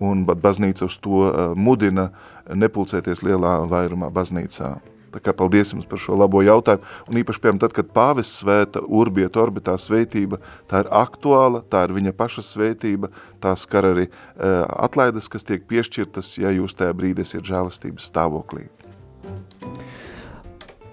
un 0.00 0.24
baznīca 0.24 0.86
uz 0.86 0.96
to 1.02 1.26
uh, 1.26 1.42
mudina 1.56 2.10
nepulcēties 2.50 3.24
lielā 3.26 3.60
vairumā 3.70 4.10
baznīcā. 4.14 4.78
Tā 5.10 5.18
kā 5.18 5.34
paldies 5.34 5.72
jums 5.74 5.88
par 5.90 5.98
šo 5.98 6.14
labo 6.14 6.38
jautājumu. 6.46 6.86
Un 7.10 7.18
īpaši, 7.18 7.42
piemēram, 7.42 7.60
tad, 7.64 7.74
kad 7.74 7.88
pāvis 7.94 8.30
svēta 8.30 8.82
urbiet 8.86 9.34
orbitā 9.40 9.74
svētība, 9.74 10.38
tā 10.70 10.84
ir 10.84 10.90
aktuāla, 10.94 11.64
tā 11.66 11.82
ir 11.88 11.96
viņa 11.96 12.14
paša 12.18 12.44
svētība, 12.46 13.10
tā 13.42 13.56
skar 13.58 13.90
arī 13.90 14.06
uh, 14.06 14.68
atlaides, 14.86 15.26
kas 15.32 15.46
tiek 15.48 15.66
piešķirtas, 15.70 16.36
ja 16.44 16.54
jūs 16.54 16.78
tajā 16.78 16.94
brīdī 16.94 17.26
esat 17.26 17.42
žēlastības 17.50 18.06
stāvoklī. 18.12 18.68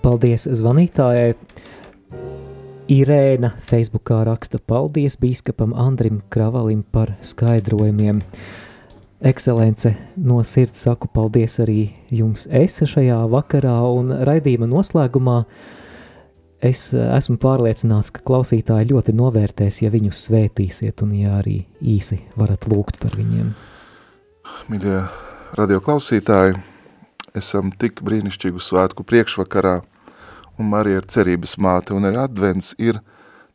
Paldies 0.08 0.46
zvanītājai! 0.56 1.34
Irēna 2.88 3.50
Facebookā 3.68 4.22
raksta 4.24 4.56
paldies 4.64 5.18
bīskapam 5.20 5.74
Andrim 5.76 6.22
Kravalim 6.32 6.86
par 6.96 7.10
skaidrojumiem. 7.20 8.22
Ekscelence, 9.28 9.92
no 10.16 10.38
sirds 10.48 10.86
saku 10.88 11.10
paldies 11.12 11.60
arī 11.60 11.90
jums 12.08 12.46
es 12.48 12.80
šajā 12.88 13.18
vakarā 13.34 13.74
un 13.98 14.14
raidījuma 14.30 14.70
noslēgumā. 14.72 15.42
Es 16.64 16.86
esmu 16.96 17.36
pārliecināts, 17.44 18.14
ka 18.16 18.24
klausītāji 18.32 18.94
ļoti 18.94 19.18
novērtēs, 19.20 19.82
ja 19.84 19.92
viņus 19.92 20.24
svētīsiet 20.30 21.04
un 21.04 21.18
ja 21.20 21.36
arī 21.42 21.58
īsi 21.84 22.22
varat 22.40 22.70
lūgt 22.72 23.02
par 23.04 23.20
viņiem. 23.20 23.52
Mīļie 24.72 25.04
radio 25.60 25.84
klausītāji, 25.84 26.56
esam 27.36 27.76
tik 27.76 28.00
brīnišķīgu 28.08 28.64
svētku 28.64 29.04
priekšvakarā, 29.04 29.82
un 30.58 30.70
Marija 30.72 31.02
ir 31.02 31.08
cerības 31.10 31.56
māte, 31.62 31.94
un 31.94 32.08
arī 32.10 32.20
advents 32.22 32.74
ir 32.82 33.00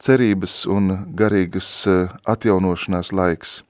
cerības 0.03 0.63
un 0.71 0.95
garīgas 1.19 1.69
eh, 1.91 2.09
atjaunošanās 2.29 3.13
laiks. 3.15 3.61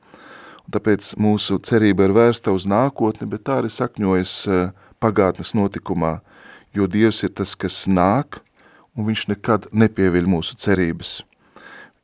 Un 0.63 0.77
tāpēc 0.77 1.15
mūsu 1.21 1.59
cerība 1.65 2.07
ir 2.07 2.15
vērsta 2.17 2.55
uz 2.55 2.69
nākotni, 2.69 3.29
bet 3.29 3.45
tā 3.49 3.61
arī 3.61 3.73
sakņojas 3.73 4.37
eh, 4.49 4.71
pagātnes 5.03 5.53
notikumā, 5.59 6.21
jo 6.73 6.87
Dievs 6.87 7.23
ir 7.27 7.35
tas, 7.37 7.57
kas 7.59 7.85
nāk, 7.89 8.41
un 8.97 9.09
viņš 9.09 9.29
nekad 9.33 9.69
nepieviļ 9.73 10.29
mūsu 10.29 10.57
cerības. 10.61 11.21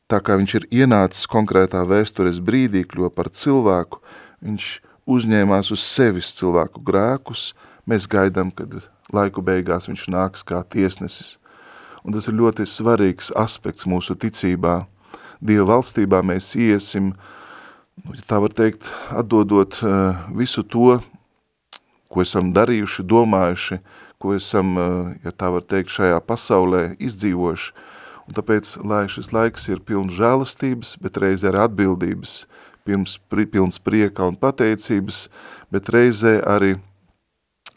Tā 0.08 0.22
kā 0.24 0.38
viņš 0.40 0.54
ir 0.56 0.68
ienācis 0.82 1.28
konkrētā 1.28 1.82
vēstures 1.84 2.40
brīdī, 2.40 2.86
kļo 2.88 3.10
par 3.12 3.28
cilvēku, 3.28 4.00
viņš 4.40 4.68
uzņēmās 5.08 5.72
uz 5.72 5.84
sevis 5.84 6.32
cilvēku 6.36 6.80
grēkus, 6.84 7.52
mēs 7.88 8.08
gaidām, 8.08 8.52
kad 8.52 8.80
laiku 9.14 9.42
beigās 9.44 9.88
viņš 9.88 10.08
nāks 10.12 10.44
kā 10.46 10.62
tiesnesis. 10.62 11.36
Un 12.04 12.14
tas 12.14 12.28
ir 12.30 12.38
ļoti 12.38 12.66
svarīgs 12.68 13.32
aspekts 13.36 13.88
mūsu 13.88 14.16
ticībā. 14.16 14.86
Dieva 15.44 15.66
valstībā 15.74 16.22
mēs 16.26 16.54
iesim, 16.58 17.12
nu, 18.04 18.14
ja 18.16 18.24
tā 18.26 18.40
var 18.42 18.54
teikt, 18.54 18.90
atdodot 19.14 19.80
uh, 19.84 20.24
visu 20.34 20.64
to, 20.64 20.98
ko 22.08 22.24
esam 22.24 22.52
darījuši, 22.56 23.04
domājuši, 23.06 23.80
ko 24.18 24.34
esam, 24.34 24.74
uh, 24.78 25.12
ja 25.24 25.34
tā 25.34 25.52
var 25.54 25.66
teikt, 25.68 25.92
šajā 25.94 26.18
pasaulē 26.26 26.82
izdzīvojuši. 26.98 27.72
Un 28.28 28.36
tāpēc, 28.36 28.74
lai 28.84 29.06
šis 29.08 29.30
laiks 29.32 29.70
ir 29.72 29.80
pilns 29.84 30.16
žēlastības, 30.18 30.96
bet 31.00 31.16
reizē 31.22 31.48
arī 31.52 31.62
atbildības, 31.64 32.34
pirms, 32.84 33.16
pilns 33.28 33.78
prieka 33.80 34.26
un 34.28 34.36
pateicības, 34.36 35.26
bet 35.72 35.88
reizē 35.92 36.38
arī 36.44 36.74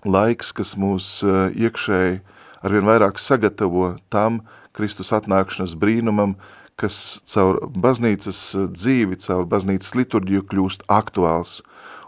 laiks, 0.05 0.51
kas 0.55 0.75
mūs 0.79 1.21
eh, 1.25 1.51
iekšēji 1.67 2.21
arvien 2.65 2.87
vairāk 2.87 3.19
sagatavo 3.21 3.95
tam 4.13 4.41
Kristus 4.75 5.11
atnākšanas 5.15 5.75
brīnumam, 5.79 6.37
kas 6.79 7.21
caur 7.29 7.59
baznīcas 7.71 8.39
eh, 8.55 8.67
dzīvi, 8.71 9.19
caur 9.21 9.45
baznīcas 9.49 9.95
liturģiju 9.99 10.47
kļūst 10.49 10.87
aktuāls. 10.89 11.59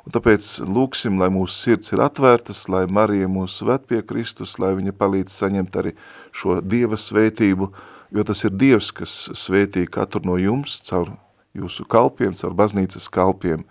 Un 0.03 0.11
tāpēc 0.11 0.45
lūksim, 0.67 1.15
lai 1.21 1.29
mūsu 1.31 1.55
sirds 1.55 1.93
ir 1.95 2.01
atvērtas, 2.03 2.65
lai 2.67 2.83
Marija 2.91 3.29
mūs 3.31 3.61
ved 3.63 3.85
pie 3.87 4.01
Kristus, 4.03 4.57
lai 4.59 4.73
viņa 4.75 4.91
palīdz 4.99 5.31
saņemt 5.31 5.77
arī 5.79 5.93
šo 6.35 6.59
Dieva 6.59 6.99
svētību, 6.99 7.69
jo 8.11 8.25
tas 8.27 8.43
ir 8.43 8.51
Dievs, 8.51 8.91
kas 8.91 9.13
svētī 9.39 9.85
katru 9.87 10.25
no 10.27 10.35
jums 10.41 10.81
caur 10.89 11.13
jūsu 11.55 11.85
kalpiem, 11.87 12.35
caur 12.35 12.55
baznīcas 12.57 13.07
kalpiem. 13.13 13.63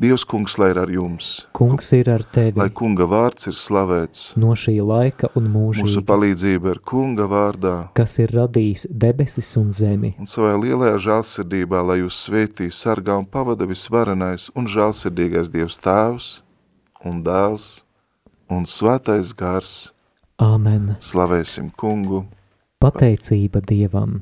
Dievs, 0.00 0.24
kungs, 0.26 0.56
lai 0.58 0.72
ir 0.72 0.78
ar 0.82 0.90
jums. 0.90 1.46
Kungs 1.54 1.92
ir 1.94 2.08
ar 2.10 2.24
tevi. 2.34 2.58
Lai 2.58 2.66
kunga 2.74 3.06
vārds 3.06 3.46
ir 3.46 3.54
slavēts. 3.54 4.32
No 4.40 4.56
šī 4.58 4.74
laika 4.82 5.30
un 5.38 5.46
mūžīgi. 5.52 5.86
Mūsu 5.86 6.02
palīdzība 6.08 6.72
ir 6.74 6.80
kunga 6.82 7.28
vārdā. 7.30 7.74
Kas 7.94 8.18
ir 8.18 8.34
radījis 8.34 8.88
debesis 8.90 9.52
un 9.60 9.70
zemi. 9.76 10.14
Un 10.18 10.30
savā 10.30 10.56
lielajā 10.58 10.98
žālsirdībā, 11.06 11.84
lai 11.86 12.00
jūs 12.02 12.24
svētī, 12.26 12.70
sargā 12.74 13.20
un 13.20 13.28
pavada 13.30 13.68
visvarenais 13.70 14.50
un 14.58 14.66
žālsirdīgais 14.70 15.52
Dievs 15.54 15.78
tēvs 15.84 16.30
un 17.06 17.22
dēls 17.22 17.84
un 18.50 18.66
svētais 18.66 19.30
gars. 19.38 19.92
Āmen. 20.42 20.96
Slavēsim 20.98 21.70
kungu. 21.78 22.24
Pateicība 22.82 23.62
Dievam. 23.62 24.18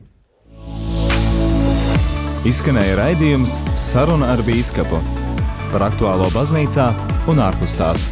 Izskanēja 2.42 2.98
raidījums 2.98 3.60
Saruna 3.78 4.34
ar 4.34 4.42
bīskapu 4.44 5.00
par 5.72 5.88
aktuālo 5.88 6.28
baznīcā 6.36 6.90
un 7.32 7.40
ārpus 7.42 7.78
tās. 7.80 8.10